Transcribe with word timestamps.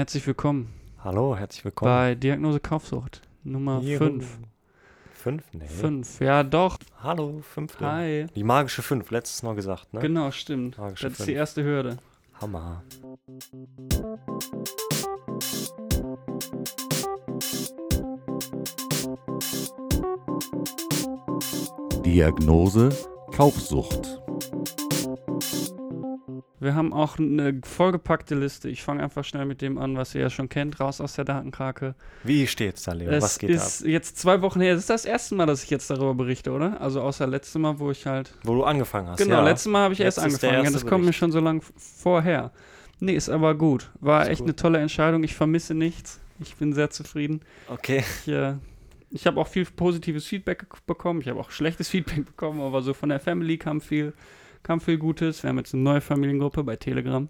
Herzlich 0.00 0.26
willkommen 0.26 0.72
Hallo, 1.04 1.36
herzlich 1.36 1.62
willkommen. 1.62 1.90
bei 1.92 2.14
Diagnose 2.14 2.58
Kaufsucht 2.58 3.20
Nummer 3.44 3.82
Juhu. 3.82 3.98
5. 3.98 4.38
Fünf? 5.12 5.44
Nee. 5.52 5.66
5, 5.66 6.20
ja 6.20 6.42
doch. 6.42 6.78
Hallo, 7.02 7.42
fünfte. 7.42 7.84
Hi. 7.84 8.26
Die 8.34 8.42
magische 8.42 8.80
fünf, 8.80 9.10
letztes 9.10 9.42
Mal 9.42 9.54
gesagt, 9.54 9.92
ne? 9.92 10.00
Genau, 10.00 10.30
stimmt. 10.30 10.78
Magische 10.78 11.06
Das 11.10 11.20
ist 11.20 11.26
die 11.26 11.34
erste 11.34 11.62
Hürde. 11.64 11.98
Hammer. 12.40 12.82
Diagnose 22.06 22.88
Kaufsucht. 23.36 24.22
Wir 26.60 26.74
haben 26.74 26.92
auch 26.92 27.18
eine 27.18 27.58
vollgepackte 27.64 28.34
Liste. 28.34 28.68
Ich 28.68 28.82
fange 28.82 29.02
einfach 29.02 29.24
schnell 29.24 29.46
mit 29.46 29.62
dem 29.62 29.78
an, 29.78 29.96
was 29.96 30.14
ihr 30.14 30.20
ja 30.20 30.30
schon 30.30 30.48
kennt, 30.48 30.78
raus 30.78 31.00
aus 31.00 31.14
der 31.14 31.24
Datenkrake. 31.24 31.94
Wie 32.22 32.46
steht's 32.46 32.82
da, 32.82 32.92
Leo? 32.92 33.10
es 33.10 33.22
Was 33.24 33.38
geht 33.38 33.50
ist 33.50 33.80
jetzt 33.86 34.18
zwei 34.18 34.42
Wochen 34.42 34.60
her. 34.60 34.74
Es 34.74 34.80
ist 34.80 34.90
das 34.90 35.06
erste 35.06 35.34
Mal, 35.34 35.46
dass 35.46 35.64
ich 35.64 35.70
jetzt 35.70 35.88
darüber 35.88 36.14
berichte, 36.14 36.52
oder? 36.52 36.80
Also 36.80 37.00
außer 37.00 37.26
letztes 37.26 37.54
Mal, 37.54 37.78
wo 37.78 37.90
ich 37.90 38.06
halt. 38.06 38.30
ab? 38.30 38.38
Wo 38.44 38.54
du 38.54 38.64
angefangen 38.64 39.08
hast. 39.08 39.18
genau, 39.18 39.36
ja. 39.36 39.44
letztes 39.44 39.72
Mal 39.72 39.84
habe 39.84 39.94
ich 39.94 39.98
Jetzt 39.98 40.18
erst 40.18 40.18
angefangen. 40.18 40.64
Ja, 40.64 40.70
das 40.70 40.86
kommt 40.86 41.04
mir 41.04 41.14
schon 41.14 41.32
so 41.32 41.40
lang 41.40 41.62
vorher. 41.76 42.52
Nee, 43.00 43.14
ist 43.14 43.30
aber 43.30 43.54
gut. 43.54 43.90
War 44.00 44.22
Ist 44.22 44.28
echt 44.28 44.40
gut. 44.40 44.48
eine 44.48 44.56
tolle 44.56 44.78
Entscheidung. 44.78 45.24
Ich 45.24 45.34
vermisse 45.34 45.74
nichts. 45.74 46.20
Ich 46.38 46.56
bin 46.56 46.74
sehr 46.74 46.90
zufrieden. 46.90 47.40
Okay. 47.68 48.04
Ich, 48.26 48.28
äh, 48.28 48.54
ich 49.10 49.26
habe 49.26 49.40
auch 49.40 49.48
viel 49.48 49.64
positives 49.64 50.26
Feedback 50.26 50.66
bekommen. 50.86 51.20
Ich 51.20 51.28
habe 51.28 51.40
auch 51.40 51.50
schlechtes 51.50 51.88
Feedback 51.90 52.26
bekommen, 52.26 52.60
aber 52.60 52.82
so 52.82 52.94
von 52.94 53.08
der 53.08 53.20
Family 53.20 53.56
kam 53.58 53.80
viel, 53.80 54.12
kam 54.62 54.80
viel 54.80 54.98
Gutes. 54.98 55.42
Wir 55.42 55.50
haben 55.50 55.58
jetzt 55.58 55.74
eine 55.74 55.82
neue 55.82 56.00
Familiengruppe 56.00 56.62
bei 56.64 56.76
Telegram. 56.76 57.28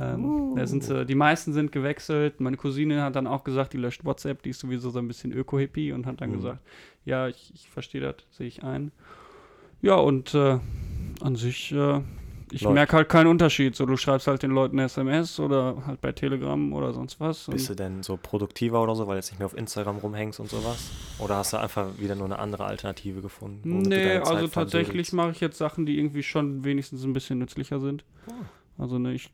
Ähm, 0.00 0.54
da 0.56 0.66
sind 0.66 0.82
sie, 0.82 1.06
die 1.06 1.14
meisten 1.14 1.52
sind 1.52 1.70
gewechselt. 1.70 2.40
Meine 2.40 2.56
Cousine 2.56 3.02
hat 3.02 3.14
dann 3.14 3.26
auch 3.28 3.44
gesagt, 3.44 3.72
die 3.74 3.76
löscht 3.78 4.04
WhatsApp, 4.04 4.42
die 4.42 4.50
ist 4.50 4.58
sowieso 4.60 4.90
so 4.90 4.98
ein 4.98 5.06
bisschen 5.06 5.32
Öko-Hippie 5.32 5.92
und 5.92 6.06
hat 6.06 6.20
dann 6.20 6.30
Mhm. 6.30 6.34
gesagt, 6.34 6.58
ja, 7.04 7.28
ich, 7.28 7.52
ich 7.54 7.68
verstehe 7.70 8.00
das, 8.00 8.16
sehe 8.30 8.48
ich 8.48 8.64
ein. 8.64 8.90
Ja, 9.82 9.94
und 9.96 10.34
äh, 10.34 10.58
an 11.20 11.36
sich, 11.36 11.70
äh, 11.72 12.00
ich 12.50 12.68
merke 12.68 12.96
halt 12.96 13.08
keinen 13.08 13.26
Unterschied. 13.26 13.74
So, 13.74 13.86
du 13.86 13.96
schreibst 13.96 14.26
halt 14.26 14.42
den 14.42 14.50
Leuten 14.50 14.78
SMS 14.78 15.40
oder 15.40 15.82
halt 15.86 16.00
bei 16.00 16.12
Telegram 16.12 16.72
oder 16.72 16.92
sonst 16.92 17.20
was. 17.20 17.46
Bist 17.46 17.68
du 17.68 17.74
denn 17.74 18.02
so 18.02 18.16
produktiver 18.16 18.82
oder 18.82 18.94
so, 18.94 19.06
weil 19.06 19.14
du 19.14 19.18
jetzt 19.18 19.30
nicht 19.30 19.38
mehr 19.38 19.46
auf 19.46 19.56
Instagram 19.56 19.98
rumhängst 19.98 20.40
und 20.40 20.50
sowas? 20.50 20.90
Oder 21.18 21.36
hast 21.36 21.52
du 21.52 21.56
einfach 21.56 21.98
wieder 21.98 22.14
nur 22.14 22.26
eine 22.26 22.38
andere 22.38 22.64
Alternative 22.64 23.20
gefunden? 23.20 23.82
Nee, 23.82 24.18
also 24.18 24.48
tatsächlich 24.48 25.12
mache 25.12 25.30
ich 25.30 25.40
jetzt 25.40 25.58
Sachen, 25.58 25.86
die 25.86 25.98
irgendwie 25.98 26.22
schon 26.22 26.64
wenigstens 26.64 27.04
ein 27.04 27.12
bisschen 27.12 27.38
nützlicher 27.38 27.80
sind. 27.80 28.04
Also 28.78 28.98
ne, 28.98 29.12
ich 29.12 29.30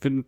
finde 0.00 0.26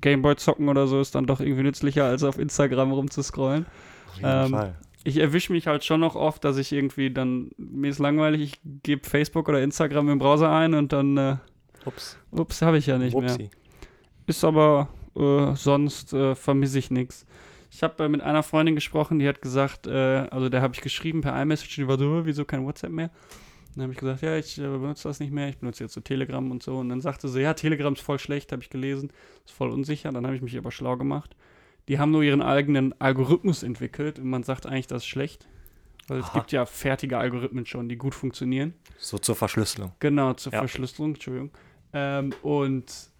Gameboy 0.00 0.36
zocken 0.36 0.68
oder 0.68 0.86
so 0.86 1.00
ist 1.00 1.14
dann 1.14 1.26
doch 1.26 1.40
irgendwie 1.40 1.62
nützlicher, 1.62 2.04
als 2.04 2.22
auf 2.22 2.38
Instagram 2.38 2.92
rumzuscrollen. 2.92 3.66
Auf 4.08 4.16
jeden 4.16 4.28
ähm, 4.28 4.50
Fall. 4.50 4.74
Ich 5.02 5.16
erwische 5.16 5.52
mich 5.52 5.66
halt 5.66 5.84
schon 5.84 6.00
noch 6.00 6.14
oft, 6.14 6.44
dass 6.44 6.58
ich 6.58 6.72
irgendwie 6.72 7.10
dann, 7.10 7.50
mir 7.56 7.88
ist 7.90 7.98
langweilig, 7.98 8.42
ich 8.42 8.60
gebe 8.82 9.08
Facebook 9.08 9.48
oder 9.48 9.62
Instagram 9.62 10.10
im 10.10 10.18
Browser 10.18 10.52
ein 10.52 10.74
und 10.74 10.92
dann, 10.92 11.16
äh, 11.16 11.36
Ups. 11.84 12.18
ups, 12.30 12.62
habe 12.62 12.78
ich 12.78 12.86
ja 12.86 12.98
nicht 12.98 13.16
mehr. 13.16 13.30
Upsi. 13.32 13.50
Ist 14.26 14.44
aber 14.44 14.88
äh, 15.16 15.54
sonst 15.54 16.12
äh, 16.12 16.34
vermisse 16.34 16.78
ich 16.78 16.90
nichts. 16.90 17.26
Ich 17.70 17.82
habe 17.82 18.04
äh, 18.04 18.08
mit 18.08 18.20
einer 18.20 18.42
Freundin 18.42 18.74
gesprochen, 18.74 19.18
die 19.18 19.28
hat 19.28 19.40
gesagt, 19.42 19.86
äh, 19.86 19.92
also 20.30 20.48
der 20.48 20.60
habe 20.62 20.74
ich 20.74 20.80
geschrieben 20.80 21.20
per 21.20 21.40
iMessage, 21.40 21.76
die 21.76 21.88
war 21.88 21.98
so, 21.98 22.20
"Äh, 22.20 22.26
wieso 22.26 22.44
kein 22.44 22.64
WhatsApp 22.64 22.90
mehr? 22.90 23.10
Dann 23.74 23.84
habe 23.84 23.92
ich 23.92 23.98
gesagt, 23.98 24.22
ja, 24.22 24.36
ich 24.36 24.58
äh, 24.58 24.62
benutze 24.62 25.08
das 25.08 25.20
nicht 25.20 25.32
mehr, 25.32 25.48
ich 25.48 25.58
benutze 25.58 25.84
jetzt 25.84 25.94
so 25.94 26.00
Telegram 26.00 26.50
und 26.50 26.62
so. 26.62 26.76
Und 26.78 26.88
dann 26.88 27.00
sagte 27.00 27.28
sie, 27.28 27.40
ja, 27.40 27.54
Telegram 27.54 27.92
ist 27.92 28.02
voll 28.02 28.18
schlecht, 28.18 28.50
habe 28.50 28.62
ich 28.62 28.70
gelesen, 28.70 29.12
ist 29.46 29.54
voll 29.54 29.70
unsicher. 29.70 30.10
Dann 30.10 30.26
habe 30.26 30.34
ich 30.34 30.42
mich 30.42 30.58
aber 30.58 30.72
schlau 30.72 30.96
gemacht. 30.96 31.36
Die 31.88 31.98
haben 31.98 32.10
nur 32.10 32.22
ihren 32.22 32.42
eigenen 32.42 33.00
Algorithmus 33.00 33.62
entwickelt 33.62 34.18
und 34.18 34.28
man 34.28 34.42
sagt 34.42 34.66
eigentlich, 34.66 34.88
das 34.88 35.02
ist 35.02 35.08
schlecht. 35.08 35.46
Weil 36.08 36.18
es 36.18 36.26
Aha. 36.26 36.38
gibt 36.40 36.50
ja 36.50 36.66
fertige 36.66 37.18
Algorithmen 37.18 37.64
schon, 37.66 37.88
die 37.88 37.96
gut 37.96 38.16
funktionieren. 38.16 38.74
So 38.98 39.18
zur 39.18 39.36
Verschlüsselung. 39.36 39.92
Genau, 40.00 40.32
zur 40.34 40.52
Ja. 40.52 40.58
Verschlüsselung, 40.58 41.14
Entschuldigung. 41.14 41.50
Ähm, 41.92 42.30
und 42.42 43.10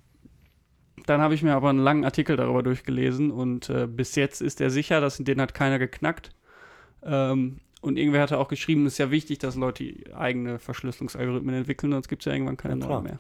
dann 1.07 1.21
habe 1.21 1.35
ich 1.35 1.43
mir 1.43 1.55
aber 1.55 1.71
einen 1.71 1.79
langen 1.79 2.05
Artikel 2.05 2.37
darüber 2.37 2.63
durchgelesen 2.63 3.31
und 3.31 3.69
äh, 3.71 3.87
bis 3.87 4.15
jetzt 4.15 4.41
ist 4.43 4.61
er 4.61 4.71
sicher, 4.71 5.01
dass 5.01 5.17
den 5.17 5.41
hat 5.41 5.55
keiner 5.55 5.79
geknackt. 5.79 6.31
Ähm, 7.03 7.59
und 7.81 7.97
irgendwer 7.97 8.21
hatte 8.23 8.39
auch 8.39 8.49
geschrieben, 8.49 8.85
es 8.87 8.93
ist 8.95 8.99
ja 8.99 9.11
wichtig, 9.11 9.39
dass 9.39 9.57
Leute 9.57 9.95
eigene 10.15 10.59
Verschlüsselungsalgorithmen 10.59 11.55
entwickeln, 11.55 11.93
sonst 11.93 12.09
gibt 12.09 12.23
es 12.23 12.27
ja 12.27 12.33
irgendwann 12.33 12.59
keine 12.59 12.79
Ja, 12.81 12.87
neuen 12.87 13.05
mehr. 13.05 13.19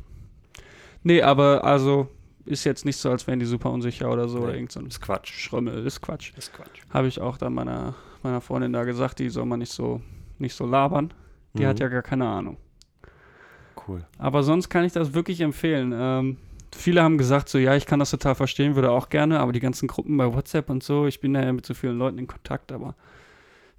Nee, 1.03 1.23
aber 1.23 1.65
also 1.65 2.09
ist 2.45 2.65
jetzt 2.65 2.85
nicht 2.85 2.97
so, 2.97 3.11
als 3.11 3.27
wären 3.27 3.39
die 3.39 3.47
super 3.47 3.71
unsicher 3.71 4.11
oder 4.13 4.29
so 4.29 4.41
oder 4.41 4.49
Nee, 4.53 4.59
irgend 4.59 4.73
so 4.73 4.81
ein 4.81 4.87
Ist 4.87 5.01
Quatsch. 5.01 5.33
Schrömmel, 5.33 5.87
ist 5.87 6.01
Quatsch. 6.03 6.33
Ist 6.37 6.53
Quatsch. 6.53 6.83
Habe 6.91 7.09
ich 7.09 7.21
auch 7.21 7.39
dann 7.39 7.55
meiner, 7.55 7.95
meiner 8.23 8.41
Freundin 8.43 8.73
da 8.75 8.85
gesagt, 8.85 9.19
die 9.19 9.31
soll 9.31 9.47
man 9.47 9.61
nicht 9.61 9.73
so, 9.73 10.03
nicht 10.39 10.55
so 10.55 10.67
labern. 10.67 11.13
Die 11.55 11.63
Mhm. 11.63 11.67
hat 11.69 11.81
ja 11.81 11.89
gar 11.89 12.03
keine 12.03 12.27
Ahnung. 12.29 12.59
Cool. 13.91 14.05
Aber 14.19 14.43
sonst 14.43 14.69
kann 14.69 14.85
ich 14.85 14.93
das 14.93 15.15
wirklich 15.15 15.41
empfehlen. 15.41 15.93
Ähm, 15.95 16.37
viele 16.75 17.03
haben 17.03 17.19
gesagt, 17.19 17.49
so 17.49 17.59
ja, 17.59 17.75
ich 17.75 17.87
kann 17.87 17.99
das 17.99 18.11
total 18.11 18.35
verstehen, 18.35 18.75
würde 18.77 18.91
auch 18.91 19.09
gerne, 19.09 19.41
aber 19.41 19.53
die 19.53 19.61
ganzen 19.61 19.89
Gruppen 19.89 20.17
bei 20.17 20.33
WhatsApp 20.33 20.71
und 20.71 20.83
so, 20.83 21.07
ich 21.07 21.21
bin 21.21 21.35
da 21.35 21.43
ja 21.43 21.53
mit 21.53 21.67
so 21.67 21.75
vielen 21.75 21.99
Leuten 21.99 22.19
in 22.19 22.27
Kontakt, 22.27 22.71
aber 22.73 22.95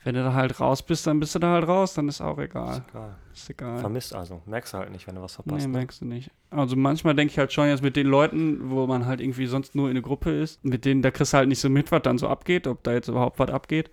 wenn 0.04 0.16
du 0.16 0.24
da 0.24 0.34
halt 0.34 0.60
raus 0.60 0.82
bist, 0.82 1.06
dann 1.06 1.20
bist 1.20 1.36
du 1.36 1.40
da 1.40 1.54
halt 1.54 1.68
raus, 1.68 1.94
dann 1.94 2.08
ist 2.08 2.22
auch 2.22 2.40
egal. 2.40 2.78
Ist 2.78 2.84
egal. 2.90 3.16
Ist 3.34 3.50
egal. 3.52 3.80
Vermisst 3.80 4.16
also. 4.16 4.42
Merkst 4.48 4.74
du 4.74 4.80
halt 4.80 4.92
nicht, 4.92 5.06
wenn 5.08 5.14
du 5.16 5.22
was 5.22 5.38
Nee, 5.38 5.44
verpasst. 5.44 5.68
ne? 5.68 5.72
merkst 5.74 6.02
du 6.02 6.06
nicht. 6.06 6.32
Also 6.50 6.76
manchmal 6.76 7.14
denke 7.16 7.32
ich 7.32 7.38
halt 7.38 7.54
schon 7.54 7.68
jetzt 7.68 7.84
mit 7.84 7.96
den 7.96 8.08
Leuten, 8.08 8.72
wo 8.72 8.88
man 8.88 9.06
halt 9.06 9.22
irgendwie 9.22 9.46
sonst 9.46 9.76
nur 9.76 9.86
in 9.90 9.92
einer 9.92 10.02
Gruppe 10.02 10.32
ist, 10.32 10.66
mit 10.66 10.86
denen, 10.86 11.04
da 11.04 11.12
kriegst 11.12 11.34
du 11.34 11.38
halt 11.38 11.48
nicht 11.50 11.60
so 11.62 11.70
mit, 11.70 11.92
was 11.92 12.02
dann 12.02 12.18
so 12.18 12.28
abgeht, 12.28 12.66
ob 12.68 12.82
da 12.84 12.94
jetzt 12.94 13.10
überhaupt 13.10 13.38
was 13.38 13.50
abgeht. 13.52 13.92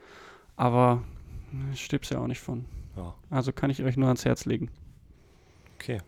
Aber 0.57 1.03
ne, 1.53 1.77
stirbst 1.77 2.11
ja 2.11 2.19
auch 2.21 2.27
nicht 2.27 2.41
von. 2.41 2.65
Ja, 2.97 3.15
Also 3.31 3.53
kann 3.53 3.69
ich 3.71 3.83
euch 3.85 3.97
nur 3.99 4.09
ans 4.09 4.25
Herz 4.25 4.47
legen. 4.47 4.71
Okay. 5.81 6.01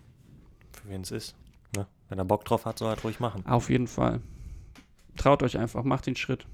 Für 0.73 0.89
wen 0.89 1.03
es 1.03 1.11
ist. 1.11 1.35
Ne? 1.77 1.87
Wenn 2.09 2.19
er 2.19 2.25
Bock 2.25 2.45
drauf 2.45 2.65
hat, 2.67 2.79
soll 2.79 2.89
er 2.89 2.95
halt 2.97 3.05
ruhig 3.05 3.21
machen. 3.21 3.45
Auf 3.47 3.71
jeden 3.71 3.87
Fall. 3.87 4.21
Traut 5.17 5.43
euch 5.43 5.59
einfach, 5.59 5.85
macht 5.85 6.07
den 6.07 6.17
Schritt. 6.17 6.47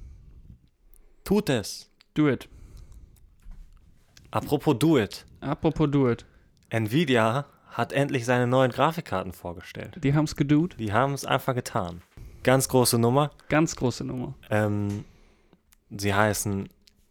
Tut 1.25 1.49
es. 1.49 1.91
Do 2.15 2.29
it. 2.29 2.49
Apropos 4.31 4.79
Do 4.79 4.99
It. 4.99 5.25
Apropos 5.41 5.89
do 5.91 6.11
it. 6.11 6.25
Nvidia 6.71 7.47
hat 7.69 7.93
endlich 7.93 8.25
seine 8.25 8.47
neuen 8.47 8.73
Grafikkarten 8.73 9.33
vorgestellt. 9.33 9.99
Die 10.03 10.15
haben's 10.15 10.35
gedoot. 10.37 10.77
Die 10.79 10.93
haben 10.93 11.13
es 11.15 11.25
einfach 11.25 11.55
getan. 11.55 12.03
Ganz 12.43 12.69
große 12.69 12.99
Nummer. 12.99 13.31
Ganz 13.49 13.77
große 13.77 14.05
Nummer. 14.05 14.35
Ähm, 14.51 15.05
sie 15.91 16.15
heißen 16.15 16.69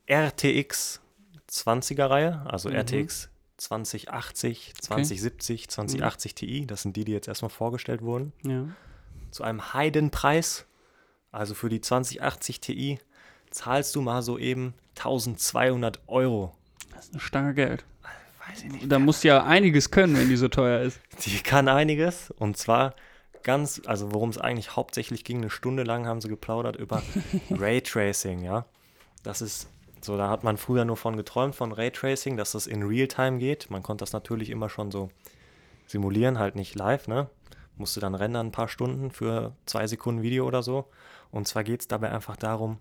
RTX 0.09 1.01
20er 1.49 2.09
Reihe, 2.09 2.45
also 2.45 2.69
Mhm. 2.69 2.75
RTX 2.75 3.29
2080, 3.57 4.73
2070, 4.81 5.69
2080 5.69 6.35
Ti. 6.35 6.65
Das 6.67 6.81
sind 6.81 6.95
die, 6.95 7.05
die 7.05 7.11
jetzt 7.11 7.27
erstmal 7.27 7.49
vorgestellt 7.49 8.01
wurden. 8.01 8.33
Ja. 8.43 8.67
Zu 9.31 9.43
einem 9.43 9.73
Heidenpreis. 9.73 10.65
Also 11.31 11.53
für 11.53 11.69
die 11.69 11.81
2080 11.81 12.61
Ti 12.61 12.99
zahlst 13.49 13.95
du 13.95 14.01
mal 14.01 14.21
so 14.21 14.37
eben 14.37 14.73
1200 14.97 15.99
Euro. 16.07 16.53
Das 16.93 17.05
ist 17.05 17.13
eine 17.13 17.21
Stange 17.21 17.53
Geld. 17.53 17.85
Weiß 18.47 18.63
ich 18.63 18.71
nicht. 18.71 18.91
Da 18.91 18.99
musst 18.99 19.23
du 19.23 19.29
ja 19.29 19.43
einiges 19.43 19.91
können, 19.91 20.15
wenn 20.17 20.29
die 20.29 20.37
so 20.37 20.47
teuer 20.47 20.81
ist. 20.81 20.99
Die 21.25 21.39
kann 21.39 21.67
einiges 21.67 22.31
und 22.31 22.57
zwar 22.57 22.95
ganz, 23.43 23.81
also 23.85 24.11
worum 24.11 24.29
es 24.29 24.37
eigentlich 24.37 24.75
hauptsächlich 24.75 25.23
ging, 25.23 25.37
eine 25.37 25.49
Stunde 25.49 25.83
lang 25.83 26.07
haben 26.07 26.19
sie 26.19 26.29
geplaudert 26.29 26.75
über 26.75 27.03
Raytracing, 27.49 28.43
ja. 28.43 28.65
Das 29.23 29.41
ist 29.41 29.67
so, 30.05 30.17
da 30.17 30.29
hat 30.29 30.43
man 30.43 30.57
früher 30.57 30.85
nur 30.85 30.97
von 30.97 31.17
geträumt, 31.17 31.55
von 31.55 31.71
Raytracing, 31.71 32.37
dass 32.37 32.51
das 32.53 32.67
in 32.67 32.83
Realtime 32.83 33.37
geht. 33.37 33.69
Man 33.69 33.83
konnte 33.83 34.03
das 34.03 34.13
natürlich 34.13 34.49
immer 34.49 34.69
schon 34.69 34.91
so 34.91 35.09
simulieren, 35.87 36.39
halt 36.39 36.55
nicht 36.55 36.75
live, 36.75 37.07
ne? 37.07 37.29
Musste 37.77 37.99
dann 37.99 38.15
rendern 38.15 38.47
ein 38.47 38.51
paar 38.51 38.69
Stunden 38.69 39.11
für 39.11 39.53
zwei 39.65 39.85
Sekunden 39.87 40.21
Video 40.21 40.47
oder 40.47 40.63
so. 40.63 40.85
Und 41.31 41.47
zwar 41.47 41.63
geht 41.63 41.81
es 41.81 41.87
dabei 41.87 42.11
einfach 42.11 42.37
darum, 42.37 42.77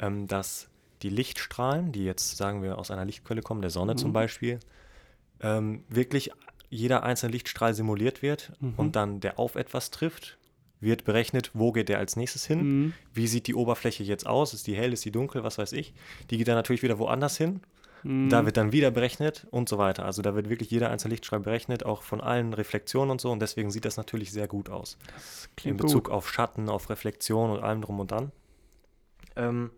ähm, 0.00 0.26
dass 0.26 0.68
die 1.02 1.10
Lichtstrahlen, 1.10 1.92
die 1.92 2.04
jetzt, 2.04 2.36
sagen 2.36 2.62
wir, 2.62 2.78
aus 2.78 2.90
einer 2.90 3.04
Lichtquelle 3.04 3.42
kommen, 3.42 3.60
der 3.60 3.70
Sonne 3.70 3.94
zum 3.96 4.10
Mhm. 4.10 4.14
Beispiel, 4.14 4.60
ähm, 5.40 5.84
wirklich 5.88 6.30
jeder 6.70 7.04
einzelne 7.04 7.32
Lichtstrahl 7.32 7.74
simuliert 7.74 8.22
wird 8.22 8.52
Mhm. 8.60 8.74
und 8.76 8.96
dann 8.96 9.20
der 9.20 9.38
auf 9.38 9.54
etwas 9.54 9.90
trifft, 9.90 10.38
wird 10.80 11.04
berechnet, 11.04 11.50
wo 11.54 11.72
geht 11.72 11.88
der 11.88 11.98
als 11.98 12.16
nächstes 12.16 12.44
hin, 12.46 12.58
Mhm. 12.86 12.92
wie 13.14 13.26
sieht 13.26 13.46
die 13.46 13.54
Oberfläche 13.54 14.02
jetzt 14.04 14.26
aus, 14.26 14.52
ist 14.54 14.66
die 14.66 14.76
hell, 14.76 14.92
ist 14.92 15.04
die 15.04 15.10
dunkel, 15.10 15.42
was 15.42 15.58
weiß 15.58 15.72
ich. 15.72 15.94
Die 16.30 16.36
geht 16.38 16.48
dann 16.48 16.54
natürlich 16.56 16.82
wieder 16.82 16.98
woanders 16.98 17.36
hin, 17.38 17.60
Mhm. 18.02 18.28
da 18.28 18.44
wird 18.44 18.56
dann 18.58 18.72
wieder 18.72 18.90
berechnet 18.90 19.46
und 19.50 19.68
so 19.68 19.78
weiter. 19.78 20.04
Also 20.04 20.20
da 20.22 20.34
wird 20.34 20.48
wirklich 20.50 20.70
jeder 20.70 20.90
einzelne 20.90 21.12
Lichtstrahl 21.14 21.40
berechnet, 21.40 21.84
auch 21.86 22.02
von 22.02 22.20
allen 22.20 22.52
Reflexionen 22.52 23.10
und 23.10 23.20
so 23.20 23.32
und 23.32 23.40
deswegen 23.40 23.70
sieht 23.70 23.84
das 23.86 23.96
natürlich 23.96 24.30
sehr 24.32 24.48
gut 24.48 24.68
aus. 24.68 24.98
In 25.64 25.76
Bezug 25.78 26.04
gut. 26.04 26.12
auf 26.12 26.30
Schatten, 26.30 26.68
auf 26.68 26.90
Reflexion 26.90 27.50
und 27.50 27.62
allem 27.62 27.80
drum 27.82 27.98
und 27.98 28.10
dran. 28.10 28.30
Ähm, 29.34 29.70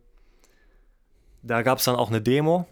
da 1.43 1.63
gab 1.63 1.79
es 1.79 1.85
dann 1.85 1.97
auch 1.97 2.09
eine 2.11 2.21
Demo 2.21 2.67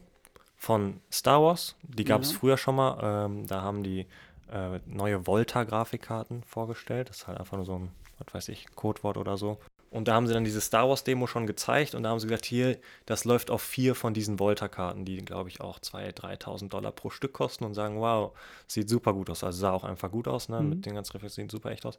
von 0.57 1.01
Star 1.13 1.43
Wars. 1.43 1.77
Die 1.83 2.05
gab 2.05 2.23
es 2.23 2.33
Ja. 2.33 2.39
früher 2.39 2.57
schon 2.59 2.75
mal. 2.77 2.99
Ähm, 3.27 3.47
da 3.47 3.63
haben 3.63 3.83
die 3.83 4.07
äh, 4.49 4.79
neue 4.87 5.27
Volta-Grafikkarten 5.27 6.45
vorgestellt. 6.45 7.09
Das 7.09 7.17
ist 7.19 7.27
halt 7.27 7.39
einfach 7.39 7.57
nur 7.57 7.67
so 7.67 7.75
ein, 7.81 7.91
was 8.19 8.35
weiß 8.35 8.49
ich, 8.49 8.67
Codewort 8.75 9.17
oder 9.17 9.37
so. 9.37 9.59
Und 9.91 10.09
da 10.09 10.15
haben 10.15 10.27
sie 10.27 10.35
dann 10.35 10.45
diese 10.45 10.61
Star 10.61 10.89
Wars 10.89 11.05
Demo 11.05 11.27
schon 11.27 11.47
gezeigt 11.47 11.95
und 11.95 12.03
da 12.03 12.11
haben 12.11 12.19
sie 12.19 12.27
gesagt, 12.27 12.45
hier, 12.45 12.77
das 13.07 13.25
läuft 13.25 13.51
auf 13.51 13.63
vier 13.63 13.95
von 13.95 14.15
diesen 14.15 14.39
Volta-Karten, 14.39 15.05
die, 15.05 15.19
glaube 15.19 15.49
ich, 15.49 15.61
auch 15.61 15.79
2.000, 15.79 16.15
3.000 16.15 16.69
Dollar 16.69 16.93
pro 16.93 17.09
Stück 17.09 17.33
kosten 17.33 17.65
und 17.65 17.75
sagen, 17.75 18.01
wow, 18.01 18.37
sieht 18.67 18.89
super 18.89 19.13
gut 19.13 19.31
aus. 19.31 19.45
Also 19.45 19.61
sah 19.61 19.73
auch 19.73 19.85
einfach 19.85 20.11
gut 20.11 20.29
aus, 20.29 20.49
ne? 20.49 20.61
Mhm. 20.61 20.69
mit 20.69 20.87
den 20.87 20.95
ganzen 20.95 21.13
Reflexionen, 21.13 21.49
sieht 21.49 21.53
super 21.53 21.71
echt 21.71 21.87
aus. 21.87 21.99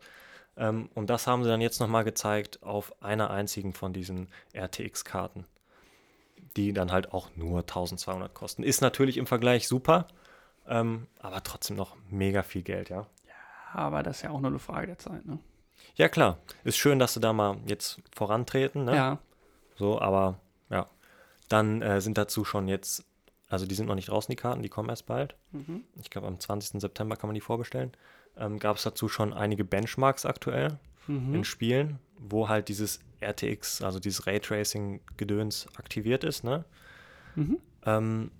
Ähm, 0.57 0.89
und 0.95 1.09
das 1.09 1.27
haben 1.27 1.43
sie 1.43 1.49
dann 1.49 1.61
jetzt 1.61 1.79
nochmal 1.79 2.03
gezeigt 2.03 2.61
auf 2.61 2.93
einer 3.01 3.29
einzigen 3.29 3.73
von 3.73 3.93
diesen 3.93 4.27
RTX-Karten, 4.53 5.45
die 6.55 6.73
dann 6.73 6.91
halt 6.91 7.13
auch 7.13 7.29
nur 7.35 7.61
1.200 7.61 8.29
kosten. 8.29 8.63
Ist 8.63 8.81
natürlich 8.81 9.17
im 9.17 9.27
Vergleich 9.27 9.67
super, 9.67 10.07
ähm, 10.67 11.07
aber 11.19 11.41
trotzdem 11.41 11.77
noch 11.77 11.95
mega 12.09 12.43
viel 12.43 12.63
Geld, 12.63 12.89
ja. 12.89 13.07
Aber 13.73 14.03
das 14.03 14.17
ist 14.17 14.23
ja 14.23 14.31
auch 14.31 14.39
nur 14.39 14.51
eine 14.51 14.59
Frage 14.59 14.87
der 14.87 14.97
Zeit, 14.97 15.25
ne? 15.25 15.39
Ja, 15.97 16.09
klar. 16.09 16.37
Ist 16.63 16.77
schön, 16.77 16.99
dass 16.99 17.13
sie 17.15 17.19
da 17.19 17.33
mal 17.33 17.57
jetzt 17.65 17.99
vorantreten, 18.15 18.85
ne? 18.85 18.95
Ja. 18.95 19.19
So, 19.75 19.99
aber 19.99 20.39
ja. 20.69 20.87
Dann 21.49 21.81
äh, 21.81 22.01
sind 22.01 22.17
dazu 22.17 22.45
schon 22.45 22.67
jetzt, 22.67 23.03
also 23.49 23.65
die 23.65 23.75
sind 23.75 23.87
noch 23.87 23.95
nicht 23.95 24.09
draußen, 24.09 24.31
die 24.31 24.35
Karten, 24.35 24.61
die 24.63 24.69
kommen 24.69 24.89
erst 24.89 25.05
bald. 25.07 25.35
Mhm. 25.51 25.83
Ich 26.01 26.09
glaube, 26.09 26.27
am 26.27 26.39
20. 26.39 26.79
September 26.81 27.15
kann 27.15 27.27
man 27.27 27.33
die 27.35 27.41
vorbestellen. 27.41 27.91
Ähm, 28.37 28.59
Gab 28.59 28.77
es 28.77 28.83
dazu 28.83 29.07
schon 29.09 29.33
einige 29.33 29.63
Benchmarks 29.63 30.25
aktuell 30.25 30.79
Mhm. 31.07 31.35
in 31.35 31.43
Spielen, 31.45 31.99
wo 32.17 32.49
halt 32.49 32.67
dieses 32.67 32.99
RTX, 33.21 33.81
also 33.81 33.99
dieses 33.99 34.27
Raytracing-Gedöns 34.27 35.67
aktiviert 35.77 36.23
ist, 36.23 36.43
ne? 36.43 36.65
Mhm. 37.35 37.57
Ähm, 37.85 38.31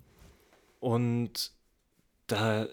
und 0.78 1.52
da, 2.26 2.66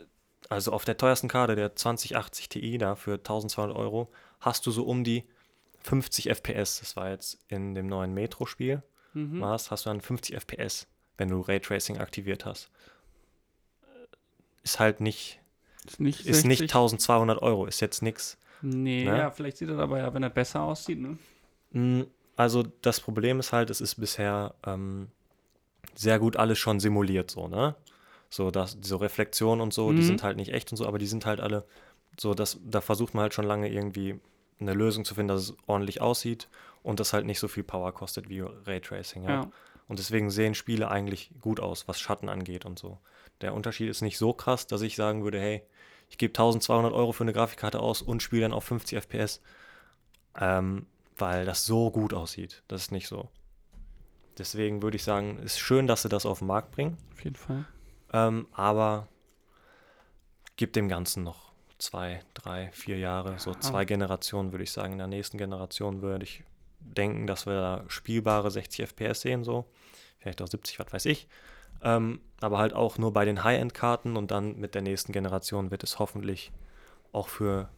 also 0.49 0.73
auf 0.73 0.85
der 0.85 0.97
teuersten 0.97 1.29
Karte, 1.29 1.55
der 1.55 1.75
2080 1.75 2.49
Ti, 2.49 2.77
da 2.77 2.95
für 2.95 3.13
1200 3.13 3.75
Euro, 3.75 4.11
hast 4.39 4.65
du 4.65 4.71
so 4.71 4.83
um 4.85 5.03
die 5.03 5.23
50 5.81 6.29
FPS. 6.29 6.79
Das 6.79 6.95
war 6.95 7.09
jetzt 7.09 7.39
in 7.47 7.75
dem 7.75 7.87
neuen 7.87 8.13
Metro-Spiel. 8.13 8.81
Mhm. 9.13 9.39
Warst, 9.41 9.71
hast 9.71 9.85
du 9.85 9.89
dann 9.89 10.01
50 10.01 10.35
FPS, 10.35 10.87
wenn 11.17 11.29
du 11.29 11.41
Raytracing 11.41 11.97
aktiviert 11.99 12.45
hast. 12.45 12.69
Ist 14.63 14.79
halt 14.79 14.99
nicht, 14.99 15.39
Ist 15.85 15.99
nicht, 15.99 16.25
ist 16.25 16.45
nicht 16.45 16.59
60. 16.61 16.71
1200 16.75 17.41
Euro, 17.41 17.65
ist 17.65 17.81
jetzt 17.81 18.01
nix. 18.01 18.37
Nee, 18.61 19.03
ne? 19.05 19.17
ja, 19.17 19.31
vielleicht 19.31 19.57
sieht 19.57 19.69
er 19.69 19.77
aber 19.79 19.99
ja, 19.99 20.13
wenn 20.13 20.23
er 20.23 20.29
besser 20.29 20.61
aussieht, 20.61 20.99
ne? 20.99 21.17
Mm, 21.71 22.03
Also 22.35 22.63
das 22.81 22.99
Problem 22.99 23.39
ist 23.39 23.53
halt, 23.53 23.69
es 23.69 23.79
ist 23.79 23.95
bisher 23.95 24.55
ähm, 24.65 25.09
sehr 25.93 26.17
gut 26.19 26.35
alles 26.35 26.57
schon 26.57 26.79
simuliert, 26.79 27.29
so, 27.31 27.47
ne? 27.47 27.75
So, 28.29 28.49
dass 28.49 28.77
so 28.81 28.97
Reflexionen 28.97 29.61
und 29.61 29.73
so, 29.73 29.93
die 29.93 30.01
Mhm. 30.01 30.05
sind 30.07 30.23
halt 30.23 30.35
nicht 30.37 30.51
echt 30.51 30.71
und 30.71 30.77
so, 30.77 30.87
aber 30.87 30.97
die 30.97 31.05
sind 31.05 31.25
halt 31.25 31.39
alle 31.39 31.65
so, 32.19 32.33
dass 32.33 32.59
da 32.63 32.81
versucht 32.81 33.13
man 33.13 33.23
halt 33.23 33.33
schon 33.33 33.45
lange 33.45 33.69
irgendwie 33.71 34.19
eine 34.59 34.73
Lösung 34.73 35.06
zu 35.06 35.15
finden, 35.15 35.29
dass 35.29 35.41
es 35.41 35.57
ordentlich 35.67 36.01
aussieht 36.01 36.47
und 36.83 37.00
das 37.00 37.13
halt 37.13 37.25
nicht 37.25 37.39
so 37.39 37.47
viel 37.47 37.63
Power 37.63 37.91
kostet 37.94 38.29
wie 38.29 38.41
Raytracing, 38.41 39.23
ja. 39.23 39.29
Ja. 39.29 39.51
Und 39.88 40.00
deswegen 40.00 40.31
sehen 40.31 40.56
Spiele 40.56 40.89
eigentlich 40.89 41.29
gut 41.41 41.59
aus, 41.59 41.88
was 41.88 42.00
Schatten 42.00 42.29
angeht 42.29 42.65
und 42.65 42.79
so. 42.79 42.97
Der 43.41 43.53
Unterschied 43.53 43.89
ist 43.89 44.01
nicht 44.01 44.17
so 44.17 44.33
krass, 44.33 44.65
dass 44.65 44.81
ich 44.81 44.95
sagen 44.95 45.23
würde, 45.23 45.39
hey, 45.39 45.62
ich 46.09 46.17
gebe 46.17 46.31
1200 46.31 46.94
Euro 46.94 47.12
für 47.12 47.23
eine 47.23 47.33
Grafikkarte 47.33 47.79
aus 47.79 48.01
und 48.01 48.23
spiele 48.23 48.44
dann 48.44 48.53
auf 48.53 48.63
50 48.63 48.97
FPS, 48.97 49.41
ähm, 50.39 50.88
weil 51.18 51.45
das 51.45 51.65
so 51.65 51.91
gut 51.91 52.13
aussieht. 52.13 52.63
Das 52.68 52.81
ist 52.81 52.91
nicht 52.91 53.07
so. 53.07 53.29
Deswegen 54.38 54.81
würde 54.81 54.97
ich 54.97 55.03
sagen, 55.03 55.38
ist 55.39 55.59
schön, 55.59 55.88
dass 55.88 56.01
sie 56.01 56.09
das 56.09 56.25
auf 56.25 56.39
den 56.39 56.47
Markt 56.47 56.71
bringen, 56.71 56.97
Auf 57.13 57.23
jeden 57.23 57.35
Fall. 57.35 57.65
ähm, 58.11 58.47
aber 58.53 59.07
gib 60.57 60.73
dem 60.73 60.88
Ganzen 60.89 61.23
noch 61.23 61.44
zwei, 61.77 62.22
drei, 62.33 62.69
vier 62.72 62.98
Jahre, 62.98 63.38
so 63.39 63.51
Ja. 63.51 63.60
zwei 63.60 63.86
Generationen 63.86 64.51
würde 64.51 64.63
ich 64.63 64.72
sagen. 64.72 64.94
In 64.94 64.98
der 65.00 65.07
nächsten 65.07 65.38
Generation 65.38 66.01
würde 66.01 66.24
ich 66.24 66.44
denken, 66.80 67.27
dass 67.27 67.45
wir 67.45 67.54
da 67.54 67.83
spielbare 67.88 68.51
60 68.51 68.81
FPS 68.89 69.22
sehen, 69.22 69.44
so. 69.44 69.66
Vielleicht 70.19 70.42
auch 70.42 70.48
70, 70.48 70.80
was 70.80 70.92
weiß 70.94 71.06
ich. 71.06 71.27
Ähm, 71.81 72.22
aber 72.42 72.57
halt 72.57 72.74
auch 72.74 72.98
nur 72.98 73.12
bei 73.13 73.25
den 73.25 73.44
High-End-Karten 73.44 74.18
und 74.18 74.31
dann 74.31 74.57
mit 74.57 74.75
der 74.75 74.81
nächsten 74.81 75.12
Generation 75.12 75.72
wird 75.72 75.83
es 75.83 76.00
hoffentlich 76.00 76.51
auch 77.12 77.27
für 77.27 77.69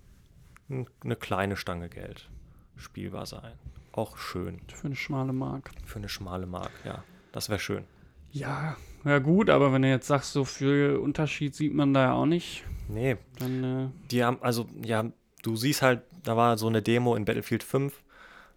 eine 0.69 1.15
kleine 1.15 1.55
Stange 1.57 1.89
Geld 1.89 2.29
spielbar 2.75 3.25
sein. 3.25 3.53
Auch 3.91 4.17
schön. 4.17 4.61
Für 4.73 4.87
eine 4.87 4.95
schmale 4.95 5.33
Mark. 5.33 5.71
Für 5.85 5.97
eine 5.99 6.09
schmale 6.09 6.45
Mark, 6.45 6.71
ja. 6.85 7.03
Das 7.31 7.49
wäre 7.49 7.59
schön. 7.59 7.85
Ja, 8.31 8.75
ja 9.05 9.19
gut, 9.19 9.49
aber 9.49 9.71
wenn 9.73 9.81
du 9.81 9.89
jetzt 9.89 10.07
sagst, 10.07 10.33
so 10.33 10.45
viel 10.45 10.97
Unterschied 11.01 11.55
sieht 11.55 11.73
man 11.73 11.93
da 11.93 12.01
ja 12.03 12.13
auch 12.13 12.25
nicht, 12.25 12.63
Nee, 12.89 13.17
dann 13.39 13.63
äh, 13.63 13.89
die 14.11 14.23
haben, 14.23 14.37
also, 14.41 14.65
ja, 14.81 15.11
du 15.43 15.55
siehst 15.57 15.81
halt, 15.81 16.03
da 16.23 16.37
war 16.37 16.57
so 16.57 16.67
eine 16.67 16.81
Demo 16.81 17.15
in 17.15 17.25
Battlefield 17.25 17.63
5. 17.63 18.01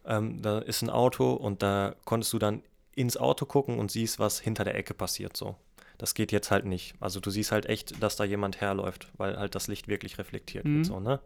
Ähm, 0.07 0.41
da 0.41 0.61
ist 0.61 0.83
ein 0.83 0.91
Auto 0.91 1.33
und 1.33 1.63
da 1.63 1.95
konntest 2.05 2.33
du 2.33 2.39
dann 2.39 2.63
ins 2.95 3.17
Auto 3.17 3.45
gucken 3.45 3.79
und 3.81 3.91
siehst, 3.91 4.19
was 4.21 4.39
hinter 4.39 4.65
der 4.65 4.77
Ecke 4.77 4.95
passiert, 4.95 5.37
so. 5.37 5.57
Das 5.99 6.15
geht 6.15 6.31
jetzt 6.33 6.51
halt 6.53 6.65
nicht. 6.65 6.95
Also 7.01 7.19
du 7.21 7.31
siehst 7.31 7.51
halt 7.53 7.67
echt, 7.67 8.01
dass 8.03 8.17
da 8.17 8.25
jemand 8.25 8.61
herläuft, 8.61 9.09
weil 9.19 9.37
halt 9.37 9.55
das 9.57 9.67
Licht 9.67 9.89
wirklich 9.89 10.17
reflektiert 10.19 10.65
Mhm. 10.65 10.77
wird, 10.77 10.87
so, 10.87 11.01
ne? 11.01 11.21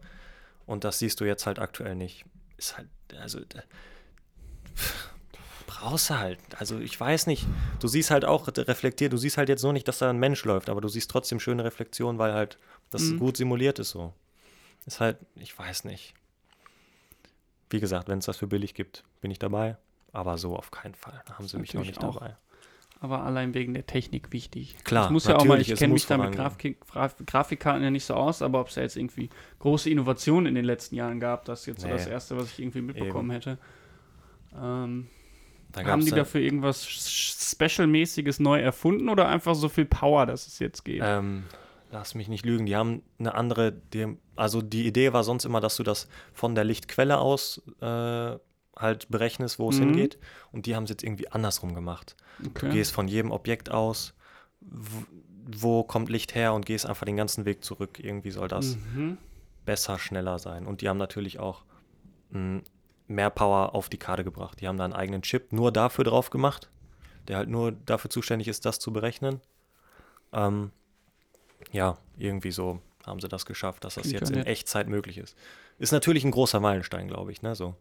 Und 0.66 0.84
das 0.84 0.98
siehst 0.98 1.20
du 1.20 1.24
jetzt 1.26 1.46
halt 1.46 1.58
aktuell 1.58 1.94
nicht. 1.94 2.24
Ist 2.56 2.76
halt, 2.78 2.88
also, 3.20 3.40
da- 3.40 3.62
brauchst 5.80 6.10
du 6.10 6.18
halt. 6.18 6.38
Also 6.58 6.78
ich 6.78 6.98
weiß 6.98 7.26
nicht. 7.26 7.46
Du 7.80 7.88
siehst 7.88 8.10
halt 8.10 8.24
auch 8.24 8.48
reflektiert, 8.48 9.12
du 9.12 9.16
siehst 9.16 9.36
halt 9.38 9.48
jetzt 9.48 9.62
nur 9.62 9.72
nicht, 9.72 9.86
dass 9.88 9.98
da 9.98 10.10
ein 10.10 10.18
Mensch 10.18 10.44
läuft, 10.44 10.68
aber 10.68 10.80
du 10.80 10.88
siehst 10.88 11.10
trotzdem 11.10 11.40
schöne 11.40 11.64
Reflexionen, 11.64 12.18
weil 12.18 12.32
halt 12.32 12.58
das 12.90 13.02
Mhm. 13.02 13.18
gut 13.18 13.36
simuliert 13.36 13.78
ist 13.78 13.90
so. 13.90 14.12
Ist 14.86 15.00
halt, 15.00 15.16
ich 15.36 15.58
weiß 15.58 15.84
nicht. 15.84 16.14
Wie 17.70 17.80
gesagt, 17.80 18.08
wenn 18.08 18.18
es 18.18 18.26
das 18.26 18.36
für 18.36 18.46
billig 18.46 18.74
gibt, 18.74 19.04
bin 19.20 19.30
ich 19.30 19.38
dabei. 19.38 19.76
Aber 20.12 20.38
so 20.38 20.54
auf 20.56 20.70
keinen 20.70 20.94
Fall. 20.94 21.20
Da 21.26 21.34
haben 21.38 21.48
sie 21.48 21.58
mich 21.58 21.74
noch 21.74 21.84
nicht 21.84 22.02
auch. 22.04 22.14
dabei. 22.14 22.36
aber 23.00 23.22
allein 23.24 23.52
wegen 23.52 23.74
der 23.74 23.84
Technik 23.84 24.32
wichtig. 24.32 24.76
Klar, 24.84 25.04
das 25.04 25.12
muss 25.12 25.26
ja 25.26 25.36
auch 25.36 25.44
mal, 25.44 25.60
ich 25.60 25.74
kenne 25.74 25.92
mich 25.92 26.06
da 26.06 26.16
mit. 26.16 26.32
Grafik, 26.32 26.80
Graf, 26.88 27.16
Grafikkarten 27.26 27.82
ja 27.82 27.90
nicht 27.90 28.04
so 28.06 28.14
aus, 28.14 28.40
aber 28.40 28.60
ob 28.60 28.68
es 28.68 28.74
da 28.76 28.80
jetzt 28.80 28.96
irgendwie 28.96 29.28
große 29.58 29.90
Innovationen 29.90 30.46
in 30.46 30.54
den 30.54 30.64
letzten 30.64 30.94
Jahren 30.94 31.20
gab, 31.20 31.44
das 31.44 31.60
ist 31.60 31.66
jetzt 31.66 31.80
so 31.82 31.86
Nee. 31.88 31.92
das 31.94 32.06
Erste, 32.06 32.36
was 32.38 32.50
ich 32.52 32.60
irgendwie 32.60 32.80
mitbekommen 32.80 33.30
hätte. 33.32 33.58
Ähm, 34.58 35.08
haben 35.76 36.04
die 36.04 36.10
dafür 36.12 36.40
irgendwas 36.40 36.86
Special-mäßiges 36.86 38.40
neu 38.40 38.60
erfunden 38.60 39.08
oder 39.08 39.28
einfach 39.28 39.54
so 39.54 39.68
viel 39.68 39.84
Power, 39.84 40.26
dass 40.26 40.46
es 40.46 40.58
jetzt 40.58 40.84
geht? 40.84 41.00
Ähm, 41.04 41.44
lass 41.90 42.14
mich 42.14 42.28
nicht 42.28 42.44
lügen, 42.44 42.66
die 42.66 42.76
haben 42.76 43.02
eine 43.18 43.34
andere, 43.34 43.72
die, 43.92 44.16
also 44.36 44.62
die 44.62 44.86
Idee 44.86 45.12
war 45.12 45.24
sonst 45.24 45.44
immer, 45.44 45.60
dass 45.60 45.76
du 45.76 45.82
das 45.82 46.08
von 46.32 46.54
der 46.54 46.64
Lichtquelle 46.64 47.18
aus 47.18 47.62
äh, 47.80 48.36
halt 48.76 49.08
berechnest, 49.08 49.58
wo 49.58 49.70
es 49.70 49.76
Mhm. 49.78 49.84
hingeht. 49.84 50.18
Und 50.52 50.66
die 50.66 50.74
haben 50.74 50.84
es 50.84 50.90
jetzt 50.90 51.04
irgendwie 51.04 51.28
andersrum 51.30 51.74
gemacht. 51.74 52.16
Du 52.40 52.50
okay. 52.50 52.70
gehst 52.70 52.92
von 52.92 53.06
jedem 53.06 53.30
Objekt 53.30 53.70
aus, 53.70 54.14
wo 54.60 55.82
kommt 55.84 56.08
Licht 56.08 56.34
her 56.34 56.54
und 56.54 56.66
gehst 56.66 56.86
einfach 56.86 57.06
den 57.06 57.16
ganzen 57.16 57.44
Weg 57.44 57.62
zurück. 57.64 58.00
Irgendwie 58.02 58.30
soll 58.30 58.48
das 58.48 58.76
Mhm. 58.76 59.18
besser, 59.64 59.98
schneller 59.98 60.38
sein. 60.38 60.66
Und 60.66 60.80
die 60.80 60.88
haben 60.88 60.98
natürlich 60.98 61.38
auch 61.38 61.62
mh, 62.30 62.62
mehr 63.06 63.30
Power 63.30 63.74
auf 63.74 63.88
die 63.88 63.98
Karte 63.98 64.24
gebracht. 64.24 64.60
Die 64.60 64.68
haben 64.68 64.78
da 64.78 64.84
einen 64.84 64.92
eigenen 64.92 65.22
Chip 65.22 65.52
nur 65.52 65.72
dafür 65.72 66.04
drauf 66.04 66.30
gemacht, 66.30 66.70
der 67.28 67.38
halt 67.38 67.48
nur 67.48 67.72
dafür 67.72 68.10
zuständig 68.10 68.48
ist, 68.48 68.64
das 68.64 68.78
zu 68.78 68.92
berechnen. 68.92 69.40
Ähm, 70.32 70.72
ja, 71.72 71.98
irgendwie 72.16 72.50
so 72.50 72.80
haben 73.06 73.20
sie 73.20 73.28
das 73.28 73.46
geschafft, 73.46 73.84
dass 73.84 73.94
das 73.94 74.04
Klingt 74.04 74.20
jetzt 74.20 74.30
in. 74.30 74.46
Echtzeit 74.46 74.88
möglich 74.88 75.18
ist. 75.18 75.36
Ist 75.78 75.92
natürlich 75.92 76.24
ein 76.24 76.30
großer 76.30 76.60
Meilenstein, 76.60 77.08
glaube 77.08 77.32
ich, 77.32 77.42
ne, 77.42 77.54
so. 77.54 77.74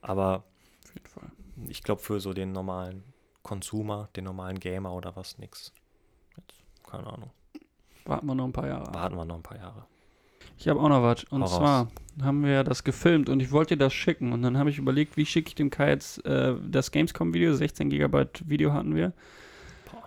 Aber 0.00 0.44
Auf 0.84 0.94
jeden 0.94 1.06
Fall. 1.06 1.30
ich 1.68 1.82
glaube, 1.82 2.00
für 2.00 2.20
so 2.20 2.32
den 2.32 2.52
normalen 2.52 3.04
Consumer, 3.42 4.08
den 4.16 4.24
normalen 4.24 4.58
Gamer 4.58 4.92
oder 4.94 5.16
was, 5.16 5.38
nix. 5.38 5.72
Jetzt, 6.36 6.62
keine 6.88 7.06
Ahnung. 7.06 7.30
Warten 8.04 8.26
wir 8.26 8.34
noch 8.34 8.44
ein 8.44 8.52
paar 8.52 8.66
Jahre. 8.66 8.94
Warten 8.94 9.16
wir 9.16 9.24
noch 9.24 9.36
ein 9.36 9.42
paar 9.42 9.58
Jahre. 9.58 9.86
Ich 10.58 10.68
habe 10.68 10.80
auch 10.80 10.88
noch 10.88 11.02
was. 11.02 11.24
Und 11.24 11.42
raus. 11.42 11.56
zwar 11.56 11.88
haben 12.22 12.44
wir 12.44 12.50
ja 12.52 12.64
das 12.64 12.84
gefilmt 12.84 13.28
und 13.28 13.40
ich 13.40 13.50
wollte 13.52 13.76
dir 13.76 13.84
das 13.84 13.94
schicken. 13.94 14.32
Und 14.32 14.42
dann 14.42 14.58
habe 14.58 14.70
ich 14.70 14.78
überlegt, 14.78 15.16
wie 15.16 15.26
schicke 15.26 15.48
ich 15.48 15.54
dem 15.54 15.70
Kai 15.70 15.90
jetzt 15.90 16.24
äh, 16.26 16.54
das 16.68 16.90
Gamescom-Video, 16.90 17.54
16 17.54 17.88
GB 17.90 18.26
Video 18.46 18.72
hatten 18.72 18.94
wir. 18.94 19.12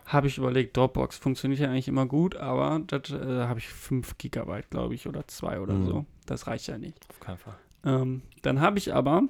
Habe 0.05 0.27
ich 0.27 0.37
überlegt, 0.37 0.77
Dropbox 0.77 1.17
funktioniert 1.17 1.59
ja 1.61 1.69
eigentlich 1.69 1.87
immer 1.87 2.05
gut, 2.05 2.35
aber 2.35 2.79
das 2.85 3.09
äh, 3.11 3.45
habe 3.47 3.57
ich 3.57 3.67
5 3.69 4.19
GB, 4.19 4.61
glaube 4.69 4.93
ich, 4.93 5.07
oder 5.07 5.27
2 5.27 5.59
oder 5.59 5.73
Mhm. 5.73 5.85
so. 5.85 6.05
Das 6.27 6.45
reicht 6.45 6.67
ja 6.67 6.77
nicht. 6.77 6.97
Auf 7.09 7.19
keinen 7.19 7.37
Fall. 7.39 7.55
Ähm, 7.83 8.21
dann 8.43 8.61
habe 8.61 8.77
ich 8.77 8.93
aber 8.93 9.23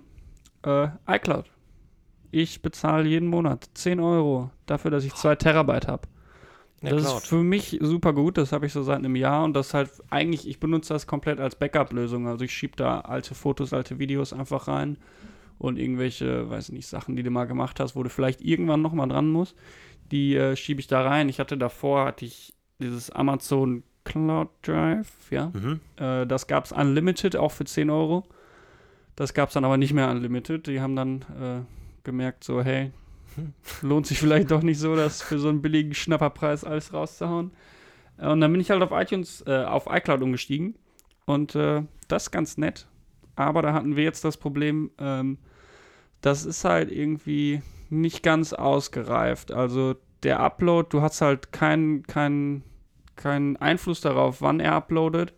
äh, 0.65 0.88
iCloud. 1.07 1.45
Ich 2.31 2.62
bezahle 2.62 3.07
jeden 3.07 3.29
Monat 3.29 3.69
10 3.75 4.01
Euro 4.01 4.50
dafür, 4.65 4.91
dass 4.91 5.05
ich 5.05 5.13
2 5.13 5.36
Terabyte 5.36 5.88
habe. 5.88 6.07
Ja, 6.82 6.89
das 6.89 7.03
Cloud. 7.03 7.17
ist 7.17 7.27
für 7.27 7.44
mich 7.44 7.77
super 7.82 8.13
gut. 8.13 8.38
Das 8.38 8.51
habe 8.51 8.65
ich 8.65 8.74
so 8.74 8.84
seit 8.84 9.00
einem 9.00 9.15
Jahr 9.15 9.44
und 9.44 9.53
das 9.53 9.74
halt 9.74 9.89
eigentlich, 10.10 10.48
ich 10.48 10.60
benutze 10.60 10.94
das 10.94 11.08
komplett 11.08 11.39
als 11.39 11.55
Backup-Lösung. 11.55 12.27
Also 12.27 12.46
ich 12.46 12.51
schiebe 12.51 12.75
da 12.75 13.01
alte 13.01 13.34
Fotos, 13.34 13.74
alte 13.74 13.98
Videos 14.00 14.34
einfach 14.34 14.67
rein 14.67 14.98
und 15.58 15.79
irgendwelche, 15.79 16.50
weiß 16.50 16.72
nicht, 16.72 16.88
Sachen, 16.88 17.15
die 17.15 17.24
du 17.24 17.32
mal 17.32 17.46
gemacht 17.46 17.79
hast, 17.79 17.96
wo 17.96 18.03
du 18.03 18.10
vielleicht 18.10 18.41
irgendwann 18.41 18.82
nochmal 18.82 19.08
dran 19.08 19.29
musst, 19.29 19.55
die 20.12 20.36
äh, 20.36 20.55
schiebe 20.55 20.79
ich 20.79 20.88
da 20.88 21.01
rein. 21.01 21.29
Ich 21.29 21.39
hatte 21.39 21.58
davor, 21.58 22.05
hatte 22.05 22.25
ich 22.25 22.53
dieses 22.79 23.10
Amazon 23.10 23.84
Cloud 24.03 24.50
Drive, 24.62 25.32
ja. 25.32 25.51
Mhm. 25.53 25.79
Äh, 25.98 26.27
das 26.27 26.48
gab 26.48 26.65
es 26.65 26.72
unlimited, 26.72 27.36
auch 27.36 27.51
für 27.51 27.65
10 27.65 27.89
Euro. 27.89 28.25
Das 29.15 29.34
gab 29.34 29.50
es 29.50 29.53
dann 29.53 29.65
aber 29.65 29.77
nicht 29.77 29.94
mehr 29.94 30.10
unlimited. 30.10 30.67
Die 30.67 30.82
haben 30.82 30.96
dann 30.96 31.22
äh, 31.41 31.62
gemerkt, 32.03 32.44
so, 32.44 32.62
hey, 32.62 32.91
lohnt 33.82 34.08
sich 34.08 34.20
vielleicht 34.20 34.51
doch 34.51 34.62
nicht 34.62 34.80
so, 34.80 34.96
das 34.96 35.22
für 35.22 35.39
so 35.39 35.50
einen 35.50 35.62
billigen 35.62 35.94
Schnapperpreis 35.94 36.63
alles 36.63 36.94
rauszuhauen. 36.94 37.51
Äh, 38.18 38.27
Und 38.27 38.42
dann 38.42 38.51
bin 38.51 38.62
ich 38.62 38.72
halt 38.72 38.82
auf 38.82 38.92
iTunes, 38.92 39.44
äh, 39.48 39.63
auf 39.63 39.88
iCloud 39.89 40.22
umgestiegen. 40.22 40.75
Und 41.25 41.56
äh, 41.56 41.84
das 42.08 42.24
ist 42.24 42.32
ganz 42.32 42.58
nett. 42.58 42.88
Aber 43.36 43.62
da 43.62 43.74
hatten 43.74 43.96
wir 43.96 44.04
jetzt 44.04 44.24
das 44.24 44.38
Problem, 44.38 44.92
ähm, 44.98 45.38
das 46.22 46.46
ist 46.46 46.63
halt 46.63 46.92
irgendwie 46.92 47.62
nicht 47.89 48.24
ganz 48.24 48.54
ausgereift. 48.54 49.51
Also 49.51 49.96
der 50.24 50.39
Upload, 50.39 50.89
du 50.92 51.01
hast 51.01 51.22
halt 51.22 51.51
keinen 51.51 52.04
keinen 52.04 52.63
keinen 53.15 53.58
Einfluss 53.58 54.01
darauf, 54.01 54.42
wann 54.42 54.60
er 54.60 54.74
uploadet. 54.74 55.34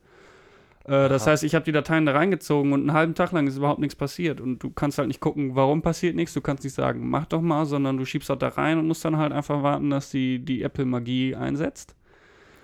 Äh, 0.88 1.10
das 1.10 1.28
heißt, 1.28 1.44
ich 1.44 1.54
habe 1.54 1.66
die 1.66 1.72
Dateien 1.72 2.06
da 2.06 2.14
reingezogen 2.14 2.74
und 2.74 2.82
einen 2.82 2.94
halben 2.94 3.14
Tag 3.16 3.32
lang 3.34 3.46
ist 3.48 3.58
überhaupt 3.58 3.80
nichts 3.80 3.96
passiert. 3.96 4.42
Und 4.42 4.60
du 4.60 4.70
kannst 4.72 4.98
halt 4.98 5.10
nicht 5.10 5.20
gucken, 5.20 5.56
warum 5.56 5.82
passiert 5.82 6.16
nichts. 6.16 6.34
Du 6.34 6.42
kannst 6.42 6.64
nicht 6.64 6.74
sagen, 6.74 7.10
mach 7.10 7.26
doch 7.26 7.42
mal, 7.42 7.66
sondern 7.66 7.98
du 7.98 8.06
schiebst 8.06 8.30
halt 8.30 8.42
da 8.42 8.48
rein 8.50 8.80
und 8.80 8.88
musst 8.88 9.04
dann 9.06 9.18
halt 9.18 9.34
einfach 9.34 9.64
warten, 9.64 9.90
dass 9.90 10.10
die, 10.10 10.40
die 10.40 10.64
Apple-Magie 10.64 11.36
einsetzt. 11.36 11.96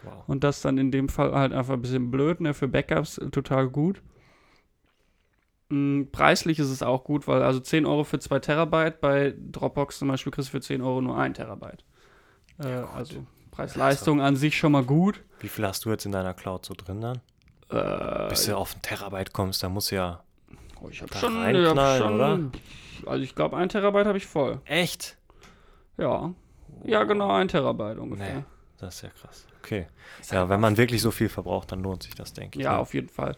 Wow. 0.03 0.23
Und 0.27 0.43
das 0.43 0.61
dann 0.61 0.77
in 0.77 0.91
dem 0.91 1.09
Fall 1.09 1.33
halt 1.33 1.53
einfach 1.53 1.73
ein 1.75 1.81
bisschen 1.81 2.11
blöd, 2.11 2.41
ne? 2.41 2.53
Für 2.53 2.67
Backups 2.67 3.17
äh, 3.17 3.29
total 3.29 3.69
gut. 3.69 4.01
Mm, 5.69 6.03
Preislich 6.11 6.59
ist 6.59 6.69
es 6.69 6.83
auch 6.83 7.03
gut, 7.03 7.27
weil 7.27 7.41
also 7.41 7.59
10 7.59 7.85
Euro 7.85 8.03
für 8.03 8.19
2 8.19 8.39
Terabyte, 8.39 8.99
bei 9.01 9.33
Dropbox 9.51 9.99
zum 9.99 10.07
Beispiel 10.09 10.31
kriegst 10.31 10.49
du 10.49 10.51
für 10.51 10.61
10 10.61 10.81
Euro 10.81 11.01
nur 11.01 11.17
1 11.17 11.37
Terabyte. 11.37 11.83
Äh, 12.61 12.69
Ja, 12.69 12.89
also 12.89 13.25
Preis-Leistung 13.51 14.21
an 14.21 14.35
sich 14.35 14.57
schon 14.57 14.71
mal 14.71 14.83
gut. 14.83 15.23
Wie 15.39 15.47
viel 15.47 15.65
hast 15.65 15.85
du 15.85 15.89
jetzt 15.89 16.05
in 16.05 16.11
deiner 16.11 16.33
Cloud 16.33 16.65
so 16.65 16.73
drin 16.73 17.01
dann? 17.01 17.21
Äh, 17.73 18.29
Bis 18.29 18.45
du 18.45 18.55
auf 18.55 18.75
ein 18.75 18.81
Terabyte 18.81 19.33
kommst, 19.33 19.63
da 19.63 19.69
muss 19.69 19.89
ja. 19.89 20.23
oh, 20.81 20.89
ich 20.89 21.01
habe 21.01 21.13
schon, 21.15 21.33
ich 21.33 21.39
reinknallen, 21.39 21.79
hab 21.79 21.97
schon 21.97 22.15
oder? 22.15 22.39
Also 23.05 23.23
ich 23.23 23.35
glaube, 23.35 23.57
1 23.57 23.71
Terabyte 23.71 24.07
habe 24.07 24.17
ich 24.17 24.25
voll. 24.25 24.61
Echt? 24.65 25.17
Ja. 25.97 26.33
Ja, 26.83 27.03
genau, 27.03 27.31
1 27.31 27.51
Terabyte 27.51 27.97
ungefähr. 27.97 28.35
Nee, 28.35 28.43
das 28.79 28.95
ist 28.95 29.01
ja 29.03 29.09
krass. 29.09 29.47
Okay. 29.59 29.87
Ja, 30.31 30.49
wenn 30.49 30.59
man 30.59 30.77
wirklich 30.77 31.01
so 31.01 31.11
viel 31.11 31.29
verbraucht, 31.29 31.71
dann 31.71 31.81
lohnt 31.81 32.03
sich 32.03 32.15
das, 32.15 32.33
denke 32.33 32.59
ich. 32.59 32.65
Ja, 32.65 32.73
ne? 32.73 32.79
auf 32.79 32.93
jeden 32.93 33.09
Fall. 33.09 33.35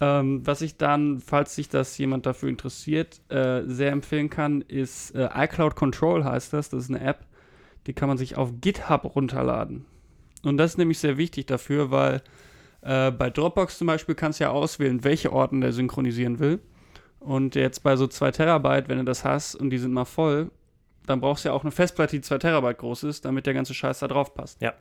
Ähm, 0.00 0.46
was 0.46 0.60
ich 0.60 0.76
dann, 0.76 1.20
falls 1.20 1.54
sich 1.54 1.68
das 1.68 1.96
jemand 1.98 2.26
dafür 2.26 2.48
interessiert, 2.48 3.20
äh, 3.30 3.62
sehr 3.64 3.92
empfehlen 3.92 4.28
kann, 4.28 4.60
ist 4.62 5.14
äh, 5.14 5.28
iCloud 5.34 5.76
Control 5.76 6.24
heißt 6.24 6.52
das. 6.52 6.70
Das 6.70 6.84
ist 6.84 6.90
eine 6.90 7.00
App, 7.00 7.24
die 7.86 7.92
kann 7.92 8.08
man 8.08 8.18
sich 8.18 8.36
auf 8.36 8.50
GitHub 8.60 9.14
runterladen. 9.16 9.86
Und 10.42 10.58
das 10.58 10.72
ist 10.72 10.78
nämlich 10.78 10.98
sehr 10.98 11.16
wichtig 11.16 11.46
dafür, 11.46 11.90
weil 11.90 12.22
äh, 12.84 13.10
bei 13.10 13.30
Dropbox 13.30 13.78
zum 13.78 13.86
Beispiel 13.86 14.14
kannst 14.14 14.40
du 14.40 14.44
ja 14.44 14.50
auswählen, 14.50 15.02
welche 15.04 15.32
Orten 15.32 15.60
der 15.60 15.72
synchronisieren 15.72 16.38
will. 16.38 16.60
Und 17.20 17.54
jetzt 17.54 17.82
bei 17.82 17.96
so 17.96 18.06
2 18.06 18.30
Terabyte, 18.32 18.88
wenn 18.88 18.98
du 18.98 19.04
das 19.04 19.24
hast 19.24 19.54
und 19.54 19.70
die 19.70 19.78
sind 19.78 19.92
mal 19.94 20.04
voll, 20.04 20.50
dann 21.06 21.20
brauchst 21.20 21.44
du 21.44 21.48
ja 21.48 21.54
auch 21.54 21.62
eine 21.62 21.70
Festplatte, 21.70 22.16
die 22.16 22.22
2 22.22 22.38
Terabyte 22.38 22.78
groß 22.78 23.04
ist, 23.04 23.24
damit 23.24 23.46
der 23.46 23.54
ganze 23.54 23.72
Scheiß 23.74 23.98
da 24.00 24.08
drauf 24.08 24.34
passt. 24.34 24.60
Ja. 24.60 24.74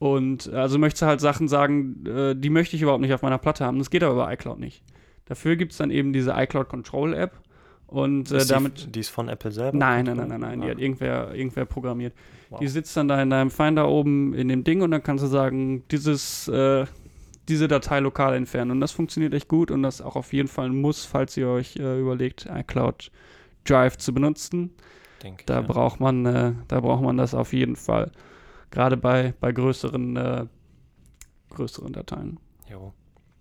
Und 0.00 0.52
also 0.52 0.78
möchtest 0.78 1.02
du 1.02 1.06
halt 1.06 1.20
Sachen 1.20 1.48
sagen, 1.48 2.04
äh, 2.06 2.34
die 2.36 2.50
möchte 2.50 2.76
ich 2.76 2.82
überhaupt 2.82 3.00
nicht 3.00 3.12
auf 3.14 3.22
meiner 3.22 3.38
Platte 3.38 3.64
haben. 3.64 3.78
Das 3.78 3.90
geht 3.90 4.02
aber 4.02 4.14
bei 4.16 4.32
iCloud 4.34 4.58
nicht. 4.58 4.82
Dafür 5.26 5.56
gibt 5.56 5.72
es 5.72 5.78
dann 5.78 5.90
eben 5.90 6.12
diese 6.12 6.32
iCloud 6.36 6.68
Control 6.68 7.14
App. 7.14 7.32
Und 7.86 8.30
äh, 8.32 8.44
damit. 8.46 8.84
Die, 8.86 8.92
die 8.92 9.00
ist 9.00 9.08
von 9.08 9.28
Apple 9.28 9.50
selber? 9.50 9.76
Nein, 9.76 10.04
nein, 10.04 10.16
nein, 10.16 10.28
nein, 10.28 10.40
nein. 10.40 10.60
Die 10.60 10.66
Ah, 10.66 10.70
hat 10.72 10.78
irgendwer, 10.78 11.34
irgendwer 11.34 11.64
programmiert. 11.64 12.12
wow. 12.50 12.60
Die 12.60 12.68
sitzt 12.68 12.96
dann 12.96 13.08
da 13.08 13.20
in 13.22 13.30
deinem 13.30 13.50
Finder 13.50 13.88
oben 13.88 14.34
in 14.34 14.48
dem 14.48 14.62
Ding 14.62 14.82
und 14.82 14.90
dann 14.90 15.02
kannst 15.02 15.24
du 15.24 15.28
sagen, 15.28 15.84
dieses, 15.90 16.48
äh, 16.48 16.84
diese 17.48 17.68
Datei 17.68 18.00
lokal 18.00 18.34
entfernen. 18.34 18.70
Und 18.72 18.80
das 18.80 18.92
funktioniert 18.92 19.34
echt 19.34 19.48
gut 19.48 19.70
und 19.70 19.82
das 19.82 19.96
ist 19.96 20.00
auch 20.06 20.16
auf 20.16 20.32
jeden 20.32 20.48
Fall 20.48 20.66
ein 20.66 20.80
Muss, 20.80 21.04
falls 21.04 21.36
ihr 21.36 21.48
euch 21.48 21.76
äh, 21.76 21.98
überlegt, 22.00 22.46
iCloud 22.46 23.10
Drive 23.64 23.96
zu 23.98 24.12
benutzen. 24.14 24.74
denke. 25.22 25.44
Da 25.46 25.56
ja. 25.56 25.60
braucht 25.62 26.00
man, 26.00 26.26
äh, 26.26 26.52
da 26.68 26.80
braucht 26.80 27.02
man 27.02 27.16
das 27.16 27.34
auf 27.34 27.52
jeden 27.52 27.76
Fall. 27.76 28.12
Gerade 28.70 28.96
bei, 28.96 29.34
bei 29.40 29.52
größeren, 29.52 30.16
äh, 30.16 30.46
größeren 31.50 31.92
Dateien. 31.92 32.38
Jo. 32.70 32.92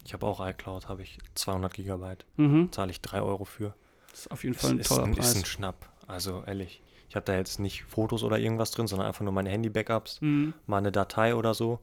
Ich 0.06 0.14
habe 0.14 0.26
auch 0.26 0.46
iCloud, 0.46 0.88
habe 0.88 1.02
ich 1.02 1.18
200 1.36 1.74
Gigabyte. 1.74 2.26
Mhm. 2.38 2.72
Zahle 2.72 2.92
ich 2.92 3.02
3 3.02 3.22
Euro 3.22 3.44
für. 3.44 3.76
Das 4.12 4.22
ist 4.22 4.32
auf 4.32 4.44
jeden 4.46 4.56
Fall 4.56 4.72
ein 4.72 4.80
ist, 4.80 4.88
toller 4.88 5.04
ein, 5.04 5.12
ist 5.12 5.18
Preis. 5.18 5.36
ein 5.36 5.46
Schnapp. 5.46 5.90
Also 6.08 6.44
ehrlich. 6.48 6.82
Ich 7.10 7.16
habe 7.16 7.26
da 7.26 7.36
jetzt 7.36 7.60
nicht 7.60 7.84
Fotos 7.84 8.24
oder 8.24 8.40
irgendwas 8.40 8.72
drin, 8.72 8.88
sondern 8.88 9.08
einfach 9.08 9.24
nur 9.24 9.34
meine 9.34 9.50
Handy-Backups, 9.50 10.22
Mhm. 10.22 10.54
mal 10.66 10.78
eine 10.78 10.92
Datei 10.94 11.36
oder 11.36 11.54
so. 11.54 11.80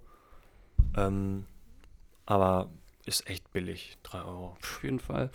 Ähm, 0.97 1.45
aber 2.27 2.71
ist 3.07 3.29
echt 3.29 3.53
billig. 3.53 3.99
3 4.03 4.23
Euro. 4.23 4.57
Auf 4.61 4.83
jeden 4.83 4.99
Fall. 4.99 5.31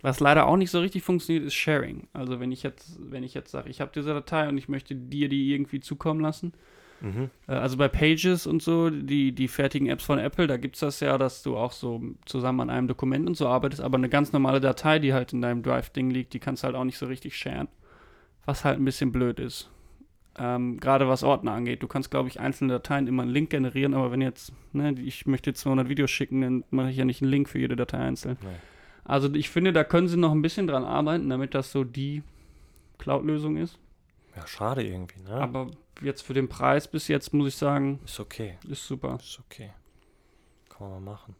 Was 0.00 0.20
leider 0.20 0.46
auch 0.46 0.56
nicht 0.56 0.70
so 0.70 0.80
richtig 0.80 1.02
funktioniert, 1.02 1.44
ist 1.44 1.54
Sharing. 1.54 2.08
Also 2.12 2.40
wenn 2.40 2.52
ich 2.52 2.62
jetzt, 2.62 2.98
wenn 2.98 3.24
ich 3.24 3.34
jetzt 3.34 3.50
sage, 3.50 3.68
ich 3.68 3.80
habe 3.80 3.90
diese 3.94 4.14
Datei 4.14 4.48
und 4.48 4.56
ich 4.56 4.68
möchte 4.68 4.94
dir 4.94 5.28
die 5.28 5.52
irgendwie 5.52 5.80
zukommen 5.80 6.20
lassen. 6.20 6.52
Mhm. 7.00 7.30
Äh, 7.48 7.52
Also 7.52 7.76
bei 7.76 7.88
Pages 7.88 8.46
und 8.46 8.62
so, 8.62 8.90
die, 8.90 9.32
die 9.32 9.48
fertigen 9.48 9.88
Apps 9.88 10.04
von 10.04 10.18
Apple, 10.18 10.46
da 10.46 10.56
gibt 10.56 10.76
es 10.76 10.80
das 10.80 11.00
ja, 11.00 11.18
dass 11.18 11.42
du 11.42 11.56
auch 11.56 11.72
so 11.72 12.00
zusammen 12.26 12.60
an 12.60 12.70
einem 12.70 12.88
Dokument 12.88 13.26
und 13.26 13.36
so 13.36 13.48
arbeitest, 13.48 13.82
aber 13.82 13.98
eine 13.98 14.08
ganz 14.08 14.32
normale 14.32 14.60
Datei, 14.60 14.98
die 14.98 15.12
halt 15.12 15.32
in 15.32 15.42
deinem 15.42 15.62
Drive-Ding 15.62 16.10
liegt, 16.10 16.32
die 16.32 16.40
kannst 16.40 16.62
du 16.62 16.66
halt 16.66 16.76
auch 16.76 16.84
nicht 16.84 16.98
so 16.98 17.06
richtig 17.06 17.36
sharen. 17.36 17.68
Was 18.46 18.64
halt 18.64 18.78
ein 18.78 18.84
bisschen 18.84 19.12
blöd 19.12 19.40
ist. 19.40 19.68
Ähm, 20.38 20.78
Gerade 20.78 21.08
was 21.08 21.22
Ordner 21.22 21.52
angeht. 21.52 21.82
Du 21.82 21.88
kannst, 21.88 22.10
glaube 22.10 22.28
ich, 22.28 22.40
einzelne 22.40 22.74
Dateien 22.74 23.06
immer 23.06 23.22
einen 23.22 23.32
Link 23.32 23.50
generieren, 23.50 23.94
aber 23.94 24.10
wenn 24.12 24.20
jetzt, 24.20 24.52
ne, 24.72 24.92
ich 24.92 25.26
möchte 25.26 25.50
jetzt 25.50 25.60
200 25.60 25.88
Videos 25.88 26.10
schicken, 26.10 26.40
dann 26.40 26.64
mache 26.70 26.90
ich 26.90 26.96
ja 26.96 27.04
nicht 27.04 27.22
einen 27.22 27.30
Link 27.30 27.48
für 27.48 27.58
jede 27.58 27.76
Datei 27.76 27.98
einzeln. 27.98 28.38
Nee. 28.40 28.48
Also 29.04 29.32
ich 29.34 29.50
finde, 29.50 29.72
da 29.72 29.84
können 29.84 30.08
sie 30.08 30.16
noch 30.16 30.32
ein 30.32 30.42
bisschen 30.42 30.66
dran 30.66 30.84
arbeiten, 30.84 31.28
damit 31.30 31.54
das 31.54 31.72
so 31.72 31.84
die 31.84 32.22
Cloud-Lösung 32.98 33.56
ist. 33.56 33.78
Ja, 34.36 34.46
schade 34.46 34.86
irgendwie, 34.86 35.20
ne? 35.20 35.32
Aber 35.32 35.70
jetzt 36.02 36.22
für 36.22 36.34
den 36.34 36.48
Preis 36.48 36.88
bis 36.88 37.08
jetzt, 37.08 37.32
muss 37.32 37.48
ich 37.48 37.56
sagen, 37.56 38.00
ist 38.04 38.20
okay. 38.20 38.58
ist 38.68 38.86
super. 38.86 39.18
Ist 39.20 39.40
okay. 39.40 39.70
Kann 40.68 40.88
man 40.88 41.02
mal 41.02 41.12
machen. 41.12 41.34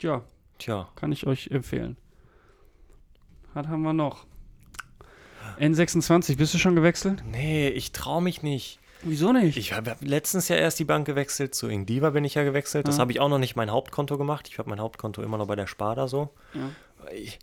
Ja, 0.00 0.22
Tja, 0.58 0.88
kann 0.94 1.12
ich 1.12 1.26
euch 1.26 1.48
empfehlen. 1.48 1.96
Was 3.54 3.66
haben 3.68 3.82
wir 3.82 3.92
noch? 3.92 4.26
N26, 5.60 6.36
bist 6.36 6.54
du 6.54 6.58
schon 6.58 6.74
gewechselt? 6.74 7.22
nee, 7.30 7.68
ich 7.68 7.92
traue 7.92 8.22
mich 8.22 8.42
nicht. 8.42 8.78
Wieso 9.02 9.32
nicht? 9.32 9.56
Ich 9.56 9.72
habe 9.74 9.90
hab 9.90 10.00
letztens 10.02 10.48
ja 10.48 10.56
erst 10.56 10.78
die 10.78 10.84
Bank 10.84 11.06
gewechselt, 11.06 11.54
zu 11.54 11.68
Ingdiva 11.68 12.10
bin 12.10 12.24
ich 12.24 12.34
ja 12.34 12.42
gewechselt. 12.44 12.88
Das 12.88 12.96
Ja. 12.96 13.02
habe 13.02 13.12
ich 13.12 13.20
auch 13.20 13.28
noch 13.28 13.38
nicht 13.38 13.54
mein 13.54 13.70
Hauptkonto 13.70 14.16
gemacht. 14.18 14.48
Ich 14.50 14.58
habe 14.58 14.70
mein 14.70 14.80
Hauptkonto 14.80 15.22
immer 15.22 15.36
noch 15.38 15.46
bei 15.46 15.54
der 15.56 15.66
Sparda 15.66 16.08
so. 16.08 16.30
ja, 16.54 16.70
Ich, 17.12 17.38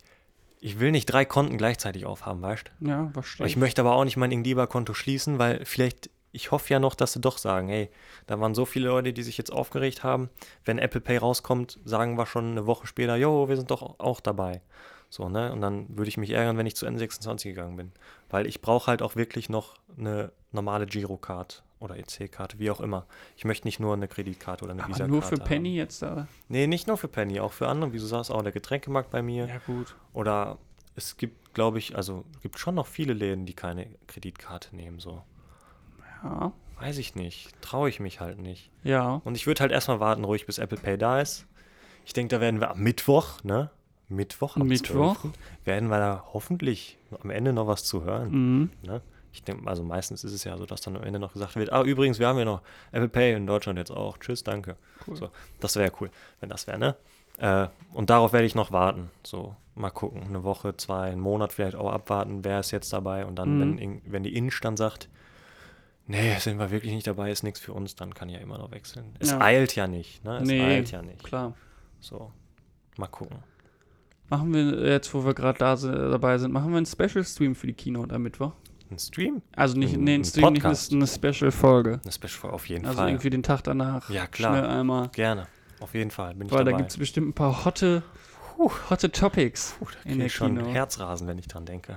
ich 0.60 0.80
will 0.80 0.90
nicht 0.90 1.06
drei 1.06 1.24
Konten 1.24 1.56
gleichzeitig 1.56 2.06
aufhaben, 2.06 2.42
weißt 2.42 2.70
du? 2.80 2.88
ja 2.88 3.08
verstehe 3.12 3.46
Ich 3.46 3.56
möchte 3.56 3.80
aber 3.82 3.94
auch 3.94 4.04
nicht 4.04 4.16
mein 4.16 4.32
Ingdiva-Konto 4.32 4.94
schließen, 4.94 5.38
weil 5.38 5.64
vielleicht, 5.64 6.10
ich 6.32 6.50
hoffe 6.50 6.72
ja 6.72 6.80
noch, 6.80 6.96
dass 6.96 7.12
sie 7.12 7.20
doch 7.20 7.38
sagen, 7.38 7.68
hey, 7.68 7.88
da 8.26 8.40
waren 8.40 8.54
so 8.54 8.64
viele 8.66 8.88
Leute, 8.88 9.12
die 9.12 9.22
sich 9.22 9.38
jetzt 9.38 9.52
aufgeregt 9.52 10.02
haben. 10.02 10.30
Wenn 10.64 10.78
Apple 10.78 11.00
Pay 11.00 11.18
rauskommt, 11.18 11.78
sagen 11.84 12.18
wir 12.18 12.26
schon 12.26 12.50
eine 12.50 12.66
Woche 12.66 12.86
später, 12.88 13.14
jo, 13.16 13.48
wir 13.48 13.56
sind 13.56 13.70
doch 13.70 13.98
auch 14.00 14.20
dabei. 14.20 14.60
So, 15.14 15.28
ne? 15.28 15.52
Und 15.52 15.60
dann 15.60 15.96
würde 15.96 16.08
ich 16.08 16.16
mich 16.16 16.30
ärgern, 16.30 16.58
wenn 16.58 16.66
ich 16.66 16.74
zu 16.74 16.88
N26 16.88 17.44
gegangen 17.44 17.76
bin. 17.76 17.92
Weil 18.30 18.48
ich 18.48 18.60
brauche 18.60 18.88
halt 18.88 19.00
auch 19.00 19.14
wirklich 19.14 19.48
noch 19.48 19.76
eine 19.96 20.32
normale 20.50 20.86
Girocard 20.86 21.62
oder 21.78 21.96
EC-Karte, 21.96 22.58
wie 22.58 22.68
auch 22.68 22.80
immer. 22.80 23.06
Ich 23.36 23.44
möchte 23.44 23.64
nicht 23.64 23.78
nur 23.78 23.94
eine 23.94 24.08
Kreditkarte 24.08 24.64
oder 24.64 24.72
eine 24.72 24.82
Aber 24.82 24.88
Visa-Karte 24.88 25.12
nur 25.12 25.22
für 25.22 25.36
haben. 25.36 25.44
Penny 25.44 25.76
jetzt 25.76 26.02
da? 26.02 26.26
Nee, 26.48 26.66
nicht 26.66 26.88
nur 26.88 26.96
für 26.96 27.06
Penny, 27.06 27.38
auch 27.38 27.52
für 27.52 27.68
andere. 27.68 27.92
Wie 27.92 27.98
du 27.98 28.06
sagst, 28.06 28.32
auch 28.32 28.42
der 28.42 28.50
Getränkemarkt 28.50 29.12
bei 29.12 29.22
mir. 29.22 29.46
Ja, 29.46 29.58
gut. 29.64 29.94
Oder 30.14 30.58
es 30.96 31.16
gibt, 31.16 31.54
glaube 31.54 31.78
ich, 31.78 31.94
also 31.94 32.24
es 32.34 32.40
gibt 32.40 32.58
schon 32.58 32.74
noch 32.74 32.88
viele 32.88 33.12
Läden, 33.12 33.46
die 33.46 33.54
keine 33.54 33.86
Kreditkarte 34.08 34.74
nehmen, 34.74 34.98
so. 34.98 35.22
Ja. 36.24 36.52
Weiß 36.80 36.98
ich 36.98 37.14
nicht. 37.14 37.52
Traue 37.62 37.88
ich 37.88 38.00
mich 38.00 38.18
halt 38.18 38.40
nicht. 38.40 38.72
Ja. 38.82 39.20
Und 39.24 39.36
ich 39.36 39.46
würde 39.46 39.60
halt 39.60 39.70
erstmal 39.70 40.00
warten, 40.00 40.24
ruhig 40.24 40.44
bis 40.44 40.58
Apple 40.58 40.78
Pay 40.78 40.98
da 40.98 41.20
ist. 41.20 41.46
Ich 42.04 42.14
denke, 42.14 42.34
da 42.34 42.40
werden 42.40 42.58
wir 42.58 42.72
am 42.72 42.80
Mittwoch, 42.80 43.44
ne? 43.44 43.70
Mittwoch, 44.08 44.56
am 44.56 44.66
Mittwoch. 44.66 45.20
12., 45.20 45.34
werden 45.64 45.88
wir 45.88 45.98
da 45.98 46.24
hoffentlich 46.32 46.98
am 47.22 47.30
Ende 47.30 47.52
noch 47.52 47.66
was 47.66 47.84
zu 47.84 48.04
hören. 48.04 48.30
Mhm. 48.30 48.70
Ne? 48.82 49.00
Ich 49.32 49.42
denke, 49.42 49.66
also 49.66 49.82
meistens 49.82 50.22
ist 50.22 50.32
es 50.32 50.44
ja 50.44 50.56
so, 50.56 50.64
dass 50.66 50.80
dann 50.82 50.96
am 50.96 51.02
Ende 51.02 51.18
noch 51.18 51.32
gesagt 51.32 51.56
wird, 51.56 51.72
ah, 51.72 51.82
übrigens, 51.82 52.18
wir 52.18 52.28
haben 52.28 52.38
ja 52.38 52.44
noch 52.44 52.62
Apple 52.92 53.08
Pay 53.08 53.34
in 53.34 53.46
Deutschland 53.46 53.78
jetzt 53.78 53.90
auch. 53.90 54.18
Tschüss, 54.18 54.44
danke. 54.44 54.76
Cool. 55.06 55.16
So, 55.16 55.30
das 55.60 55.74
wäre 55.76 55.90
cool, 56.00 56.10
wenn 56.40 56.48
das 56.50 56.66
wäre, 56.66 56.78
ne? 56.78 56.96
Äh, 57.38 57.66
und 57.92 58.10
darauf 58.10 58.32
werde 58.32 58.46
ich 58.46 58.54
noch 58.54 58.70
warten. 58.70 59.10
So, 59.24 59.56
mal 59.74 59.90
gucken. 59.90 60.22
Eine 60.22 60.44
Woche, 60.44 60.76
zwei, 60.76 61.10
einen 61.10 61.20
Monat 61.20 61.52
vielleicht 61.52 61.74
auch 61.76 61.90
abwarten, 61.90 62.44
wer 62.44 62.60
ist 62.60 62.70
jetzt 62.70 62.92
dabei. 62.92 63.26
Und 63.26 63.34
dann, 63.36 63.58
Mhm. 63.58 63.78
wenn, 63.80 64.02
wenn 64.04 64.22
die 64.22 64.36
Inch 64.36 64.60
dann 64.60 64.76
sagt, 64.76 65.08
nee, 66.06 66.36
sind 66.38 66.58
wir 66.60 66.70
wirklich 66.70 66.92
nicht 66.92 67.08
dabei, 67.08 67.32
ist 67.32 67.42
nichts 67.42 67.58
für 67.58 67.72
uns, 67.72 67.96
dann 67.96 68.14
kann 68.14 68.28
ja 68.28 68.38
immer 68.38 68.58
noch 68.58 68.70
wechseln. 68.70 69.16
Es 69.18 69.32
Ja. 69.32 69.40
eilt 69.40 69.74
ja 69.74 69.88
nicht, 69.88 70.22
ne? 70.22 70.38
Es 70.38 70.46
Nee, 70.48 70.62
eilt 70.62 70.92
ja 70.92 71.02
nicht. 71.02 71.24
Klar. 71.24 71.54
So, 71.98 72.30
mal 72.96 73.08
gucken. 73.08 73.38
Machen 74.28 74.52
wir 74.54 74.86
jetzt, 74.90 75.12
wo 75.14 75.24
wir 75.24 75.34
gerade 75.34 75.58
da 75.58 75.76
dabei 75.76 76.38
sind, 76.38 76.52
machen 76.52 76.70
wir 76.70 76.78
einen 76.78 76.86
Special-Stream 76.86 77.54
für 77.54 77.66
die 77.66 77.74
Keynote 77.74 78.14
am 78.14 78.22
Mittwoch? 78.22 78.52
Ein 78.90 78.98
Stream? 78.98 79.42
Also 79.54 79.76
nicht, 79.78 79.94
Ein- 79.94 80.04
nee, 80.04 80.14
ein 80.14 80.24
Stream, 80.24 80.52
nicht 80.52 80.64
eine, 80.64 80.72
Podcast. 80.74 80.92
eine 80.92 81.06
Special-Folge. 81.06 82.00
Eine 82.02 82.12
Special 82.12 82.52
auf 82.52 82.68
jeden 82.68 82.86
Also 82.86 82.98
Fall. 82.98 83.08
irgendwie 83.10 83.30
den 83.30 83.42
Tag 83.42 83.62
danach. 83.64 84.08
Ja, 84.10 84.26
klar. 84.26 84.56
Schnell 84.56 84.66
einmal. 84.70 85.08
Gerne. 85.10 85.46
Auf 85.80 85.94
jeden 85.94 86.10
Fall. 86.10 86.34
Bin 86.34 86.46
ich 86.46 86.52
Weil 86.52 86.60
da 86.64 86.70
dabei. 86.70 86.78
gibt 86.78 86.90
es 86.92 86.96
bestimmt 86.96 87.28
ein 87.28 87.32
paar 87.34 87.64
hotte, 87.64 88.02
Hotte 88.56 89.10
Topics 89.10 89.74
Puh, 89.78 89.86
da 90.04 90.10
in 90.10 90.18
der 90.18 90.26
ich 90.28 90.34
schon 90.34 90.56
Kino. 90.56 90.68
Herzrasen, 90.70 91.26
wenn 91.26 91.38
ich 91.38 91.48
dran 91.48 91.64
denke. 91.66 91.96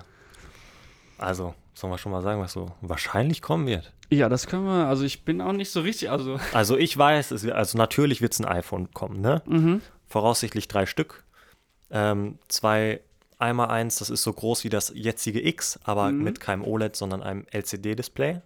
Also, 1.20 1.54
sollen 1.74 1.94
wir 1.94 1.98
schon 1.98 2.12
mal 2.12 2.22
sagen, 2.22 2.42
was 2.42 2.54
so 2.54 2.72
wahrscheinlich 2.82 3.42
kommen 3.42 3.68
wird? 3.68 3.94
Ja, 4.10 4.28
das 4.30 4.48
können 4.48 4.66
wir. 4.66 4.88
Also 4.88 5.04
ich 5.04 5.24
bin 5.26 5.42
auch 5.42 5.52
nicht 5.54 5.70
so 5.72 5.82
richtig. 5.82 6.10
Also. 6.10 6.40
Also 6.54 6.78
ich 6.78 6.98
weiß, 6.98 7.32
es, 7.32 7.46
also 7.48 7.78
natürlich 7.78 8.22
wird 8.22 8.34
es 8.34 8.40
ein 8.40 8.46
iPhone 8.46 8.92
kommen, 8.92 9.22
ne? 9.22 9.42
Mhm. 9.46 9.82
Voraussichtlich 10.08 10.68
drei 10.68 10.86
Stück. 10.86 11.24
Ähm, 11.92 12.38
zwei, 12.48 13.00
einmal 13.40 13.70
eins, 13.70 13.98
das 13.98 14.10
ist 14.10 14.24
so 14.24 14.34
groß 14.34 14.64
wie 14.64 14.70
das 14.70 14.92
jetzige 14.96 15.46
X, 15.48 15.80
aber 15.84 16.12
Mhm. 16.12 16.24
mit 16.24 16.40
keinem 16.40 16.64
OLED, 16.64 16.96
sondern 16.96 17.24
einem 17.24 17.46
LCD-Display. 17.52 18.42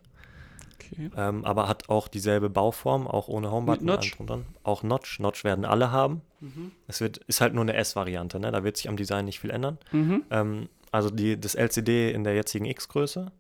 Okay. 0.76 1.10
Ähm, 1.16 1.46
aber 1.46 1.68
hat 1.68 1.90
auch 1.90 2.08
dieselbe 2.08 2.50
Bauform, 2.50 3.08
auch 3.08 3.28
ohne 3.28 3.50
Homebutton. 3.52 3.86
Notch? 3.88 4.18
dran. 4.18 4.46
Auch 4.64 4.84
Notch. 4.84 5.20
Notch 5.20 5.44
werden 5.44 5.64
alle 5.66 5.92
haben. 5.92 6.22
Mhm. 6.42 6.72
Es 6.88 7.00
wird, 7.02 7.18
ist 7.28 7.40
halt 7.42 7.54
nur 7.54 7.64
eine 7.64 7.74
S-Variante, 7.76 8.40
ne? 8.40 8.52
Da 8.52 8.64
wird 8.64 8.78
sich 8.78 8.90
am 8.90 8.98
Design 8.98 9.26
nicht 9.26 9.40
viel 9.40 9.52
ändern. 9.52 9.78
Mhm. 9.92 10.24
Ähm, 10.30 10.70
also 10.92 11.10
die, 11.10 11.40
das 11.40 11.56
LCD 11.56 12.12
in 12.12 12.24
der 12.26 12.34
jetzigen 12.36 12.66
X-Größe, 12.66 13.32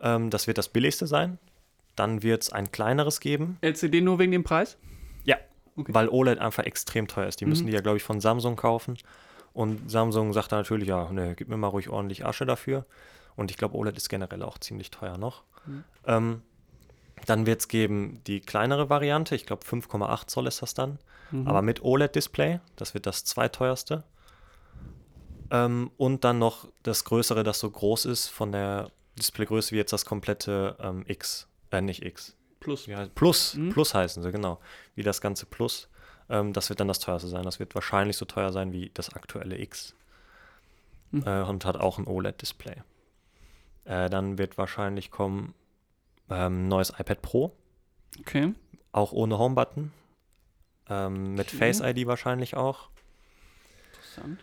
ähm, 0.00 0.30
das 0.30 0.46
wird 0.46 0.58
das 0.58 0.68
billigste 0.68 1.06
sein. 1.08 1.38
Dann 1.96 2.22
wird 2.22 2.42
es 2.44 2.52
ein 2.52 2.70
kleineres 2.70 3.18
geben. 3.18 3.58
LCD 3.62 4.00
nur 4.00 4.20
wegen 4.20 4.30
dem 4.30 4.44
Preis? 4.44 4.76
Okay. 5.78 5.94
weil 5.94 6.08
OLED 6.08 6.38
einfach 6.38 6.64
extrem 6.64 7.06
teuer 7.08 7.26
ist. 7.28 7.40
Die 7.40 7.46
müssen 7.46 7.64
Mhm. 7.64 7.68
die 7.68 7.74
ja, 7.74 7.80
glaube 7.80 7.96
ich, 7.96 8.02
von 8.02 8.20
Samsung 8.20 8.56
kaufen. 8.56 8.96
Und 9.52 9.90
Samsung 9.90 10.32
sagt 10.32 10.52
dann 10.52 10.60
natürlich, 10.60 10.88
ja, 10.88 11.10
ne, 11.10 11.34
gib 11.34 11.48
mir 11.48 11.56
mal 11.56 11.68
ruhig 11.68 11.88
ordentlich 11.88 12.24
Asche 12.26 12.46
dafür. 12.46 12.84
Und 13.36 13.50
ich 13.50 13.56
glaube, 13.56 13.76
OLED 13.76 13.96
ist 13.96 14.08
generell 14.08 14.42
auch 14.42 14.58
ziemlich 14.58 14.90
teuer 14.90 15.16
noch. 15.18 15.42
Mhm. 15.66 15.84
Ähm, 16.06 16.42
dann 17.26 17.46
wird 17.46 17.60
es 17.60 17.68
geben 17.68 18.20
die 18.26 18.40
kleinere 18.40 18.88
Variante, 18.90 19.34
ich 19.34 19.44
glaube 19.46 19.64
5,8 19.64 20.28
Zoll 20.30 20.46
ist 20.46 20.62
das 20.62 20.74
dann, 20.74 20.98
Mhm. 21.32 21.48
aber 21.48 21.62
mit 21.62 21.82
OLED-Display, 21.82 22.60
das 22.76 22.94
wird 22.94 23.06
das 23.06 23.24
zweiteuerste. 23.24 24.04
Ähm, 25.50 25.90
und 25.96 26.24
dann 26.24 26.38
noch 26.38 26.68
das 26.82 27.04
größere, 27.04 27.42
das 27.42 27.58
so 27.58 27.70
groß 27.70 28.04
ist 28.04 28.28
von 28.28 28.52
der 28.52 28.90
Displaygröße 29.18 29.72
wie 29.72 29.76
jetzt 29.78 29.92
das 29.92 30.04
komplette 30.04 30.76
ähm, 30.80 31.04
X, 31.08 31.48
äh, 31.70 31.80
nicht 31.80 32.04
X, 32.04 32.36
Plus. 32.60 32.88
wie 32.88 32.96
heißt, 32.96 33.14
Plus, 33.14 33.54
Mhm. 33.54 33.70
Plus 33.70 33.94
heißen 33.94 34.22
sie, 34.22 34.32
genau. 34.32 34.60
Wie 34.94 35.02
das 35.02 35.20
ganze 35.20 35.46
Plus. 35.46 35.88
Ähm, 36.28 36.52
das 36.52 36.68
wird 36.68 36.80
dann 36.80 36.88
das 36.88 36.98
teuerste 36.98 37.28
sein. 37.28 37.44
Das 37.44 37.58
wird 37.60 37.74
wahrscheinlich 37.74 38.16
so 38.16 38.24
teuer 38.24 38.52
sein 38.52 38.72
wie 38.72 38.90
das 38.94 39.14
aktuelle 39.14 39.58
X. 39.58 39.94
Mhm. 41.10 41.22
Äh, 41.26 41.42
und 41.42 41.64
hat 41.64 41.76
auch 41.78 41.98
ein 41.98 42.06
OLED-Display. 42.06 42.82
Äh, 43.84 44.10
dann 44.10 44.36
wird 44.38 44.58
wahrscheinlich 44.58 45.10
kommen 45.10 45.54
ähm, 46.28 46.68
neues 46.68 46.90
iPad 46.90 47.22
Pro, 47.22 47.52
Okay. 48.20 48.52
auch 48.92 49.12
ohne 49.12 49.38
Home-Button. 49.38 49.92
Ähm, 50.90 51.34
mit 51.34 51.48
Okay. 51.48 51.56
Face 51.56 51.80
ID 51.80 52.06
wahrscheinlich 52.06 52.54
auch. 52.56 52.90
Interessant. 53.92 54.40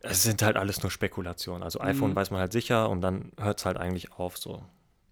Es 0.00 0.22
sind 0.22 0.40
halt 0.42 0.56
alles 0.56 0.82
nur 0.82 0.90
Spekulationen. 0.90 1.62
Also 1.62 1.80
iPhone 1.80 2.10
Mhm. 2.12 2.16
weiß 2.16 2.30
man 2.30 2.40
halt 2.40 2.52
sicher 2.52 2.88
und 2.88 3.00
dann 3.02 3.32
hört 3.38 3.58
es 3.58 3.66
halt 3.66 3.76
eigentlich 3.76 4.12
auf 4.12 4.38
so. 4.38 4.62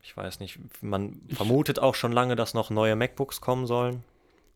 Ich 0.04 0.14
weiß 0.16 0.38
nicht, 0.40 0.58
man 0.82 1.20
vermutet 1.30 1.78
auch 1.78 1.94
schon 1.94 2.12
lange, 2.12 2.36
dass 2.36 2.52
noch 2.52 2.68
neue 2.70 2.94
MacBooks 2.94 3.40
kommen 3.40 3.66
sollen. 3.66 4.04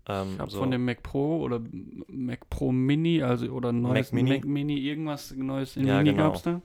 Ähm, 0.06 0.32
Ich 0.34 0.38
habe 0.40 0.50
so. 0.50 0.58
von 0.58 0.70
dem 0.70 0.84
Mac 0.84 1.02
Pro 1.02 1.38
oder 1.40 1.60
Mac 2.08 2.48
Pro 2.50 2.70
Mini, 2.70 3.22
also 3.22 3.46
oder 3.48 3.72
neues 3.72 4.12
Mac 4.12 4.22
Mini. 4.22 4.30
Mac 4.36 4.44
Mini 4.44 4.78
irgendwas 4.78 5.32
Neues 5.32 5.76
in 5.76 5.86
Ja, 5.86 5.98
Mini 5.98 6.10
genau. 6.10 6.30
gab's 6.32 6.42
da? 6.42 6.60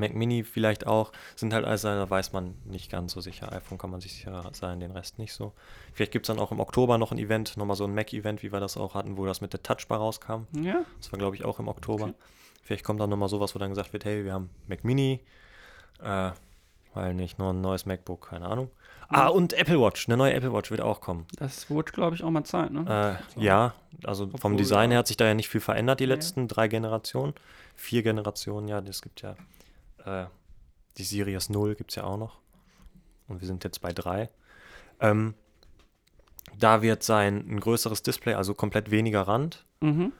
Mac 0.00 0.14
Mini 0.14 0.44
vielleicht 0.44 0.86
auch, 0.86 1.12
sind 1.36 1.52
halt 1.52 1.64
also, 1.64 1.88
da 1.88 2.08
weiß 2.10 2.32
man 2.32 2.54
nicht 2.64 2.90
ganz 2.90 3.12
so 3.12 3.20
sicher. 3.20 3.52
iPhone 3.52 3.78
kann 3.78 3.90
man 3.90 4.00
sich 4.00 4.12
sicher 4.14 4.48
sein, 4.52 4.78
den 4.80 4.90
Rest 4.92 5.18
nicht 5.18 5.32
so. 5.32 5.52
Vielleicht 5.92 6.12
gibt 6.12 6.24
es 6.24 6.28
dann 6.28 6.38
auch 6.40 6.52
im 6.52 6.60
Oktober 6.60 6.98
noch 6.98 7.10
ein 7.12 7.18
Event, 7.18 7.56
nochmal 7.56 7.76
so 7.76 7.84
ein 7.84 7.94
Mac-Event, 7.94 8.42
wie 8.44 8.52
wir 8.52 8.60
das 8.60 8.76
auch 8.76 8.94
hatten, 8.94 9.16
wo 9.16 9.26
das 9.26 9.40
mit 9.40 9.52
der 9.52 9.62
Touchbar 9.62 9.98
rauskam. 9.98 10.42
Ja. 10.52 10.84
Das 11.00 11.10
war, 11.12 11.18
glaube 11.18 11.34
ich, 11.36 11.44
auch 11.44 11.58
im 11.58 11.66
Oktober. 11.68 12.04
Okay. 12.06 12.14
Vielleicht 12.62 12.84
kommt 12.84 13.00
dann 13.00 13.10
nochmal 13.10 13.28
sowas, 13.28 13.54
wo 13.54 13.58
dann 13.58 13.70
gesagt 13.70 13.92
wird, 13.92 14.04
hey, 14.04 14.24
wir 14.24 14.32
haben 14.34 14.50
Mac 14.68 14.84
Mini, 14.84 15.20
äh, 16.00 16.30
weil 16.94 17.14
nicht 17.14 17.38
nur 17.38 17.52
ein 17.52 17.60
neues 17.60 17.86
MacBook, 17.86 18.28
keine 18.30 18.46
Ahnung. 18.46 18.70
Ah, 19.10 19.28
und 19.28 19.54
Apple 19.54 19.80
Watch, 19.80 20.06
eine 20.08 20.18
neue 20.18 20.34
Apple 20.34 20.52
Watch 20.52 20.70
wird 20.70 20.82
auch 20.82 21.00
kommen. 21.00 21.26
Das 21.38 21.70
wurde, 21.70 21.92
glaube 21.92 22.14
ich, 22.14 22.22
auch 22.22 22.30
mal 22.30 22.44
Zeit, 22.44 22.70
ne? 22.72 23.18
Äh, 23.36 23.42
ja, 23.42 23.72
also 24.04 24.26
vom 24.26 24.34
Obwohl, 24.52 24.56
Design 24.56 24.90
ja. 24.90 24.94
her 24.94 24.98
hat 24.98 25.06
sich 25.06 25.16
da 25.16 25.24
ja 25.26 25.32
nicht 25.34 25.48
viel 25.48 25.62
verändert, 25.62 26.00
die 26.00 26.06
Nee. 26.06 26.12
letzten 26.12 26.46
drei 26.46 26.68
Generationen. 26.68 27.32
Vier 27.74 28.02
Generationen, 28.02 28.68
ja, 28.68 28.80
es 28.80 29.00
gibt 29.00 29.22
ja 29.22 29.34
äh, 30.04 30.26
die 30.98 31.04
Sirius 31.04 31.48
0 31.48 31.74
gibt 31.74 31.90
es 31.90 31.96
ja 31.96 32.04
auch 32.04 32.18
noch. 32.18 32.38
Und 33.28 33.40
wir 33.40 33.46
sind 33.46 33.64
jetzt 33.64 33.80
bei 33.80 33.92
drei. 33.92 34.28
Ähm, 35.00 35.34
da 36.58 36.82
wird 36.82 37.02
sein 37.02 37.46
ein 37.48 37.60
größeres 37.60 38.02
Display, 38.02 38.34
also 38.34 38.52
komplett 38.54 38.90
weniger 38.90 39.22
Rand. 39.22 39.64
Mhm. 39.80 40.12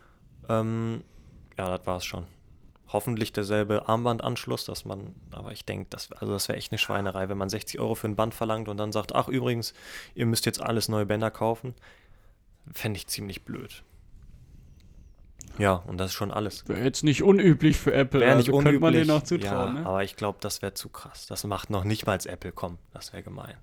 Ähm, 0.48 1.02
ja, 1.58 1.76
das 1.76 1.86
war's 1.86 2.04
schon. 2.04 2.26
Hoffentlich 2.90 3.32
derselbe 3.32 3.88
Armbandanschluss, 3.88 4.64
dass 4.64 4.84
man, 4.84 5.14
aber 5.30 5.52
ich 5.52 5.64
denke, 5.64 5.88
das, 5.90 6.10
also 6.12 6.32
das 6.32 6.48
wäre 6.48 6.56
echt 6.56 6.72
eine 6.72 6.78
Schweinerei, 6.78 7.28
wenn 7.28 7.36
man 7.36 7.50
60 7.50 7.78
Euro 7.80 7.94
für 7.94 8.08
ein 8.08 8.16
Band 8.16 8.34
verlangt 8.34 8.68
und 8.68 8.78
dann 8.78 8.92
sagt, 8.92 9.14
ach 9.14 9.28
übrigens, 9.28 9.74
ihr 10.14 10.24
müsst 10.26 10.46
jetzt 10.46 10.62
alles 10.62 10.88
neue 10.88 11.04
Bänder 11.04 11.30
kaufen. 11.30 11.74
Fände 12.72 12.96
ich 12.96 13.06
ziemlich 13.06 13.44
blöd. 13.44 13.82
Ja, 15.58 15.74
und 15.74 15.98
das 15.98 16.12
ist 16.12 16.14
schon 16.14 16.30
alles. 16.30 16.68
Wäre 16.68 16.82
jetzt 16.84 17.02
nicht 17.02 17.22
unüblich 17.22 17.76
für 17.76 17.92
Apple. 17.92 18.20
Wäre 18.20 18.36
nicht 18.36 18.48
also 18.48 18.62
könnte 18.62 18.80
man 18.80 18.94
unüblich. 18.94 19.06
denen 19.06 19.18
auch 19.18 19.24
zutrauen, 19.24 19.74
ja, 19.76 19.80
ne? 19.80 19.86
aber 19.86 20.04
ich 20.04 20.16
glaube, 20.16 20.38
das 20.40 20.62
wäre 20.62 20.74
zu 20.74 20.88
krass. 20.88 21.26
Das 21.26 21.44
macht 21.44 21.70
noch 21.70 21.84
nicht 21.84 22.06
mal 22.06 22.12
als 22.12 22.26
Apple 22.26 22.52
kommen. 22.52 22.78
Das 22.92 23.12
wäre 23.12 23.22
gemein. 23.22 23.54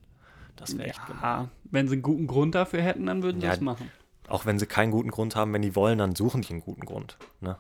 Das 0.55 0.77
wäre 0.77 0.89
echt 0.89 1.05
gemein. 1.07 1.21
Ja, 1.21 1.49
wenn 1.71 1.88
sie 1.88 1.93
einen 1.93 2.01
guten 2.01 2.27
Grund 2.27 2.55
dafür 2.55 2.81
hätten, 2.81 3.05
dann 3.05 3.23
würden 3.23 3.39
sie 3.39 3.47
Ja, 3.47 3.53
das 3.53 3.61
machen. 3.61 3.89
Auch 4.27 4.45
wenn 4.45 4.59
sie 4.59 4.65
keinen 4.65 4.91
guten 4.91 5.11
Grund 5.11 5.35
haben, 5.35 5.53
wenn 5.53 5.61
die 5.61 5.75
wollen, 5.75 5.99
dann 5.99 6.15
suchen 6.15 6.41
die 6.41 6.51
einen 6.51 6.61
guten 6.61 6.85
Grund. 6.85 7.17
Ne? 7.41 7.57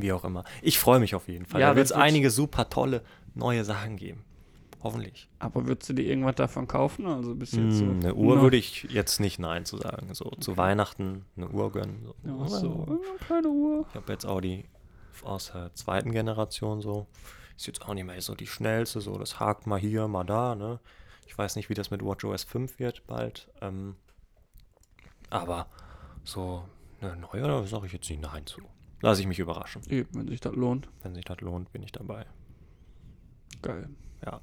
Wie 0.00 0.12
auch 0.12 0.24
immer. 0.24 0.44
Ich 0.62 0.78
freue 0.78 1.00
mich 1.00 1.14
auf 1.14 1.28
jeden 1.28 1.46
Fall. 1.46 1.60
Ja, 1.60 1.70
da 1.70 1.76
wird 1.76 1.86
es 1.86 1.92
einige 1.92 2.30
super 2.30 2.68
tolle 2.68 3.02
neue 3.34 3.64
Sachen 3.64 3.96
geben. 3.96 4.24
Hoffentlich. 4.80 5.28
Aber 5.40 5.66
würdest 5.66 5.88
du 5.88 5.92
dir 5.94 6.04
irgendwas 6.06 6.36
davon 6.36 6.68
kaufen? 6.68 7.06
Also 7.06 7.34
bis 7.34 7.50
jetzt 7.52 7.64
Mm, 7.64 7.70
so. 7.72 7.84
eine 7.84 8.14
Uhr 8.14 8.36
noch- 8.36 8.42
würde 8.42 8.56
ich 8.56 8.84
jetzt 8.84 9.18
nicht 9.18 9.38
Nein 9.40 9.64
zu 9.64 9.76
sagen. 9.76 10.14
So 10.14 10.30
zu 10.38 10.56
Weihnachten 10.56 11.24
eine 11.36 11.48
Uhr 11.48 11.72
gönnen. 11.72 12.04
So. 12.04 12.14
Ja, 12.24 12.48
so, 12.48 12.86
eine 12.88 12.98
kleine 13.26 13.48
Uhr. 13.48 13.84
Ich 13.88 13.94
habe 13.96 14.12
jetzt 14.12 14.24
auch 14.24 14.40
die 14.40 14.66
aus 15.24 15.50
der 15.52 15.74
zweiten 15.74 16.12
Generation 16.12 16.80
so. 16.80 17.08
Ist 17.56 17.66
jetzt 17.66 17.82
auch 17.88 17.94
nicht 17.94 18.04
mehr 18.04 18.20
so 18.22 18.36
die 18.36 18.46
schnellste, 18.46 19.00
so 19.00 19.18
das 19.18 19.40
hakt 19.40 19.66
mal 19.66 19.80
hier, 19.80 20.06
mal 20.06 20.22
da, 20.22 20.54
ne? 20.54 20.78
Ich 21.26 21.36
weiß 21.36 21.56
nicht, 21.56 21.68
wie 21.68 21.74
das 21.74 21.90
mit 21.90 22.04
WatchOS 22.04 22.44
5 22.44 22.78
wird 22.78 23.04
bald. 23.08 23.48
Ähm, 23.60 23.96
aber 25.28 25.66
so 26.24 26.64
eine 27.00 27.16
neue, 27.16 27.42
da 27.42 27.64
sage 27.66 27.86
ich 27.86 27.92
jetzt 27.92 28.08
nicht 28.08 28.22
Nein 28.22 28.46
zu. 28.46 28.60
Lass 29.00 29.18
ich 29.18 29.26
mich 29.26 29.38
überraschen. 29.38 29.82
Eben, 29.88 30.08
wenn 30.12 30.28
sich 30.28 30.40
das 30.40 30.54
lohnt. 30.54 30.88
Wenn 31.02 31.14
sich 31.14 31.24
das 31.24 31.40
lohnt, 31.40 31.70
bin 31.72 31.82
ich 31.82 31.92
dabei. 31.92 32.26
Geil. 33.62 33.88
Ja. 34.24 34.40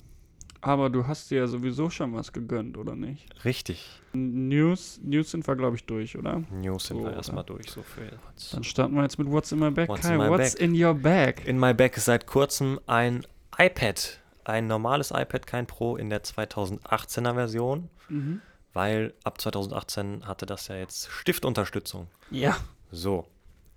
Aber 0.61 0.89
du 0.89 1.05
hast 1.05 1.29
dir 1.29 1.39
ja 1.39 1.47
sowieso 1.47 1.89
schon 1.91 2.13
was 2.15 2.33
gegönnt, 2.33 2.77
oder 2.77 2.95
nicht? 2.95 3.27
Richtig. 3.45 4.01
News, 4.13 4.99
News 5.03 5.29
sind 5.31 5.45
wir, 5.47 5.55
glaube 5.55 5.75
ich, 5.75 5.85
durch, 5.85 6.17
oder? 6.17 6.41
News 6.51 6.87
sind 6.87 6.97
So, 6.97 7.03
wir 7.03 7.13
erstmal 7.13 7.43
durch, 7.43 7.69
so 7.69 7.83
für 7.83 8.05
jetzt. 8.05 8.53
Dann 8.53 8.63
starten 8.63 8.95
wir 8.95 9.03
jetzt 9.03 9.19
mit 9.19 9.29
What's 9.29 9.51
in 9.51 9.59
my 9.59 9.69
bag. 9.69 9.87
What's 9.89 10.01
Kai, 10.01 10.13
in 10.13 10.19
my 10.19 10.29
what's 10.29 10.53
bag? 10.55 10.61
in 10.63 10.83
your 10.83 10.93
bag? 10.95 11.45
In 11.45 11.59
my 11.59 11.73
bag 11.73 11.95
ist 11.97 12.05
seit 12.05 12.25
kurzem 12.25 12.79
ein 12.87 13.25
iPad. 13.59 14.19
Ein 14.43 14.67
normales 14.67 15.11
iPad, 15.11 15.45
kein 15.45 15.67
Pro, 15.67 15.97
in 15.97 16.09
der 16.09 16.23
2018er 16.23 17.33
Version. 17.33 17.89
Mhm. 18.09 18.41
weil 18.73 19.13
ab 19.23 19.39
2018 19.41 20.27
hatte 20.27 20.45
das 20.45 20.67
ja 20.67 20.75
jetzt 20.75 21.09
Stiftunterstützung. 21.09 22.07
Ja. 22.29 22.57
So. 22.91 23.25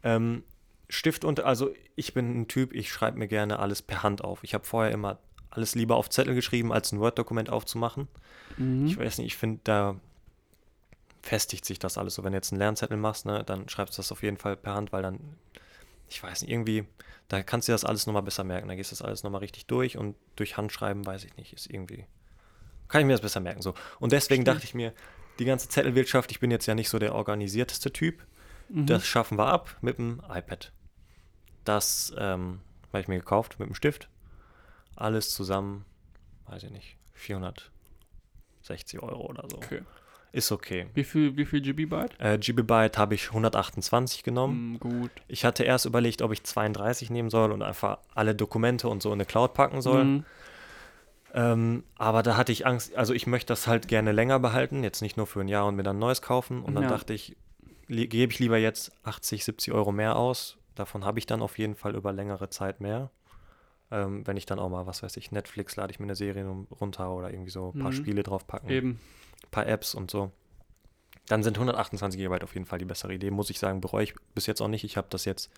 Ähm, 0.02 0.42
Stift 0.88 1.24
und 1.24 1.40
also 1.40 1.74
ich 1.96 2.14
bin 2.14 2.40
ein 2.40 2.48
Typ, 2.48 2.72
ich 2.72 2.90
schreibe 2.90 3.18
mir 3.18 3.28
gerne 3.28 3.58
alles 3.58 3.82
per 3.82 4.02
Hand 4.02 4.24
auf. 4.24 4.42
Ich 4.42 4.54
habe 4.54 4.64
vorher 4.64 4.92
immer 4.92 5.18
alles 5.50 5.74
lieber 5.74 5.96
auf 5.96 6.08
Zettel 6.08 6.34
geschrieben, 6.34 6.72
als 6.72 6.92
ein 6.92 7.00
Word-Dokument 7.00 7.50
aufzumachen. 7.50 8.08
Mhm. 8.56 8.86
Ich 8.86 8.96
weiß 8.96 9.18
nicht, 9.18 9.26
ich 9.26 9.36
finde, 9.36 9.60
da 9.64 9.96
festigt 11.22 11.64
sich 11.64 11.78
das 11.78 11.98
alles 11.98 12.14
so. 12.14 12.24
Wenn 12.24 12.32
du 12.32 12.38
jetzt 12.38 12.52
einen 12.52 12.60
Lernzettel 12.60 12.96
machst, 12.96 13.26
ne, 13.26 13.44
dann 13.44 13.68
schreibst 13.68 13.96
du 13.96 14.00
das 14.00 14.12
auf 14.12 14.22
jeden 14.22 14.36
Fall 14.36 14.56
per 14.56 14.74
Hand, 14.74 14.92
weil 14.92 15.02
dann, 15.02 15.20
ich 16.08 16.22
weiß 16.22 16.42
nicht, 16.42 16.50
irgendwie, 16.50 16.86
da 17.28 17.42
kannst 17.42 17.68
du 17.68 17.72
dir 17.72 17.74
das 17.74 17.84
alles 17.84 18.06
nochmal 18.06 18.22
besser 18.22 18.44
merken. 18.44 18.68
Da 18.68 18.74
gehst 18.74 18.90
du 18.90 18.94
das 18.94 19.02
alles 19.02 19.22
nochmal 19.22 19.40
richtig 19.40 19.66
durch 19.66 19.98
und 19.98 20.16
durch 20.36 20.56
Handschreiben, 20.56 21.04
weiß 21.04 21.24
ich 21.24 21.36
nicht, 21.36 21.52
ist 21.52 21.70
irgendwie, 21.70 22.06
kann 22.88 23.00
ich 23.00 23.06
mir 23.06 23.12
das 23.12 23.20
besser 23.20 23.40
merken. 23.40 23.60
So. 23.62 23.74
Und 24.00 24.12
deswegen 24.12 24.44
Verstehe. 24.44 24.54
dachte 24.54 24.64
ich 24.64 24.74
mir, 24.74 24.92
die 25.38 25.44
ganze 25.44 25.68
Zettelwirtschaft, 25.68 26.30
ich 26.30 26.40
bin 26.40 26.50
jetzt 26.50 26.66
ja 26.66 26.74
nicht 26.74 26.88
so 26.88 26.98
der 26.98 27.14
organisierteste 27.14 27.92
Typ. 27.92 28.26
Mhm. 28.68 28.86
Das 28.86 29.06
schaffen 29.06 29.38
wir 29.38 29.46
ab 29.46 29.76
mit 29.80 29.98
dem 29.98 30.22
iPad. 30.28 30.72
Das 31.68 32.14
ähm, 32.16 32.60
habe 32.88 33.02
ich 33.02 33.08
mir 33.08 33.18
gekauft 33.18 33.58
mit 33.58 33.68
dem 33.68 33.74
Stift. 33.74 34.08
Alles 34.96 35.30
zusammen, 35.34 35.84
weiß 36.46 36.62
ich 36.62 36.70
nicht, 36.70 36.96
460 37.12 39.02
Euro 39.02 39.26
oder 39.26 39.44
so. 39.50 39.58
Okay. 39.58 39.82
Ist 40.32 40.50
okay. 40.50 40.86
Wie 40.94 41.04
viel, 41.04 41.36
wie 41.36 41.44
viel 41.44 41.60
GB 41.60 41.86
Byte? 41.86 42.18
Äh, 42.18 42.38
GB 42.38 42.90
habe 42.96 43.14
ich 43.14 43.28
128 43.28 44.22
genommen. 44.22 44.72
Mm, 44.72 44.78
gut. 44.78 45.10
Ich 45.26 45.44
hatte 45.44 45.62
erst 45.64 45.84
überlegt, 45.84 46.22
ob 46.22 46.32
ich 46.32 46.42
32 46.42 47.10
nehmen 47.10 47.28
soll 47.28 47.52
und 47.52 47.62
einfach 47.62 47.98
alle 48.14 48.34
Dokumente 48.34 48.88
und 48.88 49.02
so 49.02 49.10
in 49.10 49.14
eine 49.14 49.26
Cloud 49.26 49.52
packen 49.52 49.82
soll. 49.82 50.04
Mhm. 50.04 50.24
Ähm, 51.34 51.84
aber 51.96 52.22
da 52.22 52.38
hatte 52.38 52.52
ich 52.52 52.66
Angst, 52.66 52.96
also 52.96 53.12
ich 53.12 53.26
möchte 53.26 53.48
das 53.52 53.66
halt 53.66 53.88
gerne 53.88 54.12
länger 54.12 54.38
behalten, 54.38 54.82
jetzt 54.84 55.02
nicht 55.02 55.18
nur 55.18 55.26
für 55.26 55.40
ein 55.40 55.48
Jahr 55.48 55.66
und 55.66 55.76
mir 55.76 55.82
dann 55.82 55.96
ein 55.96 56.00
neues 56.00 56.22
kaufen. 56.22 56.62
Und 56.62 56.74
dann 56.74 56.84
Ja. 56.84 56.88
dachte 56.88 57.12
ich, 57.12 57.36
gebe 57.88 58.32
ich 58.32 58.38
lieber 58.38 58.56
jetzt 58.56 58.92
80, 59.04 59.44
70 59.44 59.74
Euro 59.74 59.92
mehr 59.92 60.16
aus, 60.16 60.56
Davon 60.78 61.04
habe 61.04 61.18
ich 61.18 61.26
dann 61.26 61.42
auf 61.42 61.58
jeden 61.58 61.74
Fall 61.74 61.96
über 61.96 62.12
längere 62.12 62.50
Zeit 62.50 62.80
mehr. 62.80 63.10
Ähm, 63.90 64.26
wenn 64.26 64.36
ich 64.36 64.46
dann 64.46 64.58
auch 64.58 64.68
mal, 64.68 64.86
was 64.86 65.02
weiß 65.02 65.16
ich, 65.16 65.32
Netflix 65.32 65.74
lade 65.76 65.90
ich 65.90 65.98
mir 65.98 66.04
eine 66.04 66.14
Serie 66.14 66.44
runter 66.80 67.10
oder 67.14 67.30
irgendwie 67.32 67.50
so 67.50 67.72
ein 67.74 67.80
paar 67.80 67.90
Mhm. 67.90 67.94
Spiele 67.96 68.22
draufpacken, 68.22 68.68
Eben. 68.70 68.90
ein 69.44 69.50
paar 69.50 69.66
Apps 69.66 69.94
und 69.94 70.10
so. 70.10 70.30
Dann 71.26 71.42
sind 71.42 71.56
128 71.58 72.18
GB 72.20 72.42
auf 72.42 72.54
jeden 72.54 72.66
Fall 72.66 72.78
die 72.78 72.84
bessere 72.84 73.12
Idee. 73.14 73.30
Muss 73.30 73.50
ich 73.50 73.58
sagen, 73.58 73.80
bereue 73.80 74.04
ich 74.04 74.14
bis 74.34 74.46
jetzt 74.46 74.60
auch 74.60 74.68
nicht. 74.68 74.84
Ich 74.84 74.96
habe 74.96 75.08
das 75.10 75.24
jetzt 75.24 75.50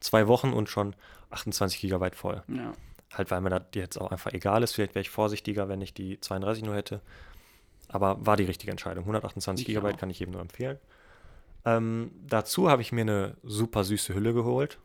zwei 0.00 0.28
Wochen 0.28 0.52
und 0.52 0.68
schon 0.68 0.94
28 1.30 1.80
GB 1.80 2.10
voll. 2.12 2.42
Ja. 2.48 2.72
Halt, 3.14 3.30
weil 3.30 3.40
mir 3.40 3.50
das 3.50 3.62
jetzt 3.74 3.98
auch 4.00 4.10
einfach 4.10 4.32
egal 4.32 4.62
ist. 4.62 4.72
Vielleicht 4.74 4.94
wäre 4.94 5.00
ich 5.02 5.10
vorsichtiger, 5.10 5.68
wenn 5.68 5.80
ich 5.80 5.94
die 5.94 6.20
32 6.20 6.64
nur 6.64 6.74
hätte. 6.74 7.00
Aber 7.88 8.24
war 8.26 8.36
die 8.36 8.44
richtige 8.44 8.72
Entscheidung. 8.72 9.04
128 9.04 9.66
Ich 9.68 9.74
GB 9.74 9.92
auch. 9.92 9.96
kann 9.96 10.10
ich 10.10 10.18
jedem 10.18 10.32
nur 10.32 10.40
empfehlen. 10.42 10.78
Ähm, 11.66 12.10
dazu 12.26 12.70
habe 12.70 12.80
ich 12.80 12.92
mir 12.92 13.02
eine 13.02 13.36
super 13.42 13.84
süße 13.84 14.14
Hülle 14.14 14.32
geholt. 14.32 14.78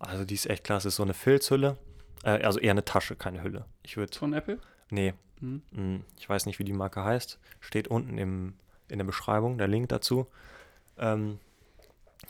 Also 0.00 0.24
die 0.24 0.34
ist 0.34 0.46
echt 0.50 0.64
klasse. 0.64 0.88
Ist 0.88 0.96
so 0.96 1.02
eine 1.04 1.14
Filzhülle. 1.14 1.78
Äh, 2.24 2.42
also 2.44 2.58
eher 2.58 2.72
eine 2.72 2.84
Tasche, 2.84 3.16
keine 3.16 3.42
Hülle. 3.42 3.64
Ich 3.82 3.96
würde. 3.96 4.16
Von 4.18 4.32
Apple? 4.34 4.58
Nee, 4.90 5.14
Mhm. 5.40 5.62
mh, 5.70 6.00
ich 6.18 6.28
weiß 6.28 6.46
nicht, 6.46 6.58
wie 6.58 6.64
die 6.64 6.72
Marke 6.72 7.04
heißt. 7.04 7.38
Steht 7.60 7.86
unten 7.88 8.18
im, 8.18 8.54
in 8.88 8.98
der 8.98 9.04
Beschreibung, 9.06 9.56
der 9.56 9.68
Link 9.68 9.88
dazu. 9.88 10.26
Ähm, 10.98 11.38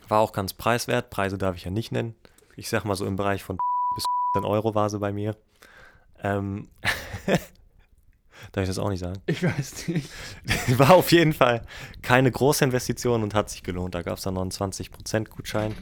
war 0.08 0.20
auch 0.20 0.32
ganz 0.32 0.52
preiswert. 0.52 1.08
Preise 1.10 1.38
darf 1.38 1.56
ich 1.56 1.64
ja 1.64 1.70
nicht 1.70 1.90
nennen. 1.90 2.14
Ich 2.56 2.68
sag 2.68 2.84
mal 2.84 2.94
so 2.96 3.06
im 3.06 3.16
Bereich 3.16 3.42
von 3.42 3.56
bis 3.96 4.04
10 4.36 4.44
Euro 4.44 4.74
war 4.74 4.90
sie 4.90 4.98
bei 4.98 5.12
mir. 5.12 5.34
Ähm, 6.22 6.68
darf 8.52 8.62
ich 8.62 8.68
das 8.68 8.78
auch 8.78 8.88
nicht 8.90 9.00
sagen? 9.00 9.20
Ich 9.26 9.42
weiß 9.42 9.88
nicht. 9.88 10.08
War 10.78 10.94
auf 10.94 11.12
jeden 11.12 11.32
Fall 11.32 11.62
keine 12.02 12.30
große 12.30 12.64
Investition 12.64 13.22
und 13.22 13.34
hat 13.34 13.50
sich 13.50 13.62
gelohnt. 13.62 13.94
Da 13.94 14.02
gab 14.02 14.18
es 14.18 14.24
dann 14.24 14.34
noch 14.34 14.42
einen 14.42 14.50
20% 14.50 15.28
Gutschein 15.28 15.72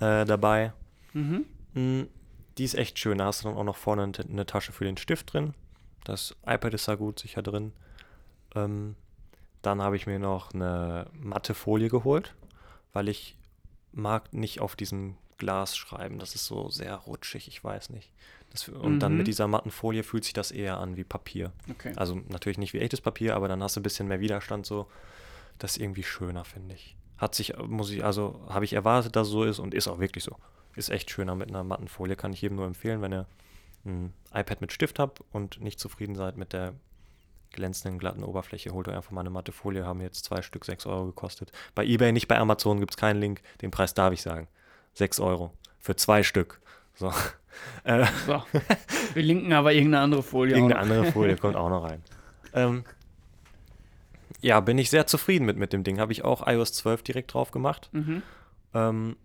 äh, 0.00 0.24
dabei. 0.24 0.72
Mhm. 1.12 1.44
Mm, 1.74 2.02
Die 2.56 2.64
ist 2.64 2.74
echt 2.74 2.98
schön. 2.98 3.18
Da 3.18 3.26
hast 3.26 3.42
du 3.44 3.48
dann 3.48 3.56
auch 3.56 3.64
noch 3.64 3.76
vorne 3.76 4.02
eine, 4.02 4.12
eine 4.18 4.46
Tasche 4.46 4.72
für 4.72 4.84
den 4.84 4.96
Stift 4.96 5.32
drin. 5.32 5.54
Das 6.04 6.34
iPad 6.46 6.74
ist 6.74 6.88
da 6.88 6.94
gut 6.94 7.18
sicher 7.18 7.42
drin. 7.42 7.72
Ähm, 8.54 8.96
dann 9.62 9.82
habe 9.82 9.96
ich 9.96 10.06
mir 10.06 10.18
noch 10.18 10.52
eine 10.54 11.06
matte 11.12 11.52
Folie 11.54 11.88
geholt, 11.88 12.34
weil 12.92 13.08
ich 13.08 13.36
mag 13.92 14.32
nicht 14.32 14.60
auf 14.60 14.76
diesem 14.76 15.16
Glas 15.38 15.76
schreiben. 15.76 16.18
Das 16.18 16.34
ist 16.34 16.44
so 16.46 16.68
sehr 16.68 16.94
rutschig, 16.94 17.48
ich 17.48 17.62
weiß 17.62 17.90
nicht. 17.90 18.10
Das, 18.50 18.68
und 18.68 19.00
dann 19.00 19.12
Mhm. 19.12 19.18
mit 19.18 19.26
dieser 19.26 19.46
matten 19.46 19.70
Folie 19.70 20.02
fühlt 20.02 20.24
sich 20.24 20.32
das 20.32 20.50
eher 20.50 20.78
an 20.78 20.96
wie 20.96 21.04
Papier. 21.04 21.52
Okay. 21.70 21.92
Also 21.96 22.16
natürlich 22.28 22.58
nicht 22.58 22.72
wie 22.72 22.78
echtes 22.80 23.00
Papier, 23.00 23.36
aber 23.36 23.46
dann 23.48 23.62
hast 23.62 23.76
du 23.76 23.80
ein 23.80 23.82
bisschen 23.82 24.08
mehr 24.08 24.20
Widerstand 24.20 24.66
so. 24.66 24.86
Das 25.58 25.72
ist 25.72 25.82
irgendwie 25.82 26.02
schöner, 26.04 26.44
finde 26.44 26.74
ich. 26.74 26.96
Hat 27.18 27.34
sich, 27.34 27.56
muss 27.58 27.90
ich, 27.90 28.04
also 28.04 28.40
habe 28.48 28.64
ich 28.64 28.72
erwartet, 28.72 29.16
dass 29.16 29.26
es 29.26 29.32
so 29.32 29.44
ist 29.44 29.58
und 29.58 29.74
ist 29.74 29.88
auch 29.88 29.98
wirklich 29.98 30.24
so. 30.24 30.36
Ist 30.76 30.88
echt 30.90 31.10
schöner 31.10 31.34
mit 31.34 31.48
einer 31.48 31.64
matten 31.64 31.88
Folie, 31.88 32.14
kann 32.16 32.32
ich 32.32 32.40
jedem 32.42 32.56
nur 32.56 32.66
empfehlen, 32.66 33.02
wenn 33.02 33.12
ihr 33.12 33.26
ein 33.84 34.12
iPad 34.32 34.60
mit 34.60 34.72
Stift 34.72 34.98
habt 34.98 35.20
und 35.32 35.60
nicht 35.60 35.78
zufrieden 35.80 36.14
seid 36.14 36.36
mit 36.36 36.52
der 36.52 36.74
glänzenden, 37.52 37.98
glatten 37.98 38.22
Oberfläche, 38.22 38.70
holt 38.72 38.86
euch 38.88 38.94
einfach 38.94 39.10
mal 39.10 39.20
eine 39.20 39.30
matte 39.30 39.52
Folie, 39.52 39.84
haben 39.84 40.00
jetzt 40.00 40.24
zwei 40.24 40.42
Stück 40.42 40.64
6 40.64 40.86
Euro 40.86 41.06
gekostet. 41.06 41.50
Bei 41.74 41.84
Ebay, 41.84 42.12
nicht 42.12 42.28
bei 42.28 42.38
Amazon, 42.38 42.78
gibt 42.80 42.92
es 42.92 42.96
keinen 42.96 43.20
Link, 43.20 43.40
den 43.62 43.70
Preis 43.70 43.94
darf 43.94 44.12
ich 44.12 44.22
sagen. 44.22 44.46
6 44.98 45.20
Euro 45.20 45.52
für 45.78 45.96
zwei 45.96 46.22
Stück. 46.22 46.60
So. 46.94 47.12
Äh, 47.82 48.06
So. 48.26 48.40
Wir 49.14 49.22
linken 49.22 49.52
aber 49.52 49.72
irgendeine 49.72 50.04
andere 50.04 50.22
Folie. 50.22 50.54
Irgendeine 50.54 50.80
andere 50.80 51.10
Folie 51.10 51.36
kommt 51.40 51.56
auch 51.56 51.68
noch 51.70 51.82
rein. 51.82 52.02
Ähm, 52.52 52.84
ja, 54.40 54.60
bin 54.60 54.78
ich 54.78 54.90
sehr 54.90 55.08
zufrieden 55.08 55.44
mit, 55.44 55.56
mit 55.56 55.72
dem 55.72 55.82
Ding. 55.82 55.98
Habe 55.98 56.12
ich 56.12 56.24
auch 56.24 56.46
iOS 56.46 56.72
12 56.74 57.02
direkt 57.02 57.34
drauf 57.34 57.50
gemacht. 57.50 57.88
Mhm. 57.92 58.22
Ähm, 58.74 59.16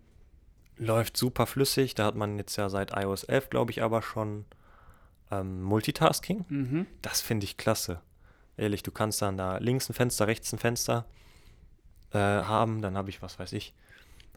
läuft 0.78 1.16
super 1.16 1.46
flüssig. 1.46 1.94
Da 1.94 2.06
hat 2.06 2.16
man 2.16 2.36
jetzt 2.36 2.56
ja 2.56 2.68
seit 2.68 2.96
iOS 2.96 3.22
11, 3.22 3.50
glaube 3.50 3.70
ich, 3.70 3.82
aber 3.82 4.02
schon 4.02 4.46
ähm, 5.30 5.62
Multitasking. 5.62 6.44
Mhm. 6.48 6.86
Das 7.02 7.20
finde 7.20 7.44
ich 7.44 7.56
klasse. 7.56 8.00
Ehrlich, 8.56 8.82
du 8.82 8.90
kannst 8.90 9.22
dann 9.22 9.36
da 9.36 9.58
links 9.58 9.88
ein 9.88 9.94
Fenster, 9.94 10.26
rechts 10.26 10.52
ein 10.52 10.58
Fenster 10.58 11.04
äh, 12.12 12.18
haben. 12.18 12.82
Dann 12.82 12.96
habe 12.96 13.10
ich, 13.10 13.22
was 13.22 13.38
weiß 13.38 13.52
ich, 13.52 13.74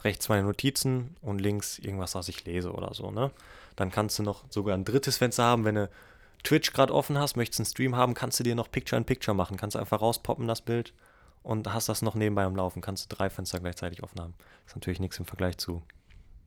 rechts 0.04 0.30
meine 0.30 0.44
Notizen 0.44 1.16
und 1.22 1.40
links 1.40 1.80
irgendwas, 1.80 2.16
was 2.16 2.30
ich 2.30 2.46
lese 2.46 2.72
oder 2.72 2.94
so. 2.94 3.12
Ne? 3.12 3.32
Dann 3.76 3.92
kannst 3.92 4.20
du 4.20 4.24
noch 4.24 4.44
sogar 4.50 4.76
ein 4.76 4.86
drittes 4.86 5.18
Fenster 5.18 5.44
haben, 5.44 5.66
wenn 5.66 5.76
du 5.76 5.90
Twitch 6.44 6.72
gerade 6.74 6.94
offen 6.94 7.18
hast, 7.18 7.36
möchtest 7.36 7.60
einen 7.60 7.66
Stream 7.66 7.96
haben, 7.96 8.14
kannst 8.14 8.40
du 8.40 8.44
dir 8.44 8.56
noch 8.56 8.72
Picture-in-Picture 8.72 9.36
machen. 9.36 9.58
Kannst 9.58 9.76
du 9.76 9.80
einfach 9.80 10.02
rauspoppen, 10.02 10.48
das 10.48 10.62
Bild, 10.62 10.94
und 11.44 11.74
hast 11.74 11.90
das 11.90 12.02
noch 12.02 12.16
nebenbei 12.16 12.44
am 12.44 12.56
Laufen. 12.56 12.82
Kannst 12.82 13.12
du 13.12 13.16
drei 13.16 13.30
Fenster 13.30 13.60
gleichzeitig 13.60 14.04
offen 14.04 14.22
haben. 14.22 14.34
Ist 14.66 14.76
natürlich 14.76 15.00
nichts 15.00 15.18
im 15.20 15.26
Vergleich 15.26 15.58
zu 15.58 15.82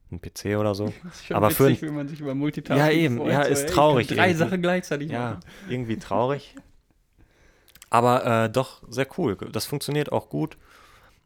einem 0.09 0.21
PC 0.21 0.57
oder 0.57 0.75
so. 0.75 0.93
Aber 1.31 1.51
für 1.51 1.67
witzig, 1.69 1.81
wenn 1.83 1.95
man 1.95 2.07
sich 2.07 2.19
über 2.21 2.33
Multitasking 2.35 2.85
Ja, 2.85 2.91
eben. 2.91 3.17
freut. 3.17 3.31
Ja, 3.31 3.43
so, 3.43 3.49
ist 3.49 3.65
kann 3.67 3.75
traurig 3.75 4.07
Drei 4.07 4.15
irgendwie. 4.15 4.33
Sachen 4.37 4.61
gleichzeitig 4.61 5.11
Ja, 5.11 5.31
machen. 5.31 5.39
irgendwie 5.69 5.97
traurig. 5.97 6.55
Aber 7.89 8.25
äh, 8.45 8.49
doch 8.49 8.81
sehr 8.89 9.07
cool. 9.17 9.35
Das 9.51 9.65
funktioniert 9.65 10.11
auch 10.11 10.29
gut. 10.29 10.57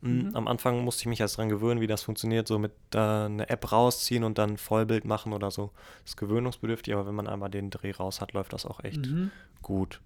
Mhm. 0.06 0.36
Am 0.36 0.48
Anfang 0.48 0.84
musste 0.84 1.02
ich 1.02 1.08
mich 1.08 1.20
erst 1.20 1.38
dran 1.38 1.50
gewöhnen, 1.50 1.82
wie 1.82 1.88
das 1.88 2.04
funktioniert, 2.04 2.48
so 2.48 2.60
mit 2.60 2.72
äh, 2.94 2.98
eine 3.00 3.50
App 3.50 3.72
rausziehen 3.72 4.24
und 4.24 4.38
dann 4.38 4.58
Vollbild 4.58 5.06
machen 5.06 5.34
oder 5.34 5.52
so. 5.52 5.72
ist 6.06 6.18
gewöhnungsbedürftig, 6.18 6.94
aber 6.94 7.08
wenn 7.08 7.16
man 7.16 7.28
einmal 7.28 7.50
den 7.50 7.70
Dreh 7.72 7.92
raus 7.92 8.22
hat, 8.22 8.34
läuft 8.34 8.54
das 8.54 8.66
auch 8.66 8.84
echt 8.84 9.08
Mhm. 9.08 9.32
gut. 9.62 10.02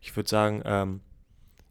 Ich 0.00 0.16
würde 0.16 0.28
sagen, 0.28 0.62
ähm, 0.64 1.00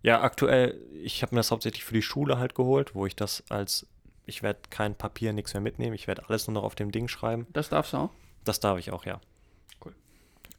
ja, 0.03 0.21
aktuell, 0.21 0.79
ich 1.03 1.21
habe 1.21 1.35
mir 1.35 1.39
das 1.39 1.51
hauptsächlich 1.51 1.83
für 1.83 1.93
die 1.93 2.01
Schule 2.01 2.37
halt 2.37 2.55
geholt, 2.55 2.95
wo 2.95 3.05
ich 3.05 3.15
das 3.15 3.43
als, 3.49 3.87
ich 4.25 4.41
werde 4.43 4.59
kein 4.69 4.95
Papier, 4.95 5.33
nichts 5.33 5.53
mehr 5.53 5.61
mitnehmen, 5.61 5.93
ich 5.95 6.07
werde 6.07 6.27
alles 6.27 6.47
nur 6.47 6.53
noch 6.55 6.63
auf 6.63 6.75
dem 6.75 6.91
Ding 6.91 7.07
schreiben. 7.07 7.47
Das 7.53 7.69
darfst 7.69 7.93
du 7.93 7.97
auch. 7.97 8.09
Das 8.43 8.59
darf 8.59 8.79
ich 8.79 8.91
auch, 8.91 9.05
ja. 9.05 9.19
Cool. 9.83 9.93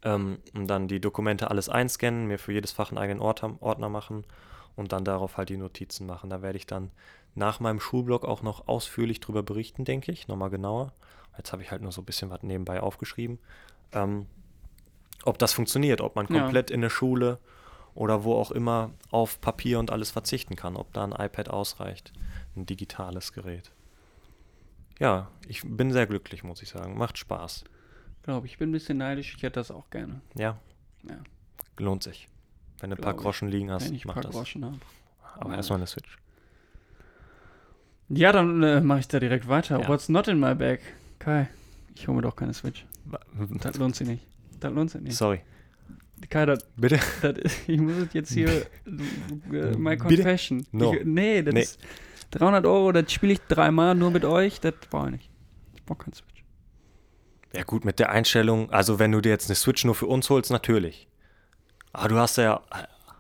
Ähm, 0.03 0.39
und 0.55 0.69
dann 0.69 0.87
die 0.89 1.01
Dokumente 1.01 1.51
alles 1.51 1.69
einscannen, 1.69 2.27
mir 2.27 2.39
für 2.39 2.53
jedes 2.53 2.73
Fach 2.73 2.91
einen 2.91 2.99
eigenen 2.99 3.21
Ordner 3.21 3.89
machen 3.89 4.25
und 4.77 4.93
dann 4.93 5.05
darauf 5.05 5.37
halt 5.37 5.49
die 5.49 5.57
Notizen 5.57 6.07
machen. 6.07 6.31
Da 6.31 6.43
werde 6.43 6.57
ich 6.59 6.67
dann 6.67 6.91
nach 7.35 7.61
meinem 7.61 7.81
Schulblog 7.81 8.25
auch 8.25 8.43
noch 8.43 8.69
ausführlich 8.69 9.21
drüber 9.21 9.43
berichten, 9.43 9.85
denke 9.85 10.13
ich, 10.13 10.29
nochmal 10.29 10.51
genauer. 10.51 10.93
Jetzt 11.37 11.53
habe 11.53 11.63
ich 11.63 11.71
halt 11.71 11.83
nur 11.83 11.93
so 11.93 12.03
ein 12.03 12.05
bisschen 12.05 12.31
was 12.31 12.43
nebenbei 12.43 12.81
aufgeschrieben. 12.81 13.39
Ähm, 13.93 14.27
ob 15.25 15.39
das 15.39 15.53
funktioniert, 15.53 16.01
ob 16.01 16.17
man 16.17 16.27
Ja. 16.27 16.41
komplett 16.43 16.71
in 16.71 16.81
der 16.83 16.91
Schule 16.91 17.39
oder 17.95 18.25
wo 18.25 18.35
auch 18.35 18.51
immer 18.51 18.91
auf 19.11 19.41
Papier 19.41 19.79
und 19.79 19.91
alles 19.91 20.11
verzichten 20.11 20.57
kann, 20.57 20.77
ob 20.77 20.93
da 20.93 21.05
ein 21.05 21.13
iPad 21.13 21.49
ausreicht, 21.49 22.13
ein 22.57 22.67
digitales 22.67 23.33
Gerät. 23.33 23.71
Ja, 24.99 25.31
ich 25.49 25.63
bin 25.65 25.91
sehr 25.93 26.07
glücklich, 26.07 26.45
muss 26.45 26.63
ich 26.63 26.69
sagen. 26.69 26.97
Macht 26.97 27.19
Spaß. 27.19 27.65
Glaube 28.23 28.47
ich. 28.47 28.53
Ich 28.53 28.59
bin 28.59 28.69
ein 28.71 28.73
bisschen 28.73 28.99
neidisch. 28.99 29.35
Ich 29.37 29.43
hätte 29.43 29.59
das 29.61 29.71
auch 29.71 29.91
gerne. 29.91 30.21
Ja, 30.35 30.59
Ja. 31.09 31.17
lohnt 31.79 32.03
sich. 32.03 32.29
Wenn 32.83 32.91
du 32.91 32.97
ein 32.97 33.03
paar. 33.03 33.15
Groschen 33.15 33.49
liegen 33.49 33.71
hast, 33.71 33.87
Wenn 33.89 33.95
ich 33.95 34.05
ein 34.05 34.09
mach 34.09 34.15
paar 34.15 34.25
das. 34.25 34.33
Groschen 34.33 34.65
habe. 34.65 34.77
Aber 35.37 35.51
Ja. 35.51 35.57
erstmal 35.57 35.79
eine 35.79 35.87
Switch. 35.87 36.19
Ja, 38.11 38.33
dann 38.33 38.63
äh, 38.63 38.81
mache 38.83 39.01
ich 39.01 39.09
da 39.09 39.19
direkt 39.19 39.49
weiter. 39.49 39.81
Ja. 39.81 39.89
What's 39.89 40.09
not 40.11 40.29
in 40.29 40.39
my 40.39 40.55
bag? 40.55 40.81
Kai, 41.19 41.49
ich 41.95 42.07
hole 42.09 42.17
mir 42.17 42.23
doch 42.23 42.37
keine 42.37 42.53
Switch. 42.53 42.85
Das 43.63 43.77
lohnt 43.79 43.97
sich 43.97 44.07
nicht. 44.07 44.27
Das 44.61 44.73
lohnt 44.73 44.91
sich 44.91 45.01
nicht. 45.01 45.17
Sorry. 45.17 45.41
Kai, 46.29 46.47
das, 46.47 46.65
Bitte? 46.77 47.01
das, 47.23 47.35
ich 47.67 47.81
muss 47.81 47.95
jetzt 48.13 48.33
hier, 48.33 48.49
äh, 48.87 49.77
my 49.77 49.97
Bitte? 49.97 50.23
confession. 50.23 50.67
No. 50.73 50.93
Ich, 50.95 51.05
nee, 51.05 51.43
das 51.43 51.55
Nee. 51.55 51.61
ist 51.63 51.81
300 52.33 52.65
Euro, 52.67 52.93
das 52.93 53.11
spiele 53.13 53.33
ich 53.33 53.41
dreimal 53.41 53.95
nur 53.95 54.11
mit 54.11 54.25
euch, 54.25 54.61
das 54.61 54.75
brauche 54.91 55.07
ich 55.07 55.13
nicht. 55.13 55.31
Ich 55.75 55.85
brauche 55.85 56.05
kein 56.05 56.13
Switch. 56.15 56.45
Ja 57.55 57.65
gut, 57.65 57.85
mit 57.85 57.99
der 57.99 58.11
Einstellung, 58.11 58.71
also 58.71 58.99
wenn 58.99 59.11
du 59.13 59.21
dir 59.21 59.31
jetzt 59.31 59.49
eine 59.49 59.57
Switch 59.57 59.85
nur 59.85 59.95
für 59.95 60.07
uns 60.07 60.31
holst, 60.31 60.51
natürlich. 60.51 61.09
Aber 61.93 62.09
du 62.09 62.17
hast 62.19 62.37
ja, 62.39 62.61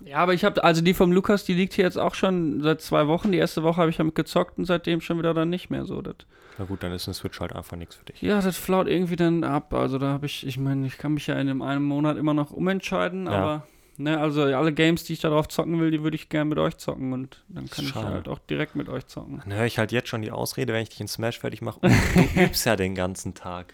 Ja, 0.05 0.19
aber 0.19 0.35
ich 0.35 0.45
habe, 0.45 0.63
also 0.65 0.83
die 0.83 0.95
vom 0.95 1.13
Lukas, 1.13 1.45
die 1.45 1.55
liegt 1.55 1.75
hier 1.75 1.85
jetzt 1.85 1.99
auch 1.99 2.15
schon 2.15 2.61
seit 2.63 2.81
zwei 2.81 3.07
Wochen. 3.07 3.31
Die 3.33 3.39
erste 3.39 3.63
Woche 3.63 3.77
habe 3.81 3.91
ich 3.91 3.97
damit 3.97 4.15
gezockt 4.15 4.59
und 4.59 4.65
seitdem 4.65 5.01
schon 5.01 5.19
wieder 5.19 5.35
dann 5.35 5.51
nicht 5.51 5.71
mehr 5.71 5.85
so. 5.85 6.03
Das, 6.03 6.17
na 6.59 6.65
gut, 6.65 6.83
dann 6.83 6.93
ist 6.93 7.07
eine 7.07 7.15
Switch 7.15 7.39
halt 7.41 7.55
einfach 7.55 7.77
nichts 7.77 7.95
für 7.97 8.05
dich. 8.05 8.21
ja, 8.23 8.41
das 8.41 8.57
flaut 8.57 8.89
irgendwie 8.89 9.17
dann 9.17 9.45
ab. 9.45 9.73
Also 9.75 9.99
da 9.99 10.09
habe 10.09 10.27
ich, 10.27 10.47
ich 10.47 10.59
meine, 10.59 10.87
ich 10.87 10.99
kann 10.99 11.15
mich 11.15 11.27
ja 11.27 11.35
in 11.39 11.47
dem 11.47 11.63
einen 11.63 11.85
Monat 11.85 12.17
immer 12.17 12.35
noch 12.35 12.51
umentscheiden, 12.51 13.27
Ja. 13.27 13.33
aber, 13.33 13.67
ne, 13.97 14.19
also 14.19 14.43
alle 14.43 14.73
Games, 14.73 15.05
die 15.05 15.13
ich 15.15 15.21
da 15.21 15.29
drauf 15.31 15.49
zocken 15.49 15.81
will, 15.81 15.91
die 15.91 16.03
würde 16.03 16.17
ich 16.17 16.29
gerne 16.29 16.49
mit 16.49 16.59
euch 16.59 16.77
zocken 16.79 17.13
und 17.13 17.43
dann 17.49 17.71
kann 17.71 17.85
ich 17.85 17.91
Schade. 17.93 18.09
halt 18.09 18.29
auch 18.29 18.39
direkt 18.41 18.75
mit 18.77 18.89
euch 18.89 19.07
zocken. 19.07 19.41
Dann 19.45 19.55
höre 19.57 19.67
ich 19.67 19.79
halt 19.79 19.93
jetzt 19.93 20.09
schon 20.09 20.23
die 20.23 20.31
Ausrede, 20.33 20.73
wenn 20.73 20.83
ich 20.83 20.89
dich 20.89 21.01
in 21.01 21.09
Smash 21.09 21.39
fertig 21.39 21.63
mache. 21.63 21.79
Du 21.81 21.89
übst 22.43 22.67
ja 22.67 22.75
den 22.77 22.95
ganzen 22.95 23.35
Tag. 23.35 23.73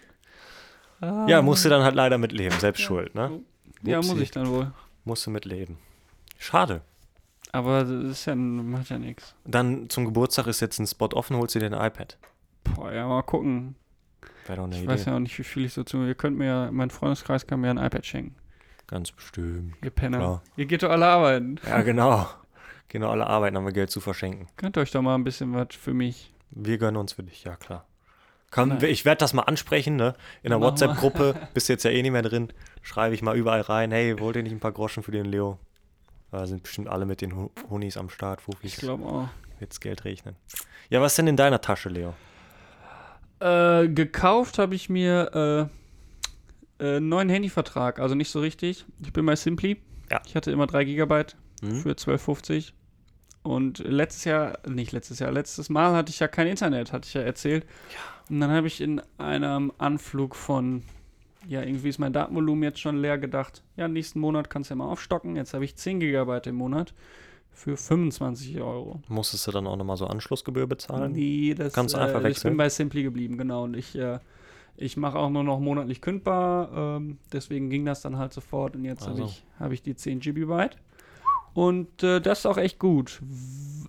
Ja, 1.01 1.41
musst 1.41 1.63
du 1.65 1.69
dann 1.69 1.83
halt 1.83 1.95
leider 1.95 2.17
mit 2.17 2.33
leben, 2.33 2.55
selbst 2.59 2.81
schuld, 2.81 3.15
ne? 3.15 3.39
Ja, 3.83 3.97
muss 3.97 4.11
Upsi. 4.11 4.23
ich 4.23 4.31
dann 4.31 4.47
wohl. 4.49 4.71
Musst 5.09 5.25
du 5.25 5.31
mit 5.31 5.45
leben. 5.45 5.79
Schade. 6.37 6.81
Aber 7.51 7.83
das 7.83 7.89
ist 8.11 8.25
ja, 8.25 8.35
macht 8.35 8.89
ja 8.91 8.99
nichts. 8.99 9.33
Dann 9.43 9.89
zum 9.89 10.05
Geburtstag 10.05 10.45
ist 10.45 10.59
jetzt 10.59 10.77
ein 10.77 10.85
Spot 10.85 11.09
offen, 11.13 11.35
holst 11.35 11.55
du 11.55 11.59
dir 11.59 11.65
ein 11.65 11.73
iPad. 11.87 12.19
Boah, 12.63 12.93
ja, 12.93 13.07
mal 13.07 13.23
gucken. 13.23 13.73
Wäre 14.45 14.57
doch 14.57 14.65
eine 14.65 14.75
Ich 14.75 14.83
Idee. 14.83 14.91
weiß 14.91 15.05
ja 15.05 15.15
auch 15.15 15.19
nicht, 15.19 15.35
wie 15.39 15.43
viel 15.43 15.65
ich 15.65 15.73
so 15.73 15.83
zu. 15.83 16.03
Ihr 16.03 16.13
könnt 16.13 16.37
mir 16.37 16.45
ja, 16.45 16.71
mein 16.71 16.91
Freundeskreis 16.91 17.47
kann 17.47 17.59
mir 17.61 17.71
ein 17.71 17.79
iPad 17.79 18.05
schenken. 18.05 18.35
Ganz 18.85 19.11
bestimmt. 19.11 19.73
Ihr 19.83 19.89
Penner. 19.89 20.17
Klar. 20.19 20.43
Ihr 20.57 20.65
geht 20.67 20.83
doch 20.83 20.91
alle 20.91 21.07
arbeiten. 21.07 21.55
Ja, 21.67 21.81
genau. 21.81 22.27
Genau, 22.87 23.09
alle 23.09 23.25
arbeiten, 23.25 23.57
haben 23.57 23.65
wir 23.65 23.73
Geld 23.73 23.89
zu 23.89 24.01
verschenken. 24.01 24.47
Könnt 24.57 24.77
euch 24.77 24.91
doch 24.91 25.01
mal 25.01 25.15
ein 25.15 25.23
bisschen 25.23 25.51
was 25.55 25.69
für 25.71 25.95
mich. 25.95 26.31
Wir 26.51 26.77
gönnen 26.77 26.97
uns 26.97 27.13
für 27.13 27.23
dich, 27.23 27.43
ja 27.45 27.55
klar. 27.55 27.85
Komm, 28.51 28.69
Nein. 28.69 28.83
ich 28.85 29.05
werde 29.05 29.19
das 29.19 29.33
mal 29.33 29.43
ansprechen, 29.43 29.95
ne? 29.95 30.15
In 30.43 30.49
der. 30.49 30.59
WhatsApp-Gruppe, 30.59 31.35
bist 31.53 31.69
jetzt 31.69 31.83
ja 31.83 31.91
eh 31.91 32.01
nicht 32.01 32.11
mehr 32.11 32.21
drin, 32.23 32.51
schreibe 32.81 33.13
ich 33.13 33.21
mal 33.21 33.37
überall 33.37 33.61
rein, 33.61 33.91
hey, 33.91 34.19
wollt 34.19 34.35
ihr 34.35 34.43
nicht 34.43 34.51
ein 34.53 34.59
paar 34.59 34.71
Groschen 34.71 35.03
für 35.03 35.11
den 35.11 35.25
Leo? 35.25 35.59
Da 36.31 36.45
sind 36.47 36.63
bestimmt 36.63 36.87
alle 36.89 37.05
mit 37.05 37.21
den 37.21 37.49
Hunis 37.69 37.97
am 37.97 38.09
Start, 38.09 38.39
Ich 38.39 38.45
Fufis, 38.45 38.77
glaube 38.77 39.05
auch. 39.05 39.27
wird's 39.59 39.79
Geld 39.79 40.05
regnen. 40.05 40.35
Ja, 40.89 41.01
was 41.01 41.11
ist 41.13 41.17
denn 41.17 41.27
in 41.27 41.37
deiner 41.37 41.61
Tasche, 41.61 41.89
Leo? 41.89 42.13
Äh, 43.39 43.87
gekauft 43.89 44.57
habe 44.59 44.75
ich 44.75 44.89
mir 44.89 45.69
äh, 46.79 46.83
äh, 46.83 46.97
einen 46.97 47.09
neuen 47.09 47.29
Handyvertrag, 47.29 47.99
also 47.99 48.15
nicht 48.15 48.29
so 48.29 48.39
richtig. 48.41 48.85
Ich 49.01 49.13
bin 49.13 49.25
bei 49.25 49.35
Simply. 49.35 49.81
Ja. 50.11 50.21
Ich 50.25 50.35
hatte 50.35 50.51
immer 50.51 50.67
3 50.67 50.83
Gigabyte 50.85 51.35
Hm? 51.61 51.81
für 51.81 51.91
12,50. 51.91 52.71
Und 53.43 53.79
letztes 53.79 54.25
Jahr, 54.25 54.59
nicht 54.67 54.91
letztes 54.91 55.19
Jahr, 55.19 55.31
letztes 55.31 55.69
Mal 55.69 55.95
hatte 55.95 56.11
ich 56.11 56.19
ja 56.19 56.27
kein 56.27 56.47
Internet, 56.47 56.91
hatte 56.91 57.07
ich 57.07 57.13
ja 57.13 57.21
erzählt. 57.21 57.65
Und 58.29 58.39
dann 58.41 58.51
habe 58.51 58.67
ich 58.67 58.81
in 58.81 59.01
einem 59.17 59.71
Anflug 59.77 60.35
von, 60.35 60.83
ja, 61.47 61.61
irgendwie 61.63 61.89
ist 61.89 61.99
mein 61.99 62.13
Datenvolumen 62.13 62.63
jetzt 62.63 62.79
schon 62.79 62.97
leer 62.97 63.17
gedacht. 63.17 63.63
Ja, 63.77 63.87
nächsten 63.87 64.19
Monat 64.19 64.49
kannst 64.49 64.69
du 64.69 64.73
ja 64.73 64.77
mal 64.77 64.87
aufstocken. 64.91 65.35
Jetzt 65.35 65.53
habe 65.53 65.63
ich 65.65 65.75
10 65.75 65.99
Gigabyte 66.01 66.47
im 66.47 66.55
Monat 66.55 66.93
für 67.51 67.75
25 67.77 68.59
Euro. 68.61 69.01
Musstest 69.07 69.47
du 69.47 69.51
dann 69.51 69.67
auch 69.67 69.77
nochmal 69.77 69.97
so 69.97 70.05
Anschlussgebühr 70.05 70.67
bezahlen? 70.67 71.13
Nee, 71.13 71.55
das 71.57 71.73
Kannst 71.73 71.95
du 71.95 71.99
einfach 71.99 72.15
äh, 72.17 72.19
Ich 72.19 72.35
wechseln? 72.35 72.51
bin 72.51 72.57
bei 72.57 72.69
Simply 72.69 73.03
geblieben, 73.03 73.37
genau. 73.37 73.63
Und 73.63 73.75
ich, 73.75 73.95
äh, 73.95 74.19
ich 74.77 74.95
mache 74.97 75.17
auch 75.17 75.29
nur 75.29 75.43
noch 75.43 75.59
monatlich 75.59 76.01
kündbar. 76.01 76.97
Ähm, 76.97 77.17
deswegen 77.33 77.69
ging 77.69 77.85
das 77.85 78.01
dann 78.01 78.17
halt 78.17 78.33
sofort. 78.33 78.75
Und 78.75 78.83
jetzt 78.85 79.01
habe 79.07 79.11
Also. 79.21 79.25
ich, 79.25 79.43
hab 79.59 79.71
ich 79.71 79.81
die 79.81 79.95
10 79.95 80.19
GB. 80.19 80.69
Und 81.53 82.03
äh, 82.03 82.19
das 82.21 82.39
ist 82.39 82.45
auch 82.45 82.57
echt 82.57 82.79
gut. 82.79 83.21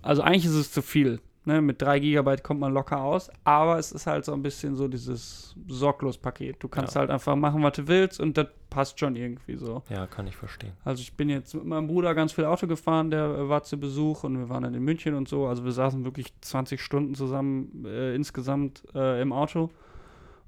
Also 0.01 0.21
eigentlich 0.21 0.45
ist 0.45 0.55
es 0.55 0.71
zu 0.71 0.81
viel. 0.81 1.19
Ne? 1.45 1.61
Mit 1.61 1.81
3 1.81 1.99
GB 1.99 2.37
kommt 2.37 2.59
man 2.59 2.73
locker 2.73 3.01
aus. 3.01 3.29
Aber 3.43 3.79
es 3.79 3.91
ist 3.91 4.05
halt 4.07 4.25
so 4.25 4.33
ein 4.33 4.41
bisschen 4.43 4.75
so 4.75 4.87
dieses 4.87 5.55
Sorglos-Paket. 5.67 6.57
Du 6.61 6.67
kannst 6.67 6.93
Ja. 6.95 7.01
halt 7.01 7.09
einfach 7.09 7.35
machen, 7.35 7.63
was 7.63 7.73
du 7.73 7.87
willst. 7.87 8.19
Und 8.19 8.37
das 8.37 8.47
passt 8.69 8.99
schon 8.99 9.15
irgendwie 9.15 9.55
so. 9.57 9.81
Ja, 9.89 10.05
kann 10.07 10.27
ich 10.27 10.35
verstehen. 10.35 10.73
Also 10.83 11.01
ich 11.01 11.13
bin 11.15 11.29
jetzt 11.29 11.53
mit 11.55 11.65
meinem 11.65 11.87
Bruder 11.87 12.13
ganz 12.15 12.31
viel 12.31 12.45
Auto 12.45 12.67
gefahren, 12.67 13.09
der 13.11 13.25
äh, 13.25 13.49
war 13.49 13.63
zu 13.63 13.77
Besuch 13.79 14.23
und 14.23 14.37
wir 14.37 14.49
waren 14.49 14.63
dann 14.63 14.73
in 14.75 14.83
München 14.83 15.13
und 15.15 15.27
so. 15.27 15.47
Also 15.47 15.63
wir 15.65 15.71
saßen 15.71 16.05
wirklich 16.05 16.33
20 16.41 16.79
Stunden 16.81 17.15
zusammen 17.15 17.85
äh, 17.85 18.15
insgesamt 18.15 18.83
äh, 18.93 19.21
im 19.21 19.33
Auto. 19.33 19.69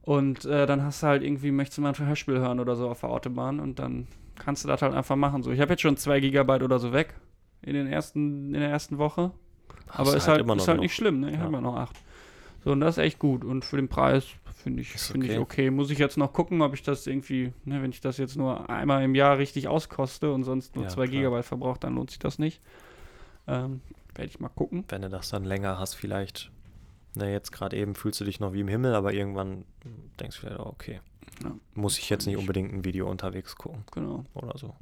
Und 0.01 0.45
äh, 0.45 0.65
dann 0.67 0.83
hast 0.83 1.01
du 1.01 1.07
halt 1.07 1.23
irgendwie, 1.23 1.51
möchtest 1.51 1.77
du 1.77 1.81
mal 1.81 1.93
ein 1.93 2.07
Hörspiel 2.07 2.37
hören 2.37 2.59
oder 2.59 2.75
so 2.75 2.89
auf 2.89 2.99
der 3.01 3.09
Autobahn 3.09 3.59
und 3.59 3.79
dann 3.79 4.07
kannst 4.35 4.63
du 4.63 4.67
das 4.67 4.81
halt 4.81 4.93
einfach 4.93 5.15
machen. 5.15 5.43
So, 5.43 5.51
ich 5.51 5.59
habe 5.59 5.71
jetzt 5.73 5.81
schon 5.81 5.97
2 5.97 6.19
Gigabyte 6.19 6.63
oder 6.63 6.79
so 6.79 6.93
weg 6.93 7.13
in, 7.61 7.73
den 7.73 7.87
ersten, 7.87 8.53
in 8.53 8.59
der 8.61 8.69
ersten 8.69 8.97
Woche. 8.97 9.31
Hast 9.87 9.99
Aber 9.99 10.15
ist 10.17 10.27
halt, 10.27 10.41
ist 10.41 10.47
noch 10.47 10.57
halt 10.57 10.65
genug. 10.67 10.81
nicht 10.81 10.95
schlimm, 10.95 11.19
ne? 11.19 11.29
Ich 11.29 11.35
Ja. 11.35 11.41
habe 11.41 11.53
ja 11.53 11.61
noch 11.61 11.75
8. 11.75 11.95
So, 12.63 12.71
und 12.71 12.79
das 12.79 12.97
ist 12.97 13.03
echt 13.03 13.19
gut. 13.19 13.43
Und 13.43 13.65
für 13.65 13.75
den 13.75 13.89
Preis 13.89 14.25
finde 14.55 14.81
ich, 14.81 14.95
Ist 14.95 15.11
finde 15.11 15.25
ich 15.27 15.33
okay. 15.33 15.39
okay. 15.65 15.69
Muss 15.71 15.89
ich 15.91 15.99
jetzt 15.99 16.17
noch 16.17 16.31
gucken, 16.33 16.61
ob 16.61 16.73
ich 16.73 16.81
das 16.83 17.05
irgendwie, 17.05 17.51
ne, 17.65 17.81
wenn 17.81 17.91
ich 17.91 17.99
das 18.01 18.17
jetzt 18.17 18.37
nur 18.37 18.69
einmal 18.69 19.03
im 19.03 19.15
Jahr 19.15 19.37
richtig 19.37 19.67
auskoste 19.67 20.31
und 20.31 20.43
sonst 20.43 20.75
nur 20.75 20.85
Ja, 20.85 20.89
2 20.89 21.05
klar. 21.07 21.07
Gigabyte 21.07 21.45
verbraucht, 21.45 21.83
dann 21.83 21.95
lohnt 21.95 22.09
sich 22.11 22.19
das 22.19 22.39
nicht. 22.39 22.61
Ähm, 23.47 23.81
Werde 24.15 24.29
ich 24.29 24.39
mal 24.39 24.49
gucken. 24.49 24.85
Wenn 24.89 25.01
du 25.01 25.09
das 25.09 25.29
dann 25.29 25.43
länger 25.43 25.77
hast, 25.79 25.95
vielleicht, 25.95 26.51
na 27.15 27.27
jetzt 27.27 27.51
gerade 27.51 27.75
eben 27.75 27.95
fühlst 27.95 28.21
du 28.21 28.25
dich 28.25 28.39
noch 28.39 28.53
wie 28.53 28.61
im 28.61 28.67
Himmel, 28.69 28.95
aber 28.95 29.11
irgendwann 29.13 29.65
denkst 30.19 30.37
du 30.39 30.47
vielleicht, 30.47 30.59
oh, 30.61 30.67
okay, 30.67 31.01
Ja, 31.41 31.51
muss 31.73 31.97
ich 31.97 32.09
jetzt 32.09 32.25
nicht 32.27 32.37
unbedingt 32.37 32.73
ein 32.73 32.83
Video 32.85 33.09
unterwegs 33.09 33.55
gucken 33.55 33.83
Genau. 33.91 34.25
oder 34.33 34.57
so. 34.57 34.73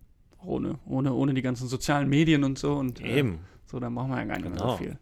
Ohne, 0.43 0.79
ohne, 0.87 1.13
ohne 1.13 1.33
die 1.33 1.41
ganzen 1.43 1.67
sozialen 1.67 2.09
Medien 2.09 2.43
und 2.43 2.57
so. 2.57 2.73
Und, 2.73 2.99
äh, 2.99 3.19
Eben. 3.19 3.39
So, 3.67 3.79
dann 3.79 3.93
brauchen 3.95 4.09
wir 4.09 4.17
ja 4.17 4.25
gar 4.25 4.35
nicht 4.37 4.43
mehr 4.49 4.53
Genau. 4.57 4.71
so 4.71 4.77
viel. 4.77 4.97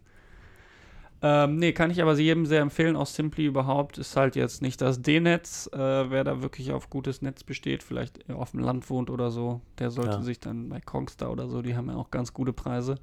Ähm, 1.22 1.56
nee, 1.56 1.72
kann 1.72 1.90
ich 1.90 2.00
aber 2.00 2.14
jedem 2.18 2.46
sehr 2.46 2.62
empfehlen, 2.62 2.96
auch 2.96 3.06
Simply 3.06 3.44
überhaupt. 3.44 3.98
Ist 3.98 4.16
halt 4.16 4.36
jetzt 4.36 4.62
nicht 4.62 4.80
das 4.80 5.02
D-Netz. 5.02 5.68
Äh, 5.72 5.78
wer 6.10 6.24
da 6.24 6.40
wirklich 6.40 6.72
auf 6.72 6.88
gutes 6.88 7.20
Netz 7.20 7.44
besteht, 7.44 7.82
vielleicht 7.82 8.30
auf 8.30 8.52
dem 8.52 8.60
Land 8.60 8.88
wohnt 8.88 9.10
oder 9.10 9.30
so, 9.30 9.60
der 9.78 9.90
sollte 9.90 10.16
Ja. 10.16 10.22
sich 10.22 10.40
dann 10.40 10.70
bei 10.70 10.80
Kongstar 10.80 11.30
oder 11.30 11.46
so, 11.48 11.60
die 11.60 11.76
haben 11.76 11.88
ja 11.90 11.96
auch 11.96 12.10
ganz 12.10 12.32
gute 12.32 12.52
Preise. 12.54 12.94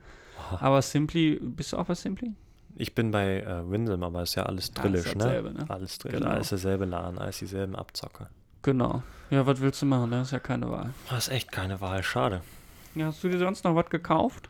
Aber 0.59 0.81
Simply, 0.81 1.39
bist 1.39 1.73
du 1.73 1.77
auch 1.77 1.85
bei 1.85 1.93
Simply? 1.95 2.33
Ich 2.79 2.93
bin 2.93 3.11
bei 3.11 3.41
äh, 3.41 3.69
Windom, 3.69 4.03
aber 4.03 4.21
ist 4.23 4.35
ja 4.35 4.43
alles 4.43 4.71
Ja, 4.75 4.81
drillisch, 4.83 5.07
ist 5.07 5.15
ne? 5.15 5.41
ne? 5.41 5.65
Alles 5.67 5.97
drillisch, 5.97 6.19
Genau. 6.19 6.31
alles 6.31 6.49
derselbe 6.49 6.85
Laden, 6.85 7.17
alles 7.17 7.39
dieselben 7.39 7.75
Abzocke. 7.75 8.27
Genau. 8.61 9.01
Ja, 9.29 9.45
was 9.45 9.59
willst 9.61 9.81
du 9.81 9.85
machen? 9.87 10.11
Das 10.11 10.27
ist 10.27 10.31
ja 10.31 10.39
keine 10.39 10.69
Wahl. 10.69 10.93
Das 11.09 11.27
ist 11.27 11.33
echt 11.33 11.51
keine 11.51 11.81
Wahl, 11.81 12.03
schade. 12.03 12.41
Ja, 12.95 13.07
hast 13.07 13.23
du 13.23 13.29
dir 13.29 13.39
sonst 13.39 13.63
noch 13.63 13.75
was 13.75 13.89
gekauft? 13.89 14.49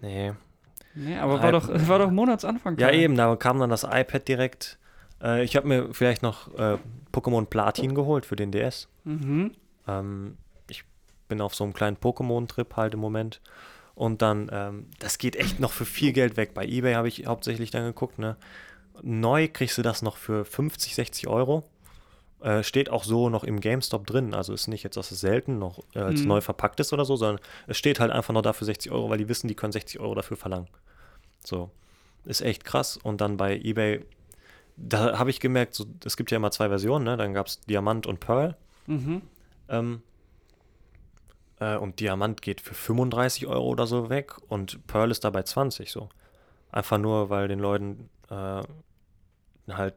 Nee. 0.00 0.32
Nee, 0.94 1.18
aber 1.18 1.42
war 1.42 1.52
doch, 1.52 1.68
war 1.88 1.98
doch 1.98 2.10
Monatsanfang. 2.10 2.78
Ja, 2.78 2.90
eben, 2.90 3.16
da 3.16 3.34
kam 3.36 3.58
dann 3.58 3.68
das 3.70 3.82
iPad 3.84 4.26
direkt. 4.28 4.78
Äh, 5.22 5.42
ich 5.44 5.56
habe 5.56 5.66
mir 5.68 5.92
vielleicht 5.92 6.22
noch 6.22 6.54
äh, 6.58 6.78
Pokémon 7.12 7.46
Platin 7.46 7.94
geholt 7.94 8.24
für 8.26 8.36
den 8.36 8.52
DS. 8.52 8.88
Mhm. 9.04 9.52
Ähm, 9.88 10.38
ich 10.68 10.84
bin 11.28 11.40
auf 11.40 11.54
so 11.54 11.64
einem 11.64 11.74
kleinen 11.74 11.96
Pokémon-Trip 11.96 12.76
halt 12.76 12.94
im 12.94 13.00
Moment. 13.00 13.40
Und 13.96 14.22
dann, 14.22 14.48
ähm, 14.52 14.86
das 15.00 15.18
geht 15.18 15.34
echt 15.36 15.58
noch 15.58 15.72
für 15.72 15.86
viel 15.86 16.12
Geld 16.12 16.36
weg. 16.36 16.52
Bei 16.54 16.64
eBay 16.64 16.94
habe 16.94 17.08
ich 17.08 17.26
hauptsächlich 17.26 17.70
dann 17.72 17.82
geguckt, 17.84 18.18
ne? 18.20 18.36
Neu 19.02 19.48
kriegst 19.52 19.76
du 19.78 19.82
das 19.82 20.02
noch 20.02 20.16
für 20.18 20.44
50, 20.44 20.94
60 20.94 21.26
Euro. 21.28 21.64
Äh, 22.40 22.62
steht 22.62 22.90
auch 22.90 23.04
so 23.04 23.30
noch 23.30 23.42
im 23.42 23.58
GameStop 23.60 24.06
drin. 24.06 24.34
Also 24.34 24.52
ist 24.52 24.68
nicht 24.68 24.82
jetzt, 24.84 24.96
dass 24.98 25.10
es 25.10 25.20
selten 25.20 25.58
noch 25.58 25.82
äh, 25.94 26.00
als 26.00 26.20
Mhm. 26.20 26.28
neu 26.28 26.40
verpackt 26.42 26.78
ist 26.80 26.92
oder 26.92 27.04
so, 27.06 27.16
sondern 27.16 27.42
es 27.66 27.78
steht 27.78 27.98
halt 27.98 28.12
einfach 28.12 28.32
noch 28.34 28.42
dafür 28.42 28.66
60 28.66 28.92
Euro, 28.92 29.08
weil 29.10 29.18
die 29.18 29.28
wissen, 29.30 29.48
die 29.48 29.54
können 29.54 29.72
60 29.72 29.98
Euro 29.98 30.14
dafür 30.14 30.36
verlangen. 30.36 30.68
So. 31.44 31.70
Ist 32.26 32.42
echt 32.42 32.64
krass. 32.66 32.98
Und 33.02 33.20
dann 33.22 33.38
bei 33.38 33.56
eBay, 33.58 34.04
da 34.76 35.18
habe 35.18 35.30
ich 35.30 35.40
gemerkt, 35.40 35.74
so, 35.74 35.86
es 36.04 36.16
gibt 36.18 36.30
ja 36.30 36.36
immer 36.36 36.50
zwei 36.50 36.68
Versionen, 36.68 37.04
ne? 37.06 37.16
Dann 37.16 37.32
gab 37.32 37.46
es 37.46 37.60
Diamant 37.62 38.06
und 38.06 38.20
Pearl. 38.20 38.56
Mhm. 38.86 39.22
Ähm, 39.70 40.02
äh, 41.60 41.76
und 41.76 42.00
Diamant 42.00 42.42
geht 42.42 42.60
für 42.60 42.74
35 42.74 43.46
Euro 43.46 43.66
oder 43.66 43.86
so 43.86 44.08
weg 44.10 44.34
und 44.48 44.86
Pearl 44.86 45.10
ist 45.10 45.24
dabei 45.24 45.42
20 45.42 45.90
so. 45.90 46.08
Einfach 46.72 46.98
nur, 46.98 47.30
weil 47.30 47.48
den 47.48 47.58
Leuten 47.58 48.08
äh, 48.30 48.62
halt 49.72 49.94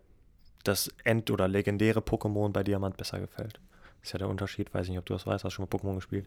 das 0.64 0.90
End- 1.04 1.32
oder 1.32 1.48
legendäre 1.48 2.00
Pokémon 2.02 2.50
bei 2.52 2.64
Diamant 2.64 2.98
besser 2.98 3.20
gefällt. 3.20 3.60
Ist 4.02 4.14
ja 4.14 4.20
der 4.20 4.30
Unterschied, 4.30 4.74
weiß 4.74 4.84
ich 4.86 4.90
nicht, 4.92 5.00
ob 5.00 5.06
du 5.06 5.14
das 5.14 5.26
weißt, 5.26 5.44
hast 5.44 5.54
du 5.54 5.56
schon 5.56 5.68
mal 5.70 5.78
Pokémon 5.78 5.96
gespielt? 5.96 6.26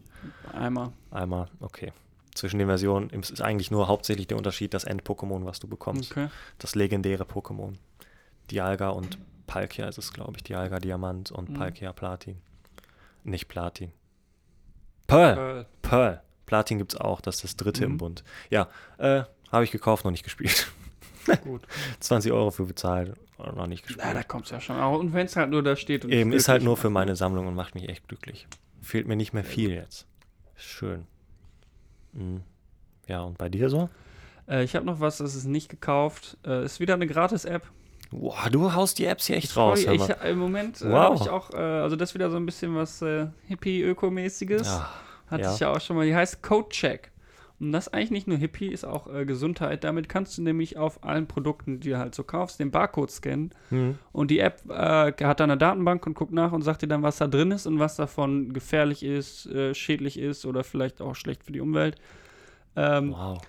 Einmal. 0.53 0.91
Einmal, 1.11 1.47
okay. 1.59 1.91
Zwischen 2.35 2.57
den 2.59 2.67
Versionen 2.67 3.09
ist 3.11 3.29
ist 3.31 3.41
eigentlich 3.41 3.69
nur 3.71 3.87
hauptsächlich 3.87 4.27
der 4.27 4.37
Unterschied 4.37 4.73
das 4.73 4.83
End-Pokémon, 4.85 5.45
was 5.45 5.59
du 5.59 5.67
bekommst. 5.67 6.11
Okay. 6.11 6.29
Das 6.59 6.73
legendäre 6.75 7.23
Pokémon. 7.25 7.75
Dialga 8.51 8.89
und 8.89 9.17
Palkia 9.47 9.87
ist 9.87 9.97
es, 9.99 10.13
glaube 10.13 10.33
ich. 10.37 10.43
Dialga 10.43 10.79
Diamant 10.79 11.31
und 11.31 11.49
Mhm. 11.49 11.53
Palkia 11.53 11.93
Platin. 11.93 12.37
Nicht 13.23 13.47
Platin. 13.47 13.91
Pearl. 15.07 15.35
Pearl. 15.35 15.65
Pearl. 15.81 16.21
Platin 16.45 16.77
gibt 16.77 16.93
es 16.93 16.99
auch, 16.99 17.21
das 17.21 17.35
ist 17.35 17.43
das 17.43 17.55
dritte 17.57 17.85
im 17.85 17.93
Mhm. 17.93 17.97
Bund. 17.97 18.23
Ja, 18.49 18.67
äh, 18.97 19.23
habe 19.51 19.63
ich 19.63 19.71
gekauft, 19.71 20.03
noch 20.05 20.11
nicht 20.11 20.23
gespielt. 20.23 20.71
Gut. 21.43 21.61
20 21.99 22.31
Euro 22.31 22.51
für 22.51 22.65
bezahlt, 22.65 23.13
noch 23.37 23.67
nicht 23.67 23.83
gespielt. 23.85 24.05
Ja, 24.05 24.13
da 24.13 24.23
kommt's 24.23 24.49
ja 24.49 24.59
schon. 24.59 24.75
Aber 24.75 24.99
und 24.99 25.13
wenn 25.13 25.25
es 25.25 25.35
halt 25.35 25.49
nur 25.49 25.63
da 25.63 25.75
steht 25.75 26.05
und 26.05 26.11
Eben, 26.11 26.33
ist 26.33 26.47
halt 26.49 26.63
nur 26.63 26.75
für 26.77 26.89
meine 26.89 27.11
ne? 27.11 27.15
Sammlung 27.15 27.47
und 27.47 27.55
macht 27.55 27.75
mich 27.75 27.87
echt 27.89 28.07
glücklich. 28.07 28.47
Fehlt 28.81 29.07
mir 29.07 29.15
nicht 29.15 29.33
mehr 29.33 29.43
viel 29.45 29.71
jetzt. 29.71 30.05
Schön. 30.55 31.05
Mhm. 32.11 32.41
Ja, 33.07 33.21
und 33.21 33.37
bei 33.37 33.49
dir 33.49 33.69
so? 33.69 33.89
Äh, 34.47 34.63
ich 34.63 34.75
habe 34.75 34.85
noch 34.85 34.99
was, 34.99 35.17
das 35.17 35.35
ist 35.35 35.45
nicht 35.45 35.69
gekauft. 35.69 36.37
Äh, 36.45 36.65
ist 36.65 36.79
wieder 36.79 36.93
eine 36.93 37.07
Gratis-App. 37.07 37.63
Boah, 38.19 38.49
du 38.51 38.73
haust 38.73 38.99
die 38.99 39.05
Apps 39.05 39.27
hier 39.27 39.37
echt 39.37 39.55
raus. 39.57 39.85
hör 39.85 39.93
ich. 39.93 40.09
Im 40.29 40.37
Moment 40.39 40.81
äh, 40.81 40.89
Wow. 40.91 40.99
habe 41.03 41.15
ich 41.15 41.29
auch, 41.29 41.49
äh, 41.53 41.57
also 41.57 41.95
das 41.95 42.09
ist 42.11 42.13
wieder 42.15 42.29
so 42.29 42.37
ein 42.37 42.45
bisschen 42.45 42.75
was 42.75 43.01
äh, 43.01 43.27
Hippie-Ökomäßiges. 43.47 44.67
Ja, 44.67 44.89
Hatte 45.27 45.43
ja. 45.43 45.53
ich 45.53 45.59
ja 45.59 45.71
auch 45.71 45.81
schon 45.81 45.95
mal. 45.95 46.05
Die 46.05 46.15
heißt 46.15 46.41
Codecheck. 46.43 47.11
Und 47.59 47.71
das 47.71 47.87
ist 47.87 47.93
eigentlich 47.93 48.11
nicht 48.11 48.27
nur 48.27 48.37
Hippie, 48.37 48.67
ist 48.67 48.83
auch 48.83 49.07
äh, 49.13 49.25
Gesundheit. 49.25 49.83
Damit 49.83 50.09
kannst 50.09 50.37
du 50.37 50.41
nämlich 50.41 50.77
auf 50.77 51.03
allen 51.03 51.27
Produkten, 51.27 51.79
die 51.79 51.89
du 51.91 51.97
halt 51.97 52.13
so 52.13 52.23
kaufst, 52.23 52.59
den 52.59 52.71
Barcode 52.71 53.09
scannen. 53.11 53.51
Hm. 53.69 53.97
Und 54.11 54.31
die 54.31 54.39
App 54.39 54.63
äh, 54.69 55.13
hat 55.23 55.39
dann 55.39 55.49
eine 55.51 55.57
Datenbank 55.57 56.05
und 56.05 56.13
guckt 56.13 56.33
nach 56.33 56.51
und 56.51 56.61
sagt 56.63 56.81
dir 56.81 56.87
dann, 56.87 57.03
was 57.03 57.17
da 57.17 57.27
drin 57.27 57.51
ist 57.51 57.65
und 57.65 57.79
was 57.79 57.95
davon 57.95 58.51
gefährlich 58.53 59.03
ist, 59.03 59.45
äh, 59.45 59.73
schädlich 59.73 60.19
ist 60.19 60.45
oder 60.45 60.63
vielleicht 60.63 60.99
auch 61.01 61.15
schlecht 61.15 61.43
für 61.45 61.53
die 61.53 61.61
Umwelt. 61.61 61.95
Ähm, 62.75 63.11
Wow. 63.11 63.39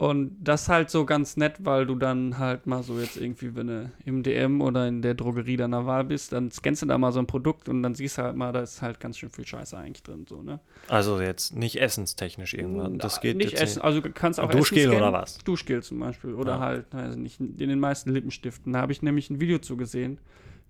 Und 0.00 0.38
das 0.42 0.70
halt 0.70 0.88
so 0.88 1.04
ganz 1.04 1.36
nett, 1.36 1.56
weil 1.58 1.84
du 1.84 1.94
dann 1.94 2.38
halt 2.38 2.66
mal 2.66 2.82
so 2.82 2.98
jetzt 2.98 3.18
irgendwie, 3.18 3.54
wenn 3.54 3.66
du 3.66 3.92
im 4.06 4.22
DM 4.22 4.62
oder 4.62 4.88
in 4.88 5.02
der 5.02 5.12
Drogerie 5.12 5.58
deiner 5.58 5.84
Wahl 5.84 6.04
bist, 6.04 6.32
dann 6.32 6.50
scannst 6.50 6.80
du 6.80 6.86
da 6.86 6.96
mal 6.96 7.12
so 7.12 7.18
ein 7.18 7.26
Produkt 7.26 7.68
und 7.68 7.82
dann 7.82 7.94
siehst 7.94 8.16
du 8.16 8.22
halt 8.22 8.34
mal, 8.34 8.50
da 8.50 8.60
ist 8.62 8.80
halt 8.80 8.98
ganz 8.98 9.18
schön 9.18 9.28
viel 9.28 9.46
Scheiße 9.46 9.76
eigentlich 9.76 10.02
drin. 10.02 10.24
So, 10.26 10.40
ne? 10.40 10.58
Also 10.88 11.20
jetzt 11.20 11.54
nicht 11.54 11.78
essenstechnisch 11.82 12.54
irgendwas. 12.54 12.92
Das 12.96 13.20
geht 13.20 13.36
nicht 13.36 13.52
essen, 13.52 13.82
also 13.82 14.00
du 14.00 14.10
kannst 14.10 14.40
auch 14.40 14.48
Duschgel 14.48 14.86
Essen 14.86 14.96
oder 14.96 15.12
was? 15.12 15.36
Duschgel 15.44 15.82
zum 15.82 15.98
Beispiel. 15.98 16.32
Oder 16.32 16.52
Ja. 16.52 16.60
halt, 16.60 16.86
weiß 16.94 17.16
nicht, 17.16 17.38
in 17.38 17.58
den 17.58 17.78
meisten 17.78 18.10
Lippenstiften. 18.10 18.72
Da 18.72 18.80
habe 18.80 18.92
ich 18.92 19.02
nämlich 19.02 19.28
ein 19.28 19.38
Video 19.38 19.58
zu 19.58 19.76
gesehen. 19.76 20.16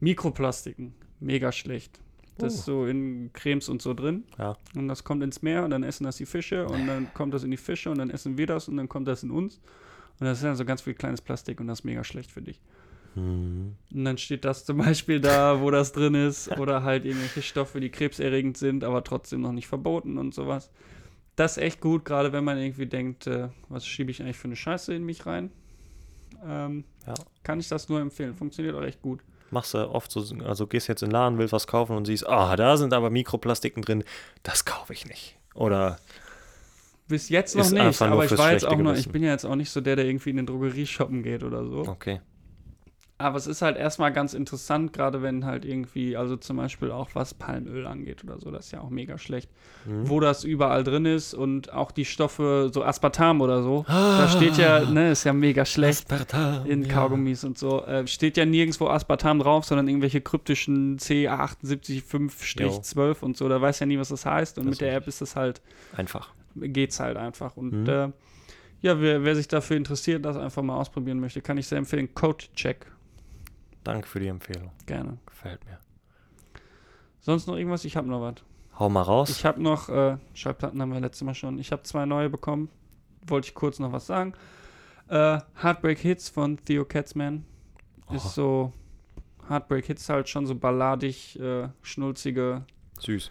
Mikroplastiken. 0.01 0.93
Mega 1.21 1.53
schlecht. 1.53 2.01
Das 2.39 2.55
Oh. 2.55 2.57
ist 2.57 2.65
so 2.65 2.87
in 2.87 3.31
Cremes 3.33 3.69
und 3.69 3.83
so 3.83 3.93
drin. 3.95 4.25
Ja. 4.39 4.57
Und 4.75 4.89
das 4.89 5.05
kommt 5.05 5.23
ins 5.23 5.43
Meer 5.43 5.65
und 5.65 5.71
dann 5.71 5.83
essen 5.83 6.05
das 6.05 6.17
die 6.17 6.27
Fische 6.27 6.67
und 6.67 6.87
dann 6.87 7.13
kommt 7.15 7.35
das 7.35 7.45
in 7.45 7.51
die 7.51 7.57
Fische 7.57 7.91
und 7.91 7.99
dann 7.99 8.11
essen 8.11 8.39
wir 8.39 8.47
das 8.47 8.69
und 8.69 8.77
dann 8.77 8.89
kommt 8.89 9.09
das 9.09 9.23
in 9.23 9.31
uns. 9.31 9.57
Und 10.19 10.27
das 10.27 10.39
ist 10.39 10.45
dann 10.45 10.57
so 10.57 10.65
ganz 10.65 10.81
viel 10.83 10.95
kleines 10.95 11.21
Plastik 11.21 11.61
und 11.61 11.67
das 11.67 11.81
ist 11.81 11.85
mega 11.85 12.03
schlecht 12.05 12.31
für 12.31 12.43
dich. 12.43 12.61
Mhm. 13.15 13.75
Und 13.93 14.05
dann 14.05 14.17
steht 14.19 14.45
das 14.45 14.65
zum 14.65 14.79
Beispiel 14.79 15.21
da, 15.21 15.61
wo 15.61 15.71
das 15.71 15.93
drin 15.93 16.15
ist. 16.15 16.49
Oder 16.59 16.83
halt 16.83 17.05
irgendwelche 17.05 17.43
Stoffe, 17.43 17.81
die 17.81 17.91
krebserregend 17.91 18.57
sind, 18.57 18.85
aber 18.85 19.03
trotzdem 19.05 19.41
noch 19.41 19.53
nicht 19.53 19.67
verboten 19.67 20.17
und 20.19 20.33
sowas. 20.35 20.71
Das 21.37 21.57
ist 21.57 21.63
echt 21.63 21.81
gut, 21.81 22.05
gerade 22.05 22.33
wenn 22.33 22.45
man 22.45 22.59
irgendwie 22.59 22.87
denkt, 22.87 23.27
äh, 23.27 23.49
was 23.69 23.87
schiebe 23.87 24.11
ich 24.11 24.23
eigentlich 24.23 24.37
für 24.37 24.49
eine 24.49 24.57
Scheiße 24.57 24.95
in 24.95 25.05
mich 25.05 25.27
rein. 25.27 25.51
Ähm, 26.45 26.85
Ja. 27.07 27.15
Kann 27.43 27.59
ich 27.61 27.69
das 27.69 27.89
nur 27.89 28.01
empfehlen. 28.01 28.35
Funktioniert 28.35 28.75
auch 28.77 28.83
echt 28.83 29.01
gut. 29.03 29.21
Machst 29.53 29.75
du 29.75 29.91
oft 29.91 30.11
so, 30.11 30.25
also 30.45 30.67
gehst 30.67 30.89
jetzt 30.89 31.03
in 31.03 31.09
den 31.09 31.13
Laden, 31.13 31.39
willst 31.39 31.53
was 31.53 31.67
kaufen 31.67 31.97
und 31.97 32.05
siehst, 32.05 32.27
ah, 32.29 32.55
da 32.57 32.77
sind 32.77 32.93
aber 32.93 33.11
Mikroplastiken 33.11 33.83
drin, 33.83 34.05
das 34.43 34.65
kaufe 34.65 34.93
ich 34.93 35.07
nicht. 35.07 35.37
Oder 35.55 35.99
Bis 37.09 37.29
jetzt 37.29 37.57
noch 37.57 37.71
nicht, 37.71 38.01
aber 38.01 38.25
ich 38.25 38.39
war 38.39 38.53
jetzt 38.53 38.67
auch 38.67 38.79
noch, 38.79 38.95
ich 38.97 39.09
bin 39.11 39.23
ja 39.23 39.31
jetzt 39.31 39.45
auch 39.45 39.57
nicht 39.57 39.71
so 39.71 39.81
der, 39.81 39.97
der 39.97 40.05
irgendwie 40.05 40.31
in 40.31 40.37
den 40.37 40.47
Drogerie 40.47 40.87
shoppen 40.87 41.23
geht 41.23 41.43
oder 41.43 41.65
so. 41.65 41.81
okay. 41.81 42.21
Aber 43.21 43.37
es 43.37 43.47
ist 43.47 43.61
halt 43.61 43.77
erstmal 43.77 44.13
ganz 44.13 44.33
interessant, 44.33 44.95
gerade 44.95 45.21
wenn 45.23 45.45
halt 45.45 45.67
irgendwie, 45.67 46.17
also 46.17 46.37
zum 46.37 46.57
Beispiel 46.57 46.91
auch 46.91 47.11
was 47.15 47.35
Palmöl 47.35 47.87
angeht 47.87 48.25
oder 48.25 48.39
so, 48.41 48.51
das 48.51 48.67
ist 48.67 48.73
ja 48.73 48.81
auch 48.81 48.89
mega 48.91 49.19
schlecht, 49.19 49.51
Mhm. 49.87 50.09
wo 50.09 50.21
das 50.21 50.43
überall 50.45 50.85
drin 50.85 51.05
ist 51.05 51.35
und 51.35 51.71
auch 51.73 51.91
die 51.91 52.07
Stoffe, 52.07 52.71
so 52.73 52.83
Aspartam 52.83 53.43
oder 53.43 53.63
so, 53.63 53.85
da 53.87 54.27
steht 54.29 54.57
ja, 54.57 54.81
ne, 54.91 55.11
ist 55.11 55.25
ja 55.25 55.33
mega 55.35 55.67
schlecht 55.67 56.11
Aspartam, 56.11 56.65
in 56.67 56.85
ja. 56.85 56.93
Kaugummis 56.95 57.45
und 57.45 57.59
so, 57.59 57.85
äh, 57.85 58.07
steht 58.07 58.39
ja 58.39 58.47
nirgendwo 58.47 58.89
Aspartam 58.89 59.39
drauf, 59.39 59.65
sondern 59.67 59.87
irgendwelche 59.89 60.21
kryptischen 60.23 60.99
C785-12 60.99 63.23
und 63.23 63.37
so, 63.37 63.49
da 63.49 63.61
weiß 63.61 63.81
ja 63.81 63.87
nie, 63.87 63.99
was 63.99 64.09
das 64.09 64.27
heißt 64.27 64.59
und 64.59 64.67
Das 64.67 64.73
mit 64.73 64.81
der 64.81 64.95
App 64.95 65.07
ist 65.07 65.21
das 65.21 65.37
halt 65.37 65.61
Einfach. 65.97 66.31
geht's 66.57 67.01
halt 67.01 67.17
einfach. 67.17 67.57
Und 67.57 67.83
Mhm. 67.83 67.89
äh, 67.89 68.09
ja, 68.83 69.01
wer, 69.01 69.25
wer 69.25 69.37
sich 69.37 69.49
dafür 69.49 69.77
interessiert, 69.77 70.25
das 70.25 70.37
einfach 70.37 70.63
mal 70.63 70.77
ausprobieren 70.77 71.21
möchte, 71.21 71.41
kann 71.43 71.59
ich 71.59 71.67
sehr 71.67 71.79
empfehlen. 71.79 72.15
Code 72.15 72.45
Check. 72.55 72.87
Danke 73.85 74.07
für 74.07 74.21
die 74.21 74.29
Empfehlung. 74.29 74.71
Gerne. 74.87 75.19
Gefällt 75.27 75.65
mir. 75.65 75.79
Sonst 77.21 77.47
noch 77.47 77.57
irgendwas? 77.57 77.85
Ich 77.85 77.97
habe 77.97 78.09
noch 78.09 78.21
was. 78.21 78.37
Hau 78.79 78.89
mal 78.89 79.03
raus. 79.03 79.31
Ich 79.31 79.45
habe 79.45 79.63
noch, 79.63 79.89
äh, 79.89 80.17
Schallplatten 80.35 80.81
haben 80.81 80.93
wir 80.93 81.01
letztes 81.01 81.23
Mal 81.23 81.35
schon. 81.35 81.59
Ich 81.59 81.73
habe 81.73 81.83
zwei 81.83 82.07
neue 82.07 82.31
bekommen. 82.31 82.71
Wollte 83.27 83.49
ich 83.49 83.55
kurz 83.55 83.79
noch 83.79 83.93
was 83.93 84.07
sagen. 84.07 84.33
Äh, 85.09 85.39
Heartbreak 85.63 85.99
Hits 85.99 86.29
von 86.29 86.57
Theo 86.65 86.85
Katzman. 86.85 87.45
Oh. 88.09 88.15
Ist 88.15 88.35
so, 88.35 88.73
Heartbreak 89.49 89.87
Hits 89.87 90.09
halt 90.09 90.29
schon 90.29 90.47
so 90.47 90.55
balladig, 90.55 91.39
äh, 91.39 91.69
schnulzige, 91.83 92.65
Süß. 92.99 93.31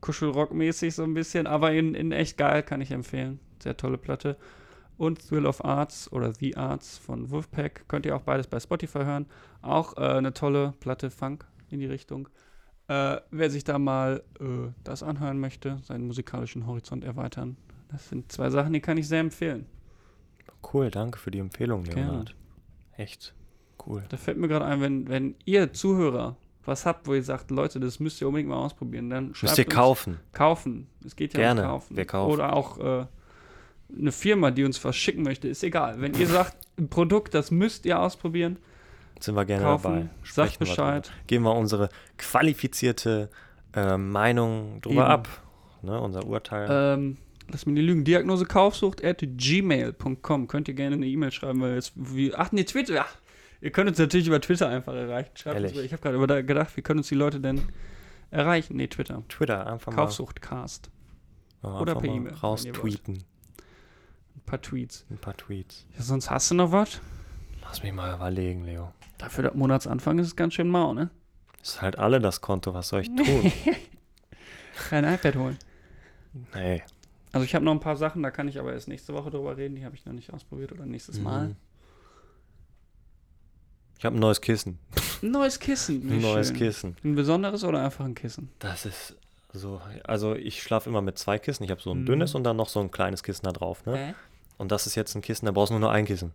Kuschelrock-mäßig 0.00 0.92
so 0.92 1.02
ein 1.02 1.14
bisschen, 1.14 1.46
aber 1.46 1.72
in, 1.72 1.94
in 1.94 2.12
echt 2.12 2.36
geil, 2.36 2.62
kann 2.62 2.80
ich 2.80 2.90
empfehlen. 2.90 3.40
Sehr 3.62 3.76
tolle 3.76 3.96
Platte. 3.96 4.36
Und 4.96 5.26
Thrill 5.28 5.46
of 5.46 5.64
Arts 5.64 6.10
oder 6.12 6.32
The 6.32 6.56
Arts 6.56 6.98
von 6.98 7.30
Wolfpack. 7.30 7.88
Könnt 7.88 8.06
ihr 8.06 8.14
auch 8.14 8.22
beides 8.22 8.46
bei 8.46 8.60
Spotify 8.60 9.00
hören. 9.04 9.26
Auch 9.62 9.96
äh, 9.96 10.00
eine 10.02 10.32
tolle 10.32 10.72
Platte 10.80 11.10
Funk 11.10 11.46
in 11.70 11.80
die 11.80 11.86
Richtung. 11.86 12.28
Äh, 12.86 13.16
wer 13.30 13.50
sich 13.50 13.64
da 13.64 13.78
mal 13.78 14.22
äh, 14.40 14.44
das 14.84 15.02
anhören 15.02 15.40
möchte, 15.40 15.78
seinen 15.82 16.06
musikalischen 16.06 16.66
Horizont 16.66 17.02
erweitern, 17.02 17.56
das 17.90 18.08
sind 18.08 18.30
zwei 18.30 18.50
Sachen, 18.50 18.72
die 18.72 18.80
kann 18.80 18.98
ich 18.98 19.08
sehr 19.08 19.20
empfehlen. 19.20 19.66
Cool, 20.72 20.90
danke 20.90 21.18
für 21.18 21.30
die 21.30 21.38
Empfehlung, 21.38 21.84
Gerne. 21.84 22.02
Leonard. 22.10 22.36
Echt 22.96 23.34
cool. 23.86 24.04
Da 24.08 24.16
fällt 24.16 24.38
mir 24.38 24.48
gerade 24.48 24.64
ein, 24.64 24.80
wenn, 24.80 25.08
wenn 25.08 25.34
ihr 25.44 25.72
Zuhörer 25.72 26.36
was 26.66 26.86
habt, 26.86 27.06
wo 27.06 27.14
ihr 27.14 27.22
sagt, 27.22 27.50
Leute, 27.50 27.78
das 27.80 28.00
müsst 28.00 28.20
ihr 28.22 28.26
unbedingt 28.28 28.48
mal 28.48 28.56
ausprobieren, 28.56 29.10
dann 29.10 29.28
Müsst 29.28 29.40
schreibt 29.40 29.58
ihr 29.58 29.66
uns- 29.66 29.74
kaufen. 29.74 30.20
Kaufen. 30.32 30.86
Es 31.04 31.14
geht 31.16 31.34
ja 31.34 31.40
Gerne. 31.40 31.62
um 31.62 31.68
kaufen. 31.68 31.96
Wir 31.96 32.04
kaufen. 32.06 32.32
Oder 32.32 32.52
auch 32.54 32.78
äh, 32.78 33.06
eine 33.98 34.12
Firma, 34.12 34.50
die 34.50 34.64
uns 34.64 34.82
was 34.84 34.96
schicken 34.96 35.22
möchte, 35.22 35.48
ist 35.48 35.62
egal. 35.62 36.00
Wenn 36.00 36.14
ihr 36.14 36.26
sagt, 36.26 36.56
ein 36.78 36.88
Produkt, 36.88 37.34
das 37.34 37.50
müsst 37.50 37.86
ihr 37.86 38.00
ausprobieren, 38.00 38.58
Sind 39.20 39.34
wir 39.36 39.44
gerne 39.44 39.64
kaufen, 39.64 39.82
dabei. 39.84 40.00
sagt 40.24 40.52
Sprechen 40.52 40.58
Bescheid. 40.58 41.12
Geben 41.26 41.44
wir 41.44 41.54
unsere 41.54 41.88
qualifizierte 42.18 43.30
äh, 43.74 43.96
Meinung 43.96 44.80
drüber 44.80 45.02
Eben. 45.02 45.10
ab. 45.10 45.28
Ne, 45.82 46.00
unser 46.00 46.24
Urteil. 46.26 46.66
Ähm, 46.70 47.16
lass 47.50 47.66
mich 47.66 47.74
die 47.76 47.82
lügen. 47.82 48.04
Diagnose 48.04 48.46
Kaufsucht 48.46 49.04
at 49.04 49.18
gmail.com. 49.22 50.48
Könnt 50.48 50.68
ihr 50.68 50.74
gerne 50.74 50.96
eine 50.96 51.06
E-Mail 51.06 51.30
schreiben, 51.30 51.60
weil 51.60 51.74
jetzt 51.74 51.92
wie. 51.94 52.34
Ach 52.34 52.52
nee, 52.52 52.64
Twitter. 52.64 52.94
Ja. 52.94 53.06
Ihr 53.60 53.70
könnt 53.70 53.88
uns 53.88 53.98
natürlich 53.98 54.26
über 54.26 54.40
Twitter 54.40 54.68
einfach 54.68 54.94
erreichen. 54.94 55.30
Schreibt 55.34 55.60
uns, 55.60 55.72
ich 55.78 55.92
habe 55.92 56.02
gerade 56.02 56.16
über- 56.16 56.42
gedacht, 56.42 56.76
wie 56.76 56.82
können 56.82 56.98
uns 57.00 57.08
die 57.08 57.14
Leute 57.14 57.40
denn 57.40 57.60
erreichen? 58.30 58.76
Nee, 58.76 58.88
Twitter. 58.88 59.22
Twitter 59.28 59.66
einfach 59.66 59.92
mal, 59.92 59.96
Kaufsuchtcast. 60.04 60.90
ja, 61.62 61.78
oder 61.80 61.94
per 61.94 62.04
E-Mail, 62.04 62.24
wenn 62.24 62.32
ihr 62.34 62.40
raus 62.40 62.64
wollt. 62.64 62.74
tweeten. 62.76 63.24
Ein 64.33 64.33
paar 64.46 64.60
Tweets. 64.60 65.04
Ein 65.10 65.18
paar 65.18 65.36
Tweets. 65.36 65.86
Ja, 65.96 66.02
sonst 66.02 66.30
hast 66.30 66.50
du 66.50 66.54
noch 66.54 66.72
was? 66.72 67.00
Lass 67.62 67.82
mich 67.82 67.92
mal 67.92 68.14
überlegen, 68.14 68.64
Leo. 68.64 68.92
Dafür 69.18 69.42
der 69.44 69.54
Monatsanfang 69.54 70.18
ist 70.18 70.26
es 70.28 70.36
ganz 70.36 70.54
schön 70.54 70.68
mau, 70.68 70.92
ne? 70.94 71.10
Ist 71.62 71.80
halt 71.80 71.98
alle 71.98 72.20
das 72.20 72.40
Konto, 72.40 72.74
was 72.74 72.88
soll 72.88 73.00
ich 73.02 73.08
tun? 73.08 73.52
Kein 74.90 75.04
iPad 75.04 75.36
holen. 75.36 75.58
nee. 76.54 76.82
Also 77.32 77.44
ich 77.44 77.54
habe 77.56 77.64
noch 77.64 77.72
ein 77.72 77.80
paar 77.80 77.96
Sachen, 77.96 78.22
da 78.22 78.30
kann 78.30 78.46
ich 78.46 78.60
aber 78.60 78.72
erst 78.72 78.86
nächste 78.86 79.12
Woche 79.12 79.28
drüber 79.30 79.56
reden. 79.56 79.74
Die 79.74 79.84
habe 79.84 79.96
ich 79.96 80.06
noch 80.06 80.12
nicht 80.12 80.32
ausprobiert 80.32 80.70
oder 80.70 80.86
nächstes 80.86 81.18
Mal. 81.18 81.48
Mhm. 81.48 81.56
Ich 83.98 84.04
habe 84.04 84.16
ein 84.16 84.20
neues 84.20 84.40
Kissen. 84.40 84.78
Ein 85.22 85.30
neues 85.32 85.58
Kissen. 85.58 86.08
Ein 86.12 86.20
neues 86.20 86.48
schön. 86.48 86.56
Kissen. 86.56 86.96
Ein 87.02 87.14
besonderes 87.16 87.64
oder 87.64 87.82
einfach 87.84 88.04
ein 88.04 88.14
Kissen? 88.14 88.50
Das 88.60 88.84
ist 88.86 89.16
so, 89.52 89.80
also 90.04 90.34
ich 90.36 90.62
schlafe 90.62 90.88
immer 90.90 91.00
mit 91.02 91.18
zwei 91.18 91.38
Kissen. 91.38 91.64
Ich 91.64 91.70
habe 91.70 91.80
so 91.80 91.92
ein 91.92 92.02
Mhm. 92.02 92.06
dünnes 92.06 92.34
und 92.36 92.44
dann 92.44 92.56
noch 92.56 92.68
so 92.68 92.80
ein 92.80 92.90
kleines 92.90 93.22
Kissen 93.22 93.44
da 93.44 93.52
drauf. 93.52 93.84
Ne? 93.86 94.14
Und 94.58 94.70
das 94.72 94.86
ist 94.86 94.94
jetzt 94.94 95.14
ein 95.14 95.22
Kissen, 95.22 95.46
da 95.46 95.52
brauchst 95.52 95.70
du 95.70 95.74
nur 95.78 95.88
noch 95.88 95.94
ein 95.94 96.04
Kissen. 96.06 96.32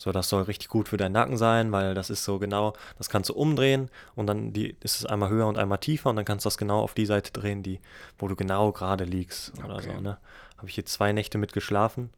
So, 0.00 0.12
das 0.12 0.28
soll 0.28 0.42
richtig 0.44 0.68
gut 0.68 0.88
für 0.88 0.96
deinen 0.96 1.12
Nacken 1.12 1.36
sein, 1.36 1.72
weil 1.72 1.94
das 1.94 2.08
ist 2.08 2.22
so 2.22 2.38
genau, 2.38 2.72
das 2.98 3.08
kannst 3.10 3.30
du 3.30 3.34
umdrehen 3.34 3.90
und 4.14 4.28
dann 4.28 4.52
die, 4.52 4.76
ist 4.80 4.96
es 4.96 5.04
einmal 5.06 5.28
höher 5.28 5.46
und 5.48 5.58
einmal 5.58 5.78
tiefer 5.78 6.10
und 6.10 6.16
dann 6.16 6.24
kannst 6.24 6.44
du 6.44 6.48
das 6.48 6.56
genau 6.56 6.80
auf 6.80 6.94
die 6.94 7.06
Seite 7.06 7.32
drehen, 7.32 7.64
die, 7.64 7.80
wo 8.16 8.28
du 8.28 8.36
genau 8.36 8.70
gerade 8.70 9.02
liegst 9.04 9.52
oder 9.64 9.76
Okay. 9.76 9.92
so. 9.94 10.00
Ne? 10.00 10.18
Habe 10.56 10.68
ich 10.68 10.76
jetzt 10.76 10.92
zwei 10.92 11.12
Nächte 11.12 11.36
mit 11.38 11.52
geschlafen. 11.52 12.10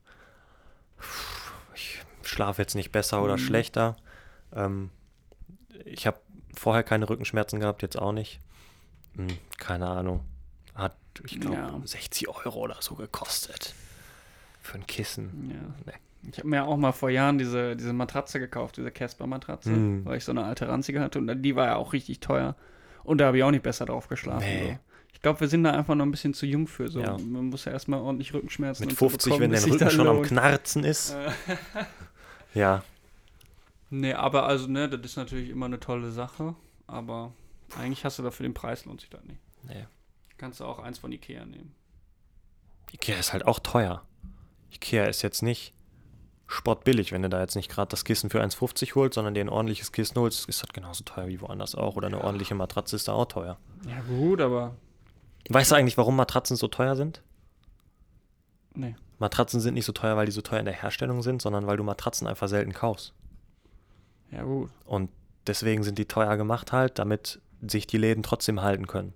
Ich 1.74 2.02
schlafe 2.22 2.60
jetzt 2.60 2.74
nicht 2.74 2.92
besser 2.92 3.22
oder 3.22 3.34
Mhm. 3.34 3.38
schlechter. 3.38 3.96
Ähm, 4.54 4.90
ich 5.86 6.06
habe 6.06 6.18
vorher 6.54 6.82
keine 6.82 7.08
Rückenschmerzen 7.08 7.60
gehabt, 7.60 7.80
jetzt 7.82 7.98
auch 7.98 8.12
nicht. 8.12 8.40
Hm, 9.16 9.38
keine 9.58 9.88
Ahnung. 9.88 10.20
Hat, 10.74 10.94
ich 11.24 11.40
glaube, 11.40 11.56
Ja. 11.56 11.80
60 11.84 12.28
Euro 12.28 12.58
oder 12.60 12.76
so 12.80 12.94
gekostet. 12.94 13.74
Für 14.60 14.76
ein 14.78 14.86
Kissen. 14.86 15.50
Ja. 15.50 15.74
Nee. 15.86 16.28
Ich 16.32 16.38
habe 16.38 16.48
mir 16.48 16.64
auch 16.66 16.76
mal 16.76 16.92
vor 16.92 17.08
Jahren 17.10 17.38
diese, 17.38 17.74
diese 17.76 17.92
Matratze 17.94 18.38
gekauft, 18.40 18.76
diese 18.76 18.90
Casper-Matratze, 18.90 19.70
Mhm. 19.70 20.04
weil 20.04 20.18
ich 20.18 20.24
so 20.24 20.32
eine 20.32 20.44
alte 20.44 20.68
ranzige 20.68 21.00
hatte 21.00 21.18
und 21.18 21.42
die 21.42 21.56
war 21.56 21.66
ja 21.66 21.76
auch 21.76 21.92
richtig 21.94 22.20
teuer. 22.20 22.56
Und 23.04 23.18
da 23.18 23.26
habe 23.26 23.38
ich 23.38 23.42
auch 23.44 23.50
nicht 23.50 23.62
besser 23.62 23.86
drauf 23.86 24.08
geschlafen. 24.08 24.44
Nee. 24.44 24.72
So. 24.72 24.78
Ich 25.14 25.22
glaube, 25.22 25.40
wir 25.40 25.48
sind 25.48 25.64
da 25.64 25.72
einfach 25.72 25.94
noch 25.94 26.04
ein 26.04 26.10
bisschen 26.10 26.34
zu 26.34 26.44
jung 26.46 26.66
für. 26.66 26.88
So. 26.88 27.00
Ja. 27.00 27.16
Man 27.18 27.46
muss 27.46 27.64
ja 27.64 27.72
erstmal 27.72 28.00
ordentlich 28.00 28.32
Rückenschmerzen 28.34 28.84
Mit 28.84 28.92
und 28.92 28.98
so 28.98 29.08
50, 29.08 29.32
bekommen, 29.32 29.52
wenn 29.52 29.60
dein 29.60 29.70
Rücken 29.70 29.90
schon 29.90 30.06
am. 30.06 30.22
Knarzen 30.22 30.84
ist. 30.84 31.12
Äh, 31.14 31.30
Ja, 32.54 32.82
Nee, 33.92 34.12
aber 34.14 34.46
also, 34.46 34.68
ne, 34.68 34.88
das 34.88 35.00
ist 35.00 35.16
natürlich 35.16 35.50
immer 35.50 35.66
eine 35.66 35.80
tolle 35.80 36.10
Sache. 36.12 36.54
Aber 36.86 37.32
eigentlich 37.76 38.04
hast 38.04 38.18
du 38.18 38.22
dafür 38.22 38.44
den 38.44 38.54
Preis, 38.54 38.84
lohnt 38.84 39.00
sich 39.00 39.10
das 39.10 39.22
nicht. 39.24 39.40
nee. 39.64 39.86
Kannst 40.38 40.60
du 40.60 40.64
auch 40.64 40.78
eins 40.78 40.98
von 40.98 41.10
Ikea 41.12 41.44
nehmen. 41.44 41.74
Ikea 42.92 43.18
ist 43.18 43.32
halt 43.32 43.44
auch 43.46 43.58
teuer. 43.58 44.02
Ikea 44.72 45.04
ist 45.04 45.22
jetzt 45.22 45.42
nicht 45.42 45.74
spottbillig, 46.46 47.12
wenn 47.12 47.22
du 47.22 47.28
da 47.28 47.40
jetzt 47.40 47.54
nicht 47.54 47.70
gerade 47.70 47.88
das 47.90 48.04
Kissen 48.04 48.28
für 48.28 48.42
1,50 48.42 48.94
holst, 48.94 49.14
sondern 49.14 49.34
dir 49.34 49.44
ein 49.44 49.48
ordentliches 49.48 49.92
Kissen 49.92 50.16
holst, 50.16 50.48
ist 50.48 50.62
das 50.62 50.70
genauso 50.72 51.04
teuer 51.04 51.28
wie 51.28 51.40
woanders 51.40 51.74
auch. 51.74 51.96
Oder 51.96 52.08
eine 52.08 52.22
ordentliche 52.22 52.54
Matratze 52.54 52.96
ist 52.96 53.08
da 53.08 53.12
auch 53.12 53.26
teuer. 53.26 53.58
Ja, 53.86 54.00
gut, 54.02 54.40
aber. 54.40 54.74
Weißt 55.48 55.70
du 55.70 55.76
eigentlich, 55.76 55.96
warum 55.96 56.16
Matratzen 56.16 56.56
so 56.56 56.68
teuer 56.68 56.96
sind? 56.96 57.22
Nee. 58.74 58.96
Matratzen 59.18 59.60
sind 59.60 59.74
nicht 59.74 59.84
so 59.84 59.92
teuer, 59.92 60.16
weil 60.16 60.26
die 60.26 60.32
so 60.32 60.42
teuer 60.42 60.60
in 60.60 60.64
der 60.64 60.74
Herstellung 60.74 61.22
sind, 61.22 61.42
sondern 61.42 61.66
weil 61.66 61.76
du 61.76 61.84
Matratzen 61.84 62.26
einfach 62.26 62.48
selten 62.48 62.72
kaufst. 62.72 63.12
Ja, 64.30 64.42
gut. 64.42 64.70
Und 64.84 65.10
deswegen 65.46 65.82
sind 65.82 65.98
die 65.98 66.06
teuer 66.06 66.36
gemacht 66.36 66.72
halt, 66.72 66.98
damit 66.98 67.40
sich 67.60 67.86
die 67.86 67.98
Läden 67.98 68.22
trotzdem 68.22 68.62
halten 68.62 68.86
können. 68.86 69.12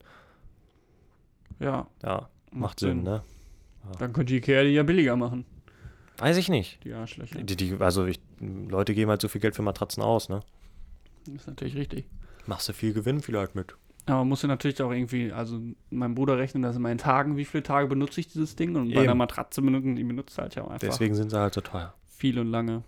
Ja. 1.59 1.87
Ja, 2.03 2.29
macht 2.51 2.81
Sinn, 2.81 3.03
ne? 3.03 3.23
Dann 3.99 4.13
könnte 4.13 4.35
Ikea 4.35 4.63
die 4.63 4.71
ja 4.71 4.83
billiger 4.83 5.17
machen, 5.17 5.45
Weiß 6.19 6.37
ich 6.37 6.49
nicht. 6.49 6.83
die 6.85 6.93
Arschlöcher. 6.93 7.43
Die, 7.43 7.57
die, 7.57 7.77
also 7.81 8.07
ich, 8.07 8.21
Leute 8.41 8.95
geben 8.95 9.11
halt 9.11 9.21
so 9.21 9.29
viel 9.29 9.41
Geld 9.41 9.57
für 9.57 9.63
Matratzen 9.63 10.03
aus, 10.03 10.29
ne? 10.29 10.41
Das 11.27 11.35
ist 11.35 11.47
natürlich 11.49 11.75
richtig. 11.77 12.07
Machst 12.47 12.69
du 12.69 12.73
viel 12.73 12.93
Gewinn 12.93 13.21
vielleicht 13.21 13.55
mit. 13.55 13.75
Aber 14.07 14.19
man 14.19 14.29
muss 14.29 14.43
ja 14.43 14.49
natürlich 14.49 14.81
auch 14.83 14.93
irgendwie, 14.93 15.33
also 15.33 15.61
mein 15.91 16.15
Bruder 16.15 16.37
rechnet 16.39 16.63
das 16.65 16.77
in 16.77 16.99
Tagen, 16.99 17.37
wie 17.37 17.45
viele 17.45 17.63
Tage 17.63 17.89
benutze 17.89 18.21
ich 18.21 18.29
dieses 18.29 18.55
Ding 18.55 18.77
und 18.77 18.89
bei 18.89 18.93
Eben. 18.93 19.01
einer 19.01 19.15
Matratze 19.15 19.63
benutzen, 19.63 19.97
die 19.97 20.05
benutzt 20.05 20.37
halt 20.39 20.55
ja 20.55 20.63
auch 20.65 20.69
einfach 20.71 20.87
Deswegen 20.87 21.15
sind 21.15 21.31
sie 21.31 21.39
halt 21.39 21.55
so 21.55 21.63
teuer. 21.63 21.95
viel 22.07 22.39
und 22.39 22.49
lange. 22.49 22.83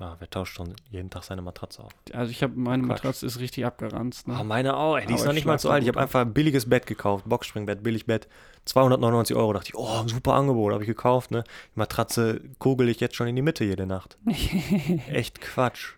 Ja, 0.00 0.16
wer 0.18 0.30
tauscht 0.30 0.56
schon 0.56 0.74
jeden 0.90 1.10
Tag 1.10 1.24
seine 1.24 1.42
Matratze 1.42 1.84
auf? 1.84 1.92
Also 2.14 2.30
ich 2.30 2.42
habe, 2.42 2.58
meine 2.58 2.82
Quatsch. 2.84 3.04
Matratze 3.04 3.26
ist 3.26 3.38
richtig 3.38 3.66
abgeranzt. 3.66 4.28
Ne? 4.28 4.34
Ah, 4.34 4.42
meine 4.42 4.74
auch, 4.74 4.96
ey. 4.96 5.06
Die 5.06 5.12
ist 5.12 5.24
noch 5.24 5.32
ich 5.32 5.36
nicht 5.36 5.44
mal 5.44 5.58
so 5.58 5.68
alt. 5.68 5.82
Ich 5.82 5.88
habe 5.88 6.00
einfach 6.00 6.20
ein 6.22 6.32
billiges 6.32 6.70
Bett 6.70 6.86
gekauft. 6.86 7.26
Boxspringbett, 7.28 7.82
Billigbett. 7.82 8.26
299 8.64 9.36
Euro. 9.36 9.52
Dachte 9.52 9.68
ich, 9.68 9.74
oh, 9.74 10.08
super 10.08 10.32
Angebot. 10.32 10.72
Habe 10.72 10.82
ich 10.82 10.88
gekauft, 10.88 11.30
ne? 11.30 11.44
Die 11.74 11.78
Matratze 11.78 12.40
kugel 12.58 12.88
ich 12.88 12.98
jetzt 13.00 13.14
schon 13.14 13.26
in 13.26 13.36
die 13.36 13.42
Mitte 13.42 13.62
jede 13.62 13.84
Nacht. 13.84 14.16
Echt 15.10 15.42
Quatsch. 15.42 15.96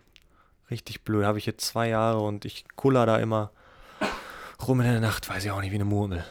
Richtig 0.69 1.03
blöd. 1.03 1.25
Habe 1.25 1.39
ich 1.39 1.47
jetzt 1.47 1.65
zwei 1.65 1.89
Jahre 1.89 2.21
und 2.23 2.45
ich 2.45 2.65
kuller 2.75 3.07
da 3.07 3.19
immer 3.19 3.53
rum 4.67 4.81
in 4.81 4.87
der 4.87 5.01
Nacht, 5.01 5.29
weiß 5.29 5.45
ich 5.45 5.51
auch 5.53 5.61
nicht, 5.61 5.71
wie 5.71 5.77
eine 5.77 5.85
Murmel. 5.85 6.25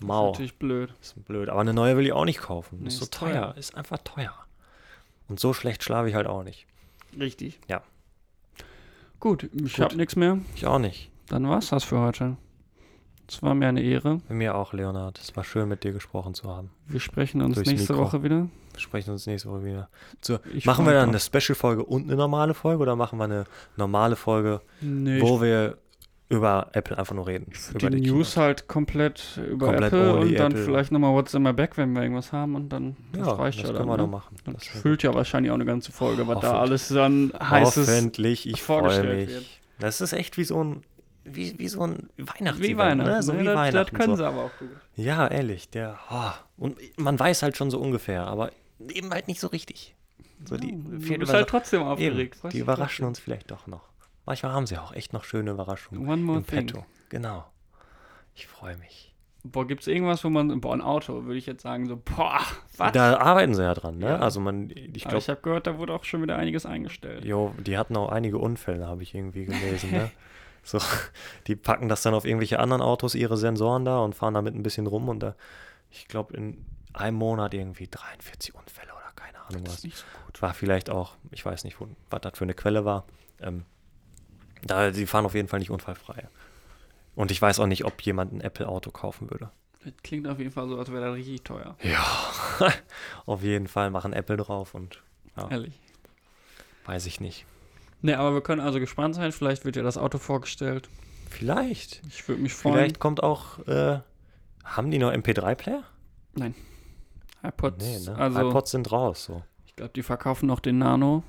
Mau. 0.00 0.26
Ist 0.26 0.32
natürlich 0.32 0.58
blöd. 0.58 0.92
Ist 1.00 1.24
blöd. 1.26 1.48
Aber 1.48 1.60
eine 1.60 1.74
neue 1.74 1.96
will 1.96 2.06
ich 2.06 2.12
auch 2.12 2.24
nicht 2.24 2.40
kaufen. 2.40 2.78
Nee, 2.80 2.88
ist 2.88 2.98
so 2.98 3.04
ist 3.04 3.14
teuer. 3.14 3.52
teuer. 3.52 3.54
Ist 3.56 3.76
einfach 3.76 3.98
teuer. 3.98 4.34
Und 5.28 5.38
so 5.38 5.52
schlecht 5.52 5.84
schlafe 5.84 6.08
ich 6.08 6.14
halt 6.16 6.26
auch 6.26 6.42
nicht. 6.42 6.66
Richtig. 7.18 7.60
Ja. 7.68 7.82
Gut, 9.20 9.48
ich 9.52 9.80
habe 9.80 9.96
nichts 9.96 10.16
mehr. 10.16 10.38
Ich 10.54 10.66
auch 10.66 10.78
nicht. 10.78 11.10
Dann 11.28 11.48
war's 11.48 11.70
das 11.70 11.84
für 11.84 11.98
heute. 12.00 12.36
Es 13.28 13.42
war 13.42 13.54
mir 13.54 13.68
eine 13.68 13.82
Ehre. 13.82 14.20
Mir 14.30 14.54
auch, 14.54 14.72
Leonard. 14.72 15.18
Es 15.18 15.36
war 15.36 15.44
schön, 15.44 15.68
mit 15.68 15.84
dir 15.84 15.92
gesprochen 15.92 16.32
zu 16.34 16.48
haben. 16.48 16.70
Wir 16.86 17.00
sprechen 17.00 17.42
uns 17.42 17.56
Durchs 17.56 17.70
nächste 17.70 17.92
Mikro. 17.92 18.06
Woche 18.06 18.22
wieder. 18.22 18.48
Wir 18.72 18.80
sprechen 18.80 19.10
uns 19.10 19.26
nächste 19.26 19.50
Woche 19.50 19.64
wieder. 19.64 19.90
Zu, 20.22 20.38
machen 20.64 20.86
wir 20.86 20.94
dann 20.94 21.10
mich 21.10 21.30
eine 21.32 21.40
Special-Folge 21.42 21.84
und 21.84 22.04
eine 22.04 22.16
normale 22.16 22.54
Folge 22.54 22.82
oder 22.82 22.96
machen 22.96 23.18
wir 23.18 23.24
eine 23.24 23.44
normale 23.76 24.16
Folge, 24.16 24.62
Nee, 24.80 25.20
wo 25.20 25.42
wir 25.42 25.76
über 26.28 26.68
Apple 26.72 26.98
einfach 26.98 27.14
nur 27.14 27.26
reden? 27.26 27.50
Über 27.70 27.90
die, 27.90 28.00
die 28.02 28.10
News 28.10 28.36
halt 28.36 28.68
komplett 28.68 29.40
über 29.50 29.66
Komplett 29.68 29.92
Apple 29.92 30.16
und 30.16 30.34
dann 30.34 30.52
Apple. 30.52 30.64
vielleicht 30.64 30.92
nochmal 30.92 31.12
WhatsApp 31.14 31.40
mal 31.40 31.54
back, 31.54 31.76
wenn 31.78 31.92
wir 31.94 32.02
irgendwas 32.02 32.32
haben 32.32 32.54
und 32.54 32.68
dann 32.68 32.96
das 33.12 33.26
Ja, 33.26 33.32
reicht 33.32 33.58
das 33.62 33.70
ja 33.70 33.76
können 33.76 33.88
dann. 33.88 33.88
wir 33.88 33.96
ne? 33.96 34.02
doch 34.02 34.10
machen. 34.10 34.36
Das 34.44 34.54
Das 34.56 34.66
füllt 34.66 35.02
ja 35.02 35.14
wahrscheinlich 35.14 35.50
auch 35.50 35.54
eine 35.56 35.64
ganze 35.64 35.90
Folge, 35.92 36.26
was 36.28 36.40
da 36.40 36.60
alles 36.60 36.88
dann 36.88 37.32
heißes 37.40 37.88
Hoffentlich, 37.88 38.46
ich 38.46 38.62
freue 38.62 38.80
vorgestellt 38.80 39.26
mich. 39.26 39.34
wird. 39.36 39.46
Das 39.78 40.00
ist 40.00 40.12
echt 40.12 40.36
wie 40.36 40.44
so 40.44 40.62
ein, 40.62 40.82
wie, 41.24 41.58
wie 41.58 41.68
so 41.68 41.82
ein 41.82 42.10
Weihnachts 42.18 42.60
Wie 42.60 42.76
Weihnachten. 42.76 43.10
Ne? 43.10 43.22
So 43.22 43.32
ne? 43.32 43.40
wie 43.40 43.44
das, 43.44 43.54
Weihnachten. 43.56 43.96
Das 43.96 44.04
können 44.04 44.16
so. 44.16 44.22
sie 44.22 44.26
aber 44.26 44.44
auch 44.44 44.58
gut. 44.58 44.68
Ja, 44.96 45.28
ehrlich, 45.28 45.70
der, 45.70 45.98
oh. 46.10 46.30
und 46.56 46.76
man 46.98 47.18
weiß 47.18 47.42
halt 47.42 47.56
schon 47.56 47.70
so 47.70 47.78
ungefähr, 47.78 48.26
aber 48.26 48.50
eben 48.92 49.10
halt 49.10 49.28
nicht 49.28 49.40
so 49.40 49.46
richtig. 49.46 49.94
So 50.44 50.56
die, 50.56 50.72
du 50.72 51.18
bist 51.18 51.32
halt 51.32 51.48
trotzdem 51.48 51.80
eben, 51.80 51.88
aufgeregt. 51.90 52.36
Freust 52.36 52.54
die 52.54 52.60
überraschen 52.60 53.06
uns 53.06 53.18
vielleicht 53.18 53.50
doch 53.50 53.66
noch. 53.66 53.87
Manchmal 54.28 54.52
haben 54.52 54.66
sie 54.66 54.76
auch 54.76 54.92
echt 54.92 55.12
noch 55.14 55.24
schöne 55.24 55.50
Überraschungen 55.52 56.06
One 56.06 56.22
more 56.22 56.38
im 56.38 56.46
thing. 56.46 56.66
Petto. 56.66 56.84
Genau. 57.08 57.46
Ich 58.34 58.46
freue 58.46 58.76
mich. 58.76 59.14
Boah, 59.42 59.66
gibt's 59.66 59.86
irgendwas, 59.86 60.22
wo 60.22 60.28
man, 60.28 60.60
boah, 60.60 60.74
ein 60.74 60.82
Auto, 60.82 61.24
würde 61.24 61.38
ich 61.38 61.46
jetzt 61.46 61.62
sagen, 61.62 61.86
so, 61.88 61.96
boah, 61.96 62.40
was? 62.76 62.92
Da 62.92 63.16
arbeiten 63.18 63.54
sie 63.54 63.62
ja 63.62 63.72
dran, 63.72 63.96
ne? 63.98 64.06
Ja. 64.06 64.18
Also 64.18 64.38
man, 64.40 64.68
ich 64.68 65.04
glaube, 65.04 65.18
ich 65.18 65.28
habe 65.30 65.40
gehört, 65.40 65.66
da 65.66 65.78
wurde 65.78 65.94
auch 65.94 66.04
schon 66.04 66.20
wieder 66.20 66.36
einiges 66.36 66.66
eingestellt. 66.66 67.24
Jo, 67.24 67.54
die 67.58 67.78
hatten 67.78 67.96
auch 67.96 68.10
einige 68.10 68.36
Unfälle, 68.36 68.86
habe 68.86 69.02
ich 69.02 69.14
irgendwie 69.14 69.46
gelesen, 69.46 69.90
ne? 69.92 70.10
So, 70.64 70.78
die 71.46 71.56
packen 71.56 71.88
das 71.88 72.02
dann 72.02 72.12
auf 72.12 72.26
irgendwelche 72.26 72.58
anderen 72.58 72.82
Autos, 72.82 73.14
ihre 73.14 73.38
Sensoren 73.38 73.86
da 73.86 74.00
und 74.00 74.14
fahren 74.14 74.34
damit 74.34 74.54
ein 74.54 74.62
bisschen 74.62 74.86
rum 74.86 75.08
und 75.08 75.20
da, 75.20 75.34
ich 75.90 76.08
glaube, 76.08 76.36
in 76.36 76.66
einem 76.92 77.16
Monat 77.16 77.54
irgendwie 77.54 77.88
43 77.88 78.54
Unfälle 78.54 78.92
oder 78.92 79.10
keine 79.16 79.38
Ahnung 79.38 79.64
Das 79.64 79.72
was. 79.72 79.78
ist 79.78 79.84
nicht 79.84 79.96
so 79.96 80.04
gut. 80.26 80.42
War 80.42 80.52
vielleicht 80.52 80.90
auch, 80.90 81.14
ich 81.30 81.46
weiß 81.46 81.64
nicht, 81.64 81.80
wo, 81.80 81.88
was 82.10 82.20
das 82.20 82.36
für 82.36 82.44
eine 82.44 82.52
Quelle 82.52 82.84
war. 82.84 83.06
Ähm, 83.40 83.64
da, 84.62 84.92
sie 84.92 85.06
fahren 85.06 85.26
auf 85.26 85.34
jeden 85.34 85.48
Fall 85.48 85.60
nicht 85.60 85.70
unfallfrei. 85.70 86.28
Und 87.14 87.30
ich 87.30 87.40
weiß 87.40 87.60
auch 87.60 87.66
nicht, 87.66 87.84
ob 87.84 88.00
jemand 88.02 88.32
ein 88.32 88.40
Apple-Auto 88.40 88.90
kaufen 88.90 89.30
würde. 89.30 89.50
Das 89.84 89.92
klingt 90.02 90.26
auf 90.26 90.38
jeden 90.38 90.50
Fall 90.50 90.68
so, 90.68 90.78
als 90.78 90.90
wäre 90.90 91.04
das 91.04 91.14
richtig 91.14 91.42
teuer. 91.42 91.76
Ja, 91.82 92.04
auf 93.26 93.42
jeden 93.42 93.68
Fall 93.68 93.90
machen 93.90 94.12
Apple 94.12 94.36
drauf 94.36 94.74
und 94.74 95.02
ja, 95.36 95.48
Ehrlich. 95.50 95.78
weiß 96.84 97.06
ich 97.06 97.20
nicht. 97.20 97.46
Ne, 98.02 98.18
aber 98.18 98.34
wir 98.34 98.40
können 98.40 98.60
also 98.60 98.78
gespannt 98.78 99.14
sein. 99.14 99.32
Vielleicht 99.32 99.64
wird 99.64 99.76
ja 99.76 99.82
das 99.82 99.98
Auto 99.98 100.18
vorgestellt. 100.18 100.88
Vielleicht. 101.28 102.02
Ich 102.08 102.26
würde 102.28 102.42
mich 102.42 102.54
freuen. 102.54 102.76
Vielleicht 102.76 103.00
kommt 103.00 103.22
auch, 103.22 103.58
äh, 103.66 104.00
haben 104.64 104.90
die 104.90 104.98
noch 104.98 105.12
MP3-Player? 105.12 105.82
iPods. 107.42 107.84
Nee, 107.84 107.98
ne? 107.98 108.16
Also, 108.16 108.48
iPods 108.48 108.70
sind 108.70 108.92
raus, 108.92 109.24
so. 109.24 109.42
ich 109.66 109.74
glaube, 109.74 109.92
die 109.94 110.02
verkaufen 110.02 110.46
noch 110.46 110.60
den 110.60 110.78
Nano, 110.78 111.22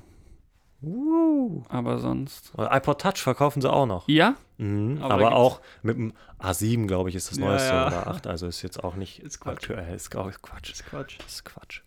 Uh. 0.82 1.62
aber 1.68 1.98
sonst. 1.98 2.52
iPod 2.56 3.00
Touch 3.00 3.18
verkaufen 3.18 3.60
sie 3.60 3.70
auch 3.70 3.86
noch. 3.86 4.08
Ja? 4.08 4.34
Mhm, 4.58 4.98
Aber 5.02 5.14
aber 5.14 5.32
auch 5.36 5.60
mit 5.82 5.96
dem 5.96 6.12
A7, 6.38 6.86
glaube 6.86 7.08
ich, 7.10 7.14
ist 7.16 7.30
das 7.30 7.38
neueste 7.38 7.68
ja. 7.72 7.86
oder 7.86 8.06
8. 8.06 8.26
Also 8.26 8.46
ist 8.46 8.62
jetzt 8.62 8.82
auch 8.82 8.94
nicht 8.94 9.18
Ist 9.20 9.40
Quatsch. 9.40 9.56
aktuell. 9.70 9.94
Ist 9.94 10.14
auch 10.16 10.30
Quatsch. 10.42 10.70
ist 10.72 10.86
Quatsch. 10.86 11.18
Ist 11.26 11.44
Quatsch. 11.44 11.80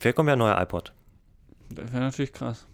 Vielleicht 0.00 0.16
kommt 0.16 0.28
ja 0.28 0.32
ein 0.34 0.38
neuer 0.38 0.60
iPod. 0.60 0.92
Das 1.70 1.92
wäre 1.92 2.02
natürlich 2.02 2.32
krass. 2.32 2.66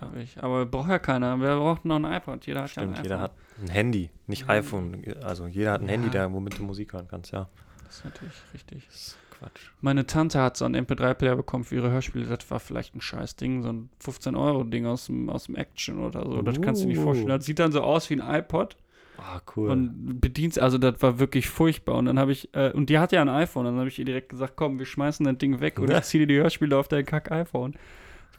Ja. 0.00 0.12
Ich. 0.20 0.42
Aber 0.42 0.66
braucht 0.66 0.88
ja 0.88 0.98
keiner. 0.98 1.38
Wer 1.40 1.56
braucht 1.58 1.84
noch 1.84 1.96
ein 1.96 2.04
iPod? 2.04 2.46
Jeder 2.46 2.62
hat 2.62 2.70
Stimmt, 2.70 2.92
ja 2.92 2.98
ein 2.98 3.02
jeder 3.04 3.16
iPhone. 3.16 3.22
hat 3.24 3.32
ein 3.62 3.68
Handy, 3.68 4.10
nicht 4.26 4.48
iPhone. 4.48 5.04
Also 5.22 5.46
jeder 5.46 5.72
hat 5.72 5.82
ein. 5.82 5.88
Handy, 5.88 6.10
da, 6.10 6.32
womit 6.32 6.58
du 6.58 6.62
Musik 6.62 6.92
hören 6.92 7.06
kannst, 7.08 7.32
ja. 7.32 7.48
Das 7.86 7.96
ist 7.98 8.04
natürlich 8.04 8.34
richtig. 8.54 8.86
Das 8.86 8.96
ist 8.96 9.18
Quatsch. 9.40 9.70
Meine 9.80 10.06
Tante 10.06 10.40
hat 10.40 10.56
so 10.56 10.64
einen 10.64 10.76
MP3-Player 10.86 11.34
bekommen 11.36 11.64
für 11.64 11.74
ihre 11.76 11.90
Hörspiele. 11.90 12.26
Das 12.26 12.50
war 12.50 12.60
vielleicht 12.60 12.94
ein 12.94 13.00
scheiß 13.00 13.36
Ding, 13.36 13.62
so 13.62 13.70
ein 13.70 13.88
15-Euro-Ding 14.04 14.86
aus 14.86 15.06
dem, 15.06 15.28
aus 15.30 15.44
dem 15.44 15.56
Action 15.56 15.98
oder 15.98 16.24
so. 16.24 16.42
Das 16.42 16.60
kannst 16.60 16.82
du 16.82 16.86
dir 16.86 16.92
nicht 16.92 17.00
Uh. 17.00 17.04
vorstellen. 17.04 17.28
Das 17.28 17.44
sieht 17.44 17.58
dann 17.58 17.72
so 17.72 17.80
aus 17.82 18.08
wie 18.10 18.20
ein 18.20 18.38
iPod 18.38 18.76
Ah, 19.18 19.40
cool. 19.56 19.68
und 19.70 20.20
bedient, 20.20 20.58
also 20.58 20.78
das 20.78 21.02
war 21.02 21.18
wirklich 21.18 21.48
furchtbar. 21.48 21.96
Und 21.96 22.06
dann 22.06 22.18
habe 22.18 22.32
ich, 22.32 22.48
äh, 22.54 22.70
und 22.72 22.88
die 22.88 22.98
hat 22.98 23.12
ja 23.12 23.20
ein 23.20 23.28
iPhone, 23.28 23.64
dann 23.66 23.76
habe 23.78 23.88
ich 23.88 23.98
ihr 23.98 24.04
direkt 24.06 24.28
gesagt, 24.30 24.54
komm, 24.56 24.78
wir 24.78 24.86
schmeißen 24.86 25.24
das 25.26 25.36
Ding 25.38 25.60
weg 25.60 25.78
oder 25.80 26.00
zieh 26.02 26.18
dir 26.18 26.26
die 26.26 26.36
Hörspiele 26.38 26.76
auf 26.76 26.88
dein 26.88 27.04
Kack-iPhone. 27.04 27.74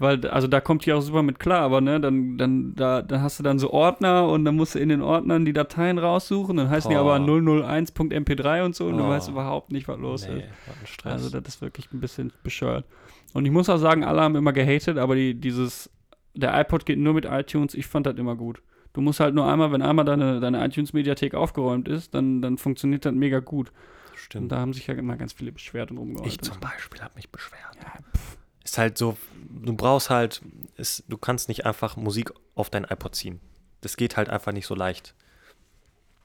Weil, 0.01 0.25
also 0.27 0.47
da 0.47 0.59
kommt 0.61 0.85
die 0.85 0.93
auch 0.93 1.01
super 1.01 1.21
mit 1.21 1.37
klar, 1.39 1.61
aber 1.61 1.79
ne, 1.79 2.01
dann, 2.01 2.37
dann, 2.37 2.73
da, 2.75 3.01
dann 3.03 3.21
hast 3.21 3.37
du 3.39 3.43
dann 3.43 3.59
so 3.59 3.71
Ordner 3.71 4.27
und 4.27 4.43
dann 4.45 4.55
musst 4.55 4.73
du 4.75 4.79
in 4.79 4.89
den 4.89 5.01
Ordnern 5.01 5.45
die 5.45 5.53
Dateien 5.53 5.99
raussuchen, 5.99 6.57
dann 6.57 6.69
heißen 6.69 6.89
die 6.89 6.95
Boah. 6.95 7.15
aber 7.15 7.23
001.mp3 7.23 8.65
und 8.65 8.75
so 8.75 8.87
und 8.87 8.97
du 8.97 9.03
Oh. 9.03 9.09
weißt 9.09 9.29
überhaupt 9.29 9.71
nicht, 9.71 9.87
was 9.87 9.99
los 9.99 10.27
nee, 10.27 10.39
ist. 10.39 10.45
was 10.67 10.75
ein 10.81 10.87
Stress. 10.87 11.13
Also 11.13 11.29
das 11.39 11.55
ist 11.55 11.61
wirklich 11.61 11.91
ein 11.93 11.99
bisschen 11.99 12.31
bescheuert. 12.43 12.85
Und 13.33 13.45
ich 13.45 13.51
muss 13.51 13.69
auch 13.69 13.77
sagen, 13.77 14.03
alle 14.03 14.21
haben 14.21 14.35
immer 14.35 14.53
gehatet, 14.53 14.97
aber 14.97 15.15
die, 15.15 15.35
dieses, 15.35 15.89
der 16.33 16.59
iPod 16.59 16.85
geht 16.85 16.99
nur 16.99 17.13
mit 17.13 17.25
iTunes, 17.25 17.73
ich 17.75 17.85
fand 17.87 18.05
das 18.07 18.15
immer 18.17 18.35
gut. 18.35 18.61
Du 18.93 19.01
musst 19.01 19.19
halt 19.19 19.35
nur 19.35 19.45
einmal, 19.45 19.71
wenn 19.71 19.81
einmal 19.81 20.03
deine, 20.03 20.39
deine 20.39 20.65
iTunes-Mediathek 20.65 21.33
aufgeräumt 21.35 21.87
ist, 21.87 22.13
dann, 22.13 22.41
dann 22.41 22.57
funktioniert 22.57 23.05
das 23.05 23.13
mega 23.13 23.39
gut. 23.39 23.69
Und 23.69 24.17
Stimmt. 24.17 24.51
da 24.51 24.57
haben 24.59 24.73
sich 24.73 24.87
ja 24.87 24.95
immer 24.95 25.15
ganz 25.15 25.31
viele 25.33 25.51
beschwert 25.51 25.91
und 25.91 25.97
rumgeheult. 25.97 26.27
Ich 26.27 26.39
zum 26.41 26.59
Beispiel 26.59 27.01
habe 27.01 27.13
mich 27.15 27.29
beschwert. 27.31 27.61
Ja, 27.81 27.99
Ist 28.63 28.77
halt 28.77 28.97
so, 28.97 29.17
du 29.49 29.73
brauchst 29.73 30.09
halt, 30.09 30.41
ist, 30.77 31.03
du 31.07 31.17
kannst 31.17 31.47
nicht 31.47 31.65
einfach 31.65 31.95
Musik 31.95 32.31
auf 32.55 32.69
dein 32.69 32.83
iPod 32.83 33.15
ziehen. 33.15 33.39
Das 33.81 33.97
geht 33.97 34.17
halt 34.17 34.29
einfach 34.29 34.51
nicht 34.51 34.67
so 34.67 34.75
leicht. 34.75 35.15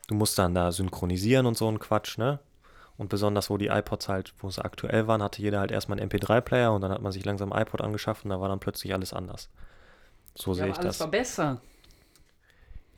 Du 0.08 0.14
musst 0.14 0.38
dann 0.38 0.54
da 0.54 0.70
synchronisieren 0.70 1.46
und 1.46 1.56
so 1.56 1.68
ein 1.68 1.78
Quatsch, 1.78 2.18
ne? 2.18 2.38
Und 2.98 3.08
besonders, 3.08 3.50
wo 3.50 3.58
die 3.58 3.66
iPods 3.66 4.08
halt, 4.08 4.34
wo 4.38 4.50
sie 4.50 4.64
aktuell 4.64 5.06
waren, 5.06 5.22
hatte 5.22 5.42
jeder 5.42 5.60
halt 5.60 5.70
erstmal 5.70 6.00
einen 6.00 6.08
MP3-Player 6.10 6.72
und 6.72 6.80
dann 6.80 6.92
hat 6.92 7.02
man 7.02 7.12
sich 7.12 7.24
langsam 7.24 7.52
ein 7.52 7.62
iPod 7.62 7.82
angeschafft 7.82 8.24
und 8.24 8.30
da 8.30 8.40
war 8.40 8.48
dann 8.48 8.60
plötzlich 8.60 8.94
alles 8.94 9.12
anders. 9.12 9.50
So 10.34 10.54
sehe 10.54 10.68
ich 10.68 10.78
das. 10.78 11.00
war 11.00 11.08
besser. 11.08 11.60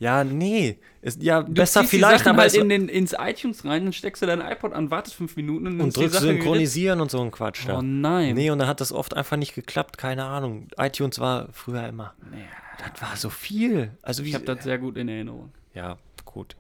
Ja, 0.01 0.23
nee. 0.25 0.79
Ist, 1.03 1.23
ja, 1.23 1.43
Du 1.43 1.53
besser 1.53 1.83
vielleicht, 1.85 2.27
aber 2.27 2.43
halt 2.43 2.55
in 2.55 2.69
den, 2.69 2.89
ins 2.89 3.15
iTunes 3.19 3.65
rein, 3.65 3.85
dann 3.85 3.93
steckst 3.93 4.23
du 4.23 4.27
dein 4.27 4.41
iPod 4.41 4.73
an, 4.73 4.91
wartest 4.91 5.17
fünf 5.17 5.35
Minuten 5.37 5.67
und, 5.67 5.81
und 5.81 5.97
drückst 5.97 6.21
synchronisieren 6.21 7.01
und 7.01 7.11
so 7.11 7.21
ein 7.21 7.31
Quatsch. 7.31 7.67
Da. 7.67 7.79
Oh 7.79 7.83
nein. 7.83 8.35
Nee, 8.35 8.51
und 8.51 8.59
dann 8.59 8.69
hat 8.69 8.81
das 8.81 8.93
oft 8.93 9.17
einfach 9.17 9.37
nicht 9.37 9.55
geklappt, 9.55 9.99
keine 9.99 10.25
Ahnung. 10.25 10.69
iTunes 10.77 11.19
war 11.19 11.49
früher 11.53 11.87
immer, 11.89 12.15
Nee, 12.31 12.45
das 12.79 13.03
war 13.03 13.17
so 13.17 13.29
viel. 13.31 13.97
Also 14.03 14.23
ich 14.23 14.35
habe 14.35 14.45
das 14.45 14.63
sehr 14.65 14.79
gut 14.79 14.97
in 14.97 15.09
Erinnerung. 15.09 15.53
ja, 15.75 15.99
gut. 16.25 16.57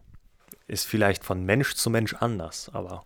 Ist 0.66 0.84
vielleicht 0.86 1.24
von 1.24 1.44
Mensch 1.44 1.74
zu 1.74 1.88
Mensch 1.90 2.14
anders, 2.14 2.70
aber 2.74 3.04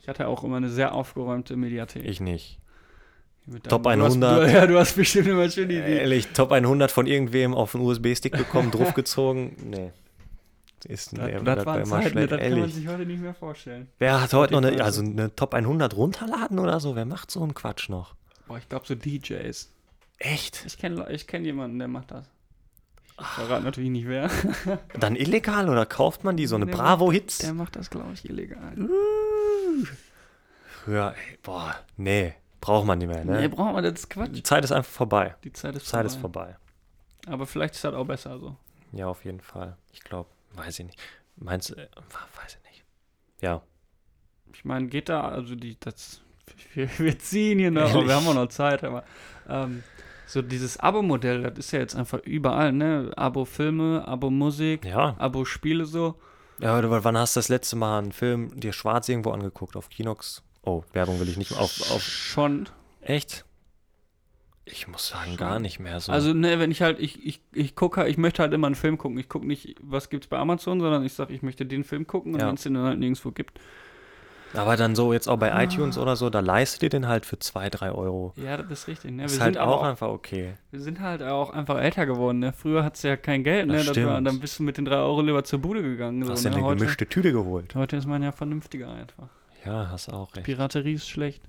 Ich 0.00 0.08
hatte 0.08 0.26
auch 0.28 0.44
immer 0.44 0.58
eine 0.58 0.68
sehr 0.70 0.92
aufgeräumte 0.94 1.56
Mediathek. 1.56 2.04
ich 2.04 2.20
nicht. 2.20 2.59
Top 3.68 3.82
deinem- 3.84 4.00
du 4.00 4.04
hast- 4.06 4.12
100. 4.22 4.50
Ja, 4.52 4.66
du 4.66 4.78
hast 4.78 4.94
bestimmt 4.96 5.26
immer 5.28 5.48
schön 5.50 5.68
die 5.68 5.76
Idee. 5.78 5.98
Ehrlich, 5.98 6.28
Top 6.28 6.52
100 6.52 6.90
von 6.90 7.06
irgendwem 7.06 7.54
auf 7.54 7.74
einen 7.74 7.84
USB-Stick 7.84 8.36
bekommen, 8.36 8.70
draufgezogen. 8.72 9.56
Nee. 9.64 9.90
Ist 10.88 11.12
Das, 11.18 11.26
nee, 11.26 11.38
das 11.44 11.66
war 11.66 11.76
immer 11.80 12.00
Zeit, 12.00 12.12
schlecht, 12.12 12.32
das 12.32 12.40
kann 12.40 12.58
man 12.60 12.70
sich 12.70 12.88
heute 12.88 13.04
nicht 13.04 13.20
mehr 13.20 13.34
vorstellen. 13.34 13.88
Wer 13.98 14.22
hat 14.22 14.32
heute 14.32 14.54
noch 14.54 14.62
eine, 14.62 14.82
also 14.82 15.02
eine 15.02 15.34
Top 15.36 15.52
100 15.52 15.94
runterladen 15.94 16.58
oder 16.58 16.80
so? 16.80 16.96
Wer 16.96 17.04
macht 17.04 17.30
so 17.30 17.42
einen 17.42 17.52
Quatsch 17.52 17.90
noch? 17.90 18.14
Boah, 18.48 18.56
ich 18.56 18.66
glaube 18.68 18.86
so 18.86 18.94
DJs. 18.94 19.68
Echt? 20.18 20.64
Ich 20.66 20.78
kenne 20.78 21.06
ich 21.10 21.26
kenn 21.26 21.44
jemanden, 21.44 21.78
der 21.78 21.88
macht 21.88 22.10
das. 22.12 22.24
Ich 23.20 23.26
verrate 23.26 23.62
natürlich 23.64 23.90
nicht 23.90 24.08
wer. 24.08 24.30
Dann 24.98 25.16
illegal 25.16 25.68
oder 25.68 25.84
kauft 25.84 26.24
man 26.24 26.38
die? 26.38 26.46
So 26.46 26.56
eine 26.56 26.64
Der 26.64 26.72
Bravo-Hits? 26.72 27.38
Der 27.38 27.52
macht 27.52 27.76
das, 27.76 27.90
glaube 27.90 28.12
ich, 28.14 28.28
illegal. 28.30 28.72
Früher, 30.84 31.14
ey, 31.14 31.38
boah, 31.42 31.74
nee, 31.98 32.32
braucht 32.60 32.86
man 32.86 32.98
nicht 32.98 33.08
mehr, 33.08 33.24
ne? 33.24 33.40
Nee, 33.40 33.48
braucht 33.48 33.72
man, 33.74 33.82
das 33.84 33.94
ist 33.94 34.10
Quatsch. 34.10 34.30
Die 34.32 34.42
Zeit 34.42 34.64
ist 34.64 34.72
einfach 34.72 34.90
vorbei. 34.92 35.34
Die 35.44 35.52
Zeit 35.52 35.74
ist 35.76 35.86
Zeit 35.86 36.02
vorbei. 36.02 36.06
ist 36.06 36.20
vorbei. 36.20 36.56
Aber 37.26 37.46
vielleicht 37.46 37.74
ist 37.74 37.84
das 37.84 37.94
auch 37.94 38.04
besser 38.06 38.38
so. 38.38 38.56
Ja, 38.92 39.06
auf 39.06 39.24
jeden 39.24 39.40
Fall. 39.40 39.76
Ich 39.92 40.00
glaube, 40.00 40.28
weiß 40.54 40.78
ich 40.80 40.86
nicht. 40.86 40.98
Meinst 41.36 41.70
du, 41.70 41.74
äh, 41.74 41.88
weiß 42.42 42.58
ich 42.58 42.70
nicht. 42.70 42.84
Ja, 43.40 43.62
Ich 44.52 44.64
meine, 44.64 44.88
geht 44.88 45.08
da, 45.08 45.28
also 45.28 45.54
die, 45.54 45.78
das, 45.80 46.20
wir, 46.74 46.88
wir 46.98 47.18
ziehen 47.18 47.58
hier 47.58 47.70
noch, 47.70 47.82
aber 47.82 47.90
Ehrlich? 47.92 48.08
wir 48.08 48.14
haben 48.16 48.26
auch 48.28 48.34
noch 48.34 48.48
Zeit, 48.48 48.84
aber 48.84 49.04
ähm, 49.48 49.82
so 50.26 50.42
dieses 50.42 50.78
Abo-Modell, 50.78 51.42
das 51.42 51.58
ist 51.58 51.72
ja 51.72 51.78
jetzt 51.80 51.96
einfach 51.96 52.20
überall, 52.20 52.72
ne? 52.72 53.10
Abo-Filme, 53.16 54.06
Abo-Musik, 54.06 54.84
ja. 54.84 55.14
Abo-Spiele 55.18 55.86
so. 55.86 56.20
Ja, 56.58 56.76
aber 56.76 57.04
wann 57.04 57.16
hast 57.16 57.36
du 57.36 57.38
das 57.38 57.48
letzte 57.48 57.76
Mal 57.76 57.98
einen 57.98 58.12
Film 58.12 58.58
dir 58.60 58.72
schwarz 58.72 59.08
irgendwo 59.08 59.30
angeguckt? 59.30 59.76
Auf 59.76 59.88
Kinox? 59.88 60.42
Oh, 60.62 60.82
Werbung 60.92 61.20
will 61.20 61.28
ich 61.28 61.36
nicht. 61.36 61.52
Auf, 61.52 61.90
auf, 61.90 62.02
Schon. 62.02 62.68
echt? 63.00 63.44
Ich 64.66 64.86
muss 64.86 65.08
sagen, 65.08 65.36
gar 65.36 65.58
nicht 65.58 65.80
mehr 65.80 65.98
so. 66.00 66.12
Also, 66.12 66.32
ne, 66.32 66.58
wenn 66.60 66.70
ich 66.70 66.80
halt, 66.82 67.00
ich, 67.00 67.24
ich, 67.26 67.40
ich 67.52 67.74
gucke, 67.74 68.06
ich 68.06 68.18
möchte 68.18 68.42
halt 68.42 68.52
immer 68.52 68.66
einen 68.68 68.76
Film 68.76 68.98
gucken. 68.98 69.18
Ich 69.18 69.28
gucke 69.28 69.46
nicht, 69.46 69.74
was 69.80 70.10
gibt's 70.10 70.28
bei 70.28 70.38
Amazon, 70.38 70.80
sondern 70.80 71.04
ich 71.04 71.12
sage, 71.14 71.32
ich 71.32 71.42
möchte 71.42 71.66
den 71.66 71.82
Film 71.82 72.06
gucken 72.06 72.34
und 72.34 72.40
Ja. 72.40 72.46
wenn 72.48 72.54
es 72.54 72.62
den 72.62 72.74
dann 72.74 72.84
halt 72.84 72.98
nirgendwo 72.98 73.32
gibt. 73.32 73.58
aber 74.52 74.76
dann 74.76 74.94
so 74.96 75.12
jetzt 75.12 75.28
auch 75.28 75.38
bei 75.38 75.52
Ah. 75.52 75.62
iTunes 75.62 75.96
oder 75.96 76.14
so, 76.16 76.28
da 76.28 76.40
leistet 76.40 76.82
ihr 76.82 76.88
den 76.88 77.06
halt 77.08 77.24
für 77.24 77.38
2, 77.38 77.70
3 77.70 77.92
Euro. 77.92 78.32
Ja, 78.36 78.56
das 78.58 78.80
ist 78.80 78.88
richtig, 78.88 79.12
ne? 79.12 79.18
Wir 79.18 79.24
ist 79.26 79.32
sind 79.34 79.42
halt 79.42 79.58
auch 79.58 79.78
auch, 79.78 79.82
einfach 79.84 80.08
okay. 80.08 80.54
wir 80.72 80.80
sind 80.80 81.00
halt 81.00 81.22
auch 81.22 81.50
einfach 81.50 81.78
älter 81.80 82.04
geworden, 82.06 82.40
ne? 82.40 82.52
Früher 82.52 82.84
hat's 82.84 83.02
ja 83.02 83.16
kein 83.16 83.42
Geld, 83.44 83.66
ne? 83.68 83.74
Das 83.78 83.86
Das 83.92 84.04
war, 84.04 84.20
dann 84.20 84.38
bist 84.40 84.58
du 84.58 84.62
mit 84.64 84.76
den 84.76 84.84
3 84.84 84.96
Euro 84.96 85.22
lieber 85.22 85.42
zur 85.44 85.60
Bude 85.60 85.82
gegangen. 85.82 86.24
So, 86.24 86.32
Hast 86.32 86.44
du 86.44 86.48
ne? 86.50 86.56
eine 86.56 86.64
heute, 86.64 86.78
gemischte 86.80 87.06
Tüte 87.08 87.32
geholt? 87.32 87.74
heute 87.76 87.96
ist 87.96 88.06
man 88.06 88.22
ja 88.24 88.30
vernünftiger 88.32 88.92
einfach. 88.92 89.28
Ja, 89.64 89.88
hast 89.90 90.12
auch 90.12 90.34
recht. 90.34 90.44
Piraterie 90.46 90.94
ist 90.94 91.08
schlecht. 91.08 91.42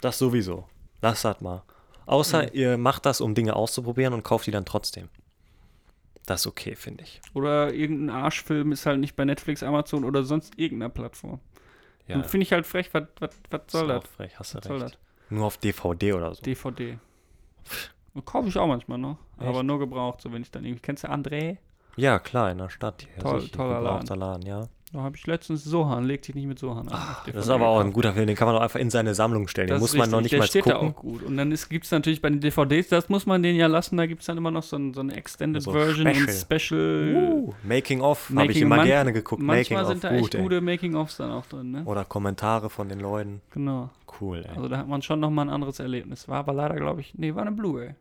Das 0.00 0.18
sowieso. 0.18 0.66
Lass 1.00 1.22
das 1.22 1.40
mal. 1.40 1.62
Außer 2.06 2.52
ihr 2.54 2.76
macht 2.76 3.06
das, 3.06 3.20
um 3.20 3.34
Dinge 3.34 3.56
auszuprobieren 3.56 4.12
und 4.12 4.22
kauft 4.22 4.46
die 4.46 4.50
dann 4.50 4.64
trotzdem. 4.66 5.08
Das 6.26 6.40
ist 6.42 6.46
okay, 6.46 6.74
finde 6.76 7.04
ich. 7.04 7.20
Oder 7.34 7.72
irgendein 7.72 8.14
Arschfilm 8.16 8.72
ist 8.72 8.86
halt 8.86 9.00
nicht 9.00 9.16
bei 9.16 9.24
Netflix, 9.24 9.62
Amazon 9.62 10.04
oder 10.04 10.22
sonst 10.24 10.58
irgendeiner 10.58 10.90
Plattform. 10.90 11.40
Ja, 12.06 12.22
finde 12.22 12.44
ich 12.44 12.52
halt 12.52 12.66
frech, 12.66 12.92
was 12.92 13.04
was- 13.18 13.30
was 13.50 13.60
soll 13.68 13.88
das? 13.88 14.04
frech, 14.06 14.38
hast 14.38 14.54
du 14.54 14.58
Was 14.58 14.64
soll 14.66 14.82
recht. 14.82 14.98
Nur 15.30 15.46
auf 15.46 15.56
DVD 15.58 16.12
oder 16.12 16.34
so. 16.34 16.42
DVD. 16.42 16.98
Kaufe 18.24 18.48
ich 18.48 18.56
auch 18.58 18.66
manchmal 18.66 18.98
noch. 18.98 19.18
Echt? 19.38 19.48
Aber 19.48 19.62
nur 19.62 19.78
gebraucht, 19.78 20.20
so 20.20 20.30
wenn 20.32 20.42
ich 20.42 20.50
dann 20.50 20.64
irgendwie. 20.64 20.82
Kennst 20.82 21.04
du 21.04 21.08
André? 21.08 21.56
ja, 21.96 22.18
klar, 22.18 22.50
in 22.50 22.58
der 22.58 22.68
Stadt 22.68 23.02
hier. 23.02 23.22
Toll- 23.22 23.48
toller 23.48 23.78
gebrauchter 23.80 24.16
Laden, 24.16 24.46
ja. 24.46 24.68
Da 24.94 25.02
habe 25.02 25.16
ich 25.16 25.26
letztens 25.26 25.64
Sohan, 25.64 26.04
leg 26.04 26.22
dich 26.22 26.36
nicht 26.36 26.46
mit 26.46 26.56
Sohan 26.60 26.86
an. 26.86 26.94
auf 26.94 27.00
Das 27.16 27.24
DVD 27.24 27.38
ist 27.40 27.48
aber 27.50 27.66
auch 27.66 27.80
ein 27.80 27.92
guter 27.92 28.12
Film, 28.12 28.28
den 28.28 28.36
kann 28.36 28.46
man 28.46 28.56
auch 28.56 28.60
einfach 28.60 28.78
in 28.78 28.90
seine 28.90 29.12
Sammlung 29.14 29.48
stellen. 29.48 29.66
Den 29.66 29.72
Das 29.74 29.80
muss 29.80 29.92
ist 29.92 29.98
man 29.98 30.08
noch 30.08 30.20
nicht 30.20 30.30
der 30.32 30.38
mal 30.38 30.46
steht 30.46 30.66
da 30.68 30.74
gucken. 30.74 30.88
auch 30.90 30.94
gut. 30.94 31.22
Und 31.24 31.36
dann 31.36 31.50
gibt 31.68 31.84
es 31.84 31.90
natürlich 31.90 32.22
bei 32.22 32.30
den 32.30 32.40
DVDs, 32.40 32.88
das 32.90 33.08
muss 33.08 33.26
man 33.26 33.42
den 33.42 33.56
ja 33.56 33.66
lassen, 33.66 33.96
da 33.96 34.06
gibt 34.06 34.20
es 34.20 34.26
dann 34.28 34.36
immer 34.38 34.52
noch 34.52 34.62
so, 34.62 34.76
ein, 34.76 34.94
so 34.94 35.00
eine 35.00 35.16
Extended 35.16 35.62
So 35.62 35.72
Version 35.72 36.06
und 36.06 36.14
Special. 36.14 36.30
Special. 36.30 37.32
Uh, 37.34 37.54
Making 37.64 38.00
of 38.02 38.28
habe 38.30 38.42
ich 38.42 38.46
Making- 38.48 38.62
immer 38.62 38.76
man- 38.76 38.86
gerne 38.86 39.12
geguckt. 39.12 39.42
Making 39.42 39.76
Manchmal 39.76 39.82
of 39.82 39.88
sind 39.88 40.04
da 40.04 40.08
gut, 40.10 40.18
echt 40.20 40.34
ey. 40.36 40.42
gute 40.42 40.60
Making-ofs 40.60 41.16
dann 41.16 41.30
auch 41.32 41.46
drin, 41.46 41.72
ne? 41.72 41.82
Oder 41.84 42.04
Kommentare 42.04 42.70
von 42.70 42.88
den 42.88 43.00
Leuten. 43.00 43.40
Genau. 43.50 43.90
Cool, 44.20 44.44
ey. 44.48 44.54
Also 44.54 44.68
da 44.68 44.78
hat 44.78 44.86
man 44.86 45.02
schon 45.02 45.18
nochmal 45.18 45.46
ein 45.46 45.50
anderes 45.52 45.80
Erlebnis. 45.80 46.28
War 46.28 46.38
aber 46.38 46.52
leider, 46.52 46.76
glaube 46.76 47.00
ich, 47.00 47.14
nee, 47.16 47.34
war 47.34 47.42
eine 47.42 47.50
Blu-ray. 47.50 47.94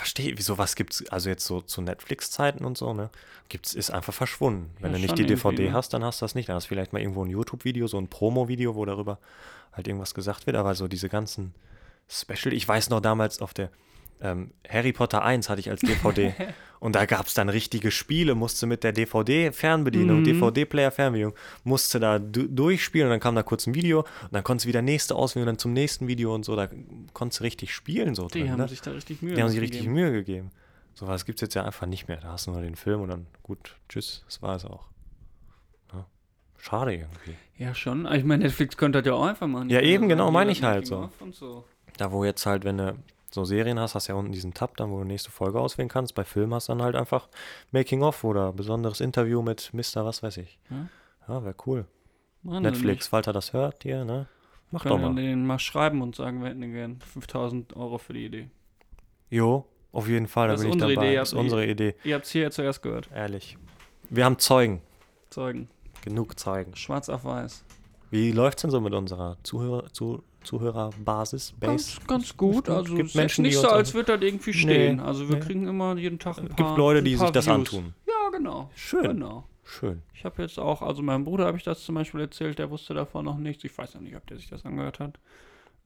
Verstehe, 0.00 0.32
wieso 0.38 0.56
was 0.56 0.76
gibt's, 0.76 1.06
also 1.10 1.28
jetzt 1.28 1.44
so 1.44 1.60
zu 1.60 1.82
Netflix-Zeiten 1.82 2.64
und 2.64 2.78
so, 2.78 2.94
ne? 2.94 3.10
Gibt's, 3.50 3.74
ist 3.74 3.90
einfach 3.90 4.14
verschwunden. 4.14 4.70
Wenn 4.78 4.92
Ja, 4.92 4.96
du 4.96 5.02
nicht 5.02 5.18
die 5.18 5.26
DVD 5.26 5.64
ne? 5.68 5.72
hast, 5.74 5.92
dann 5.92 6.02
hast 6.02 6.22
du 6.22 6.24
das 6.24 6.34
nicht. 6.34 6.48
Dann 6.48 6.56
hast 6.56 6.64
du 6.64 6.68
vielleicht 6.68 6.94
mal 6.94 7.00
irgendwo 7.00 7.22
ein 7.22 7.28
YouTube-Video, 7.28 7.86
so 7.86 7.98
ein 7.98 8.08
Promo-Video, 8.08 8.74
wo 8.76 8.86
darüber 8.86 9.18
halt 9.72 9.86
irgendwas 9.86 10.14
gesagt 10.14 10.46
wird, 10.46 10.56
aber 10.56 10.74
so 10.74 10.88
diese 10.88 11.10
ganzen 11.10 11.54
Special, 12.08 12.54
ich 12.54 12.66
weiß 12.66 12.88
noch 12.88 13.00
damals 13.00 13.42
auf 13.42 13.52
der 13.52 13.68
ähm, 14.20 14.52
Harry 14.68 14.92
Potter 14.92 15.22
1 15.22 15.48
hatte 15.48 15.60
ich 15.60 15.70
als 15.70 15.80
DVD 15.80 16.32
und 16.80 16.94
da 16.94 17.06
gab 17.06 17.26
es 17.26 17.34
dann 17.34 17.48
richtige 17.48 17.90
Spiele, 17.90 18.34
musste 18.34 18.66
mit 18.66 18.84
der 18.84 18.92
DVD-Fernbedienung, 18.92 20.20
Mhm. 20.20 20.24
DVD-Player-Fernbedienung, 20.24 21.34
musste 21.64 22.00
da 22.00 22.18
du 22.18 22.46
durchspielen 22.46 23.06
und 23.08 23.10
dann 23.12 23.20
kam 23.20 23.34
da 23.34 23.42
kurz 23.42 23.66
ein 23.66 23.74
Video 23.74 24.00
und 24.00 24.32
dann 24.32 24.44
konntest 24.44 24.66
du 24.66 24.68
wieder 24.68 24.82
nächste 24.82 25.14
auswählen 25.14 25.48
und 25.48 25.54
dann 25.54 25.58
zum 25.58 25.72
nächsten 25.72 26.06
Video 26.08 26.34
und 26.34 26.44
so, 26.44 26.54
da 26.56 26.68
konntest 27.12 27.40
du 27.40 27.44
richtig 27.44 27.74
spielen 27.74 28.14
so 28.14 28.28
Die 28.28 28.40
drin, 28.40 28.52
haben 28.52 28.58
ne? 28.60 28.68
sich 28.68 28.80
da 28.82 28.90
richtig 28.92 29.22
Mühe 29.22 29.34
Die 29.34 29.42
haben 29.42 29.48
sich 29.50 29.60
richtig 29.60 29.80
gegeben. 29.80 29.94
Mühe 29.94 30.12
gegeben. 30.12 30.50
So 30.94 31.06
was 31.06 31.24
gibt 31.24 31.36
es 31.38 31.40
jetzt 31.40 31.54
ja 31.54 31.64
einfach 31.64 31.86
nicht 31.86 32.08
mehr. 32.08 32.18
Da 32.18 32.32
hast 32.32 32.46
du 32.46 32.50
nur 32.50 32.60
den 32.60 32.74
Film 32.76 33.00
und 33.00 33.08
dann 33.08 33.26
gut, 33.42 33.76
tschüss, 33.88 34.22
das 34.26 34.42
war 34.42 34.56
es 34.56 34.64
auch. 34.66 34.88
Ja. 35.94 36.04
Schade 36.58 36.94
irgendwie. 36.94 37.36
Ja, 37.56 37.74
schon. 37.74 38.06
Ich 38.12 38.24
meine, 38.24 38.44
Netflix 38.44 38.76
könnte 38.76 38.98
das 39.00 39.06
ja 39.06 39.14
auch 39.14 39.24
einfach 39.24 39.46
machen. 39.46 39.70
Ja, 39.70 39.80
eben, 39.80 40.08
genau, 40.08 40.30
meine 40.30 40.50
ich 40.52 40.62
halt 40.62 40.86
so. 40.86 41.10
So. 41.32 41.64
Da 41.96 42.10
wo 42.12 42.24
jetzt 42.24 42.44
halt, 42.46 42.64
wenn 42.64 42.78
du 42.78 42.96
so 43.32 43.44
Serien 43.44 43.78
hast, 43.78 43.94
hast 43.94 44.08
du 44.08 44.12
ja 44.12 44.18
unten 44.18 44.32
diesen 44.32 44.54
Tab, 44.54 44.76
dann 44.76 44.90
wo 44.90 44.98
du 44.98 45.04
nächste 45.04 45.30
Folge 45.30 45.60
auswählen 45.60 45.88
kannst. 45.88 46.14
Bei 46.14 46.24
Film 46.24 46.52
hast 46.54 46.68
du 46.68 46.72
dann 46.72 46.82
halt 46.82 46.96
einfach 46.96 47.28
Making 47.70 48.02
of 48.02 48.24
oder 48.24 48.52
besonderes 48.52 49.00
Interview 49.00 49.42
mit 49.42 49.70
Mr. 49.72 50.04
was 50.04 50.22
weiß 50.22 50.36
ich. 50.38 50.58
Ja. 50.70 50.88
Ja, 51.28 51.44
wäre 51.44 51.54
cool. 51.66 51.84
Machen 52.42 52.62
Netflix, 52.62 53.08
falls 53.08 53.26
er 53.26 53.32
das 53.32 53.52
hört, 53.52 53.82
hier, 53.82 54.04
ne? 54.04 54.26
Mach 54.72 54.84
doch 54.84 54.98
mal. 54.98 55.14
den 55.14 55.46
mal 55.46 55.58
schreiben 55.58 56.00
und 56.00 56.14
sagen, 56.16 56.40
wir 56.42 56.48
hätten 56.48 56.72
gern 56.72 57.00
5000 57.00 57.76
Euro 57.76 57.98
für 57.98 58.12
die 58.14 58.26
Idee. 58.26 58.50
Jo, 59.28 59.64
auf 59.92 60.08
jeden 60.08 60.26
Fall, 60.28 60.48
da 60.48 60.54
Das 60.54 60.60
bin 60.62 60.68
ich 60.70 60.74
unsere 60.74 60.94
dabei. 60.94 61.06
Idee, 61.08 61.16
das 61.16 61.28
ist 61.32 61.38
unsere 61.38 61.66
Idee, 61.66 61.94
Ihr 62.04 62.14
habt 62.14 62.24
es 62.24 62.30
hier 62.32 62.50
zuerst 62.50 62.82
gehört. 62.82 63.10
ehrlich. 63.14 63.56
Wir 64.08 64.24
haben 64.24 64.38
Zeugen, 64.38 64.80
Zeugen. 65.28 65.68
genug 66.02 66.38
Zeugen. 66.38 66.74
Schwarz 66.76 67.08
auf 67.08 67.24
weiß. 67.24 67.64
Wie 68.10 68.32
läuft's 68.32 68.62
denn 68.62 68.70
so 68.72 68.80
mit 68.80 68.92
unserer 68.94 69.36
Zuhörer, 69.44 69.92
zu, 69.92 70.22
Zuhörerbasis? 70.42 71.52
Base? 71.58 71.96
Ganz, 71.98 72.06
ganz 72.06 72.36
gut. 72.36 72.54
gut. 72.66 72.68
Also 72.70 72.94
Gibt 72.94 73.06
es 73.08 73.12
ist 73.12 73.16
Menschen, 73.16 73.44
jetzt 73.44 73.54
nicht 73.54 73.60
so, 73.62 73.68
als 73.68 73.94
würde 73.94 74.16
das 74.16 74.22
irgendwie 74.26 74.52
stehen. 74.52 74.96
Nee, 74.96 75.02
also 75.02 75.28
wir 75.28 75.36
nee. 75.36 75.42
kriegen 75.42 75.66
immer 75.66 75.96
jeden 75.96 76.18
Tag 76.18 76.38
ein 76.38 76.46
Es 76.46 76.54
paar 76.54 76.66
gibt 76.68 76.78
Leute, 76.78 77.02
die 77.02 77.16
sich 77.16 77.30
das 77.30 77.46
Views. 77.46 77.54
antun. 77.54 77.94
Ja, 78.06 78.30
genau. 78.32 78.70
Schön, 78.74 79.02
Genau. 79.02 79.44
schön. 79.64 80.02
Ich 80.14 80.24
habe 80.24 80.42
jetzt 80.42 80.58
auch, 80.58 80.82
also 80.82 81.02
meinem 81.02 81.24
Bruder 81.24 81.46
habe 81.46 81.56
ich 81.56 81.64
das 81.64 81.82
zum 81.84 81.94
Beispiel 81.94 82.20
erzählt, 82.20 82.58
der 82.58 82.70
wusste 82.70 82.94
davon 82.94 83.24
noch 83.24 83.38
nichts. 83.38 83.64
Ich 83.64 83.76
weiß 83.76 83.94
noch 83.94 84.00
nicht, 84.02 84.16
ob 84.16 84.26
der 84.26 84.36
sich 84.38 84.48
das 84.48 84.64
angehört 84.64 84.98
hat. 85.00 85.18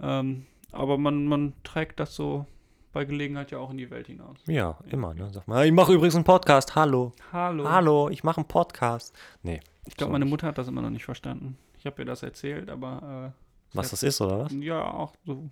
Ähm, 0.01 0.47
aber 0.73 0.99
man, 0.99 1.27
man 1.27 1.53
trägt 1.63 2.01
das 2.01 2.15
so 2.15 2.47
bei 2.93 3.05
Gelegenheit 3.05 3.51
ja 3.51 3.59
auch 3.59 3.71
in 3.71 3.77
die 3.79 3.91
Welt 3.91 4.07
hinaus. 4.07 4.39
Ja, 4.47 4.79
immer. 4.91 5.15
Ne? 5.15 5.29
Sag 5.33 5.49
mal, 5.49 5.67
ich 5.67 5.73
mache 5.73 5.93
übrigens 5.93 6.15
einen 6.15 6.25
Podcast. 6.25 6.75
Hallo. 6.77 7.13
Hallo. 7.33 7.69
Hallo, 7.69 8.09
ich 8.09 8.23
mache 8.25 8.39
einen 8.39 8.47
Podcast. 8.49 9.15
Nee, 9.43 9.61
Ich 9.87 9.97
glaube, 9.97 10.13
meine. 10.13 10.25
Mutter 10.25 10.47
hat 10.47 10.59
das 10.59 10.69
immer 10.69 10.81
noch 10.83 10.91
nicht 10.91 11.05
verstanden. 11.05 11.59
Ich 11.79 11.87
habe 11.87 12.03
ihr 12.03 12.07
das 12.07 12.23
erzählt, 12.23 12.71
aber 12.71 13.33
was 13.75 13.91
das 13.91 14.03
ist, 14.03 14.21
oder 14.21 14.41
was? 14.41 14.53
ja, 14.53 14.83
auch 14.83 15.15
so, 15.25 15.51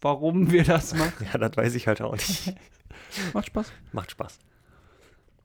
warum 0.00 0.50
wir 0.50 0.64
das 0.64 0.94
machen. 0.98 1.26
Ja, 1.32 1.38
das 1.38 1.56
weiß 1.56 1.74
ich 1.74 1.86
halt 1.86 2.00
auch 2.00 2.12
nicht. 2.12 2.54
Macht 3.34 3.46
Spaß. 3.46 3.72
Macht 3.92 4.10
Spaß. 4.10 4.38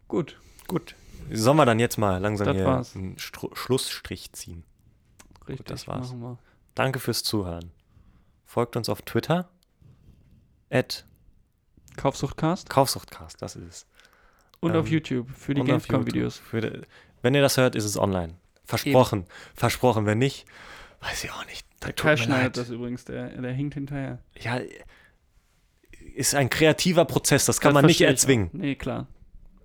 Gut. 0.08 0.40
Gut. 0.68 0.96
Sollen 1.32 1.58
wir 1.58 1.66
dann 1.66 1.80
jetzt 1.80 1.98
mal 1.98 2.18
langsam 2.22 2.48
Das 2.48 2.56
hier 2.56 2.66
war's. 2.66 2.96
einen 2.96 3.18
Stru 3.18 3.50
Schlussstrich 3.56 4.32
ziehen? 4.34 4.64
Richtig, 5.48 5.66
das 5.68 5.88
war's. 5.88 6.14
Danke 6.76 7.00
fürs 7.00 7.24
Zuhören. 7.24 7.72
Folgt 8.46 8.76
uns 8.76 8.90
auf 8.90 9.02
Twitter. 9.02 9.50
At 10.70 11.06
Kaufsuchtcast 11.96 12.70
Kaufsuchtcast, 12.70 13.42
das 13.42 13.56
ist 13.56 13.68
es. 13.68 13.88
und 14.60 14.72
Ähm, 14.72 14.78
auf 14.80 14.88
YouTube 14.88 15.30
für 15.30 15.54
die. 15.54 15.62
Gamescom-Videos. 15.64 16.42
Wenn 17.22 17.36
ihr 17.36 17.42
das 17.42 17.58
hört, 17.58 17.76
ist 17.76 17.86
es 17.86 17.98
online. 17.98 18.36
Versprochen. 18.66 19.26
Versprochen. 19.54 20.06
Wenn 20.06 20.18
nicht, 20.18 20.46
weiß 21.02 21.24
ich 21.26 21.32
auch 21.32 21.46
nicht. 21.46 21.68
Der 21.86 21.94
Kai 21.94 22.16
schneidet 22.18 22.58
das 22.58 22.70
übrigens, 22.70 23.06
der, 23.06 23.30
der 23.30 23.52
hinkt 23.54 23.74
hinterher. 23.76 24.20
Ja, 24.40 24.60
ist 26.16 26.36
ein 26.36 26.50
kreativer 26.50 27.06
Prozess, 27.06 27.46
das 27.46 27.60
kann 27.62 27.70
Das 27.74 27.82
man 27.82 27.86
nicht 27.88 28.02
erzwingen. 28.02 28.48
auch. 28.50 28.54
Nee, 28.54 28.76
klar. 28.76 29.08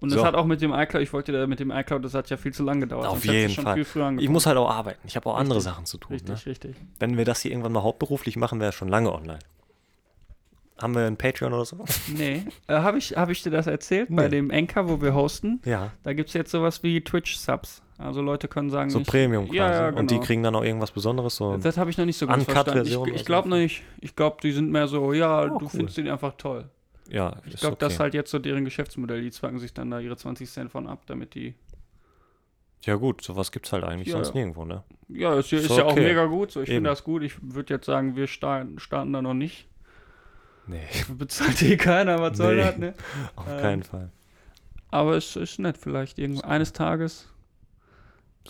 Und 0.01 0.11
So. 0.11 0.16
das 0.16 0.25
hat 0.25 0.35
auch 0.37 0.45
mit 0.47 0.61
dem 0.62 0.73
iCloud, 0.73 1.03
ich 1.03 1.12
wollte 1.12 1.33
da 1.33 1.47
mit 1.49 1.59
dem 1.59 1.71
iCloud, 1.73 2.05
das 2.05 2.14
hat 2.14 2.31
ja 2.31 2.37
viel 2.37 2.53
zu 2.55 2.62
lange 2.62 2.81
gedauert. 2.83 3.07
Auf 3.07 3.23
du 3.23 3.33
jeden 3.33 3.53
Fall. 3.53 3.79
Ich 4.21 4.29
muss 4.29 4.47
halt 4.47 4.57
auch 4.57 4.71
arbeiten. 4.71 5.01
Ich 5.07 5.16
habe 5.16 5.29
auch 5.29 5.37
andere 5.37 5.57
Richtig. 5.59 5.73
Sachen 5.73 5.87
zu 5.87 5.99
tun. 5.99 6.12
Richtig, 6.12 6.31
Ne? 6.45 6.47
richtig. 6.51 6.77
Wenn 7.01 7.16
wir 7.16 7.25
das 7.25 7.41
hier 7.41 7.51
irgendwann 7.51 7.73
mal 7.73 7.83
hauptberuflich 7.83 8.37
machen, 8.37 8.61
wäre 8.61 8.71
schon 8.73 8.89
lange 8.89 9.12
online. 9.12 9.41
Haben 10.81 10.95
wir 10.95 11.07
ein 11.07 11.16
Patreon 11.16 11.53
oder 11.53 11.64
so? 11.64 11.85
Nee. 12.16 12.45
Äh, 12.69 12.75
Habe 12.75 12.99
ich, 12.99 13.16
hab 13.16 13.29
ich 13.31 13.43
dir 13.43 13.51
das 13.51 13.66
erzählt? 13.66 14.09
Bei 14.11 14.25
Nee. 14.25 14.29
dem 14.37 14.51
Anchor, 14.53 14.89
wo 14.89 15.03
wir 15.03 15.12
hosten, 15.14 15.61
Ja, 15.64 15.91
da 16.05 16.12
gibt 16.12 16.29
es 16.29 16.35
jetzt 16.35 16.53
sowas 16.53 16.85
wie 16.85 17.01
Twitch-Subs. 17.01 17.83
Also 17.99 18.22
Leute 18.22 18.46
können 18.46 18.70
sagen, 18.70 18.90
so 18.90 19.01
ich, 19.01 19.07
Premium 19.09 19.46
quasi. 19.46 19.57
Ja, 19.59 19.90
ja, 19.90 19.96
Und 19.96 20.11
die 20.11 20.14
genau. 20.14 20.26
kriegen 20.26 20.42
dann 20.44 20.55
auch 20.55 20.62
irgendwas 20.62 20.92
Besonderes. 20.92 21.34
So. 21.36 21.57
Das 21.57 21.76
habe 21.76 21.90
ich 21.90 21.99
noch 21.99 22.05
nicht 22.05 22.16
so 22.16 22.26
ganz 22.28 22.44
verstanden. 22.44 22.86
Ich, 22.86 23.14
ich 23.14 23.24
glaube 23.24 23.49
noch 23.49 23.57
nicht. 23.57 23.82
Ich 24.01 24.14
glaube, 24.14 24.36
die 24.42 24.53
sind 24.53 24.70
mehr 24.70 24.86
so, 24.86 25.12
ja, 25.12 25.42
Oh, 25.42 25.59
du 25.59 25.64
cool. 25.64 25.68
findest 25.70 25.96
den 25.99 26.09
einfach 26.09 26.34
toll. 26.36 26.68
Ja, 27.11 27.36
Ich 27.46 27.57
glaube, 27.57 27.72
okay. 27.74 27.84
das 27.86 27.94
ist 27.94 28.01
halt 28.01 28.14
jetzt 28.14 28.30
so 28.30 28.38
deren 28.38 28.64
Geschäftsmodell. 28.64 29.20
Die 29.22 29.30
zwacken 29.32 29.59
sich 29.59 29.74
dann 29.74 29.90
da 29.90 29.99
ihre 29.99 30.16
20 30.16 30.49
Cent 30.49 30.70
von 30.70 30.86
ab, 30.86 31.03
damit 31.07 31.34
die. 31.34 31.55
Ja 32.84 32.94
gut, 32.94 33.22
sowas 33.22 33.51
gibt 33.51 33.66
es 33.66 33.72
halt 33.72 33.82
eigentlich 33.82 34.09
Ja, 34.09 34.12
sonst 34.14 34.28
ja. 34.28 34.34
nirgendwo, 34.34 34.64
ne? 34.64 34.84
Ja, 35.09 35.34
ist, 35.36 35.53
Ist 35.53 35.64
ist 35.68 35.76
ja 35.76 35.84
auch 35.84 35.92
okay. 35.92 36.05
mega 36.05 36.26
gut. 36.26 36.53
So, 36.53 36.61
ich 36.62 36.68
finde 36.68 36.90
das 36.90 37.03
gut. 37.03 37.24
Ich 37.24 37.34
würde 37.42 37.74
jetzt 37.74 37.86
sagen, 37.86 38.14
wir 38.14 38.28
starten, 38.28 38.78
starten 38.78 39.12
da 39.12 39.20
noch 39.22 39.34
nicht. 39.34 39.66
Nee, 40.68 40.86
Bezahlt 41.09 41.61
eh 41.62 41.76
keiner, 41.76 42.20
was 42.20 42.36
soll 42.36 42.55
Nee. 42.57 42.62
das, 42.62 42.78
ne? 42.78 42.94
auf 43.36 43.49
Ähm, 43.49 43.61
keinen 43.61 43.82
Fall. 43.82 44.12
Aber 44.90 45.16
es 45.16 45.34
ist 45.34 45.59
nett, 45.59 45.76
vielleicht 45.78 46.18
irgendwo 46.18 46.42
eines 46.42 46.72
Tages. 46.72 47.28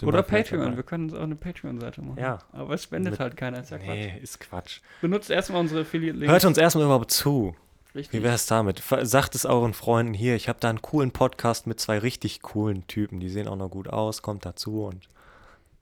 Oder 0.07 0.23
Patreon. 0.23 0.77
Wir 0.77 0.83
können 0.83 1.05
uns 1.05 1.15
auch 1.15 1.23
eine 1.23 1.37
Patreon-Seite 1.37 2.03
machen. 2.03 2.19
Ja. 2.21 2.39
Aber 2.53 2.75
es 2.75 2.83
spendet 2.85 3.13
Mit- 3.13 3.21
halt 3.21 3.37
keiner. 3.37 3.61
Ist 3.61 3.71
ja 3.71 3.79
Quatsch. 3.79 3.89
Nee, 3.89 4.19
ist 4.23 4.41
Quatsch. 4.41 4.81
Benutzt 5.01 5.31
erstmal 5.31 5.61
unsere 5.61 5.83
Affiliate-Links. 5.83 6.31
Hört 6.33 6.45
uns 6.45 6.59
erstmal 6.59 6.85
überhaupt 6.85 7.11
zu. 7.11 7.55
Richtig. 7.95 8.21
Wie 8.21 8.23
wäre 8.25 8.35
es 8.35 8.47
damit? 8.47 8.83
Sagt 9.03 9.35
es 9.35 9.47
euren 9.47 9.73
Freunden 9.75 10.15
hier, 10.15 10.37
ich 10.37 10.49
habe 10.49 10.61
da 10.61 10.69
einen 10.69 10.83
coolen 10.83 11.11
Podcast 11.11 11.67
mit 11.67 11.81
zwei 11.81 11.99
richtig 11.99 12.43
coolen 12.43 12.87
Typen. 12.87 13.19
Die 13.19 13.29
sehen 13.31 13.49
auch 13.49 13.57
noch 13.57 13.71
gut 13.71 13.89
aus, 13.89 14.23
kommt 14.23 14.45
dazu 14.45 14.85
und 14.85 15.09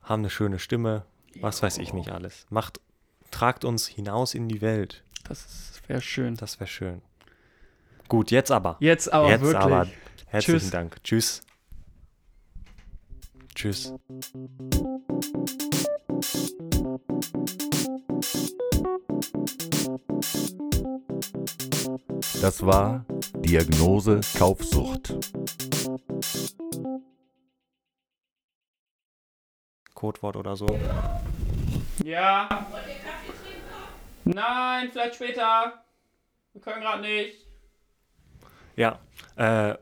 haben 0.03 0.21
eine 0.23 0.31
schöne 0.31 0.59
Stimme. 0.59 1.03
Was 1.41 1.63
weiß 1.63 1.79
ich 1.79 1.93
nicht 1.93 2.11
alles. 2.11 2.47
Macht, 2.49 2.81
tragt 3.31 3.65
uns 3.65 3.87
hinaus 3.89 4.35
in 4.35 4.49
die 4.49 4.61
Welt. 4.63 5.03
Das 5.29 5.73
wäre 5.89 6.01
schön. 6.01 6.37
Das 6.37 6.61
wäre 6.61 6.69
schön. 6.69 7.03
Gut, 8.09 8.31
jetzt 8.31 8.53
aber. 8.53 8.77
Jetzt 8.81 9.13
aber 9.13 9.29
jetzt 9.29 9.43
wirklich. 9.43 9.61
aber. 9.61 9.87
Herzlichen 10.29 10.61
Tschüss. 10.61 10.71
Dank. 10.71 11.03
Tschüss. 11.03 11.43
Tschüss. 13.57 13.95
Das 22.43 22.67
war 22.67 23.07
Diagnose 23.37 24.21
Kaufsucht. 24.37 25.15
Codewort 29.95 30.37
oder 30.37 30.55
so. 30.55 30.67
Ja. 32.05 32.67
Nein, 34.25 34.91
vielleicht 34.93 35.15
später. 35.15 35.83
Wir 36.53 36.61
können 36.61 36.83
gerade 36.83 37.01
nicht. 37.01 37.47
Ja, 38.77 38.99
äh, 39.37 39.79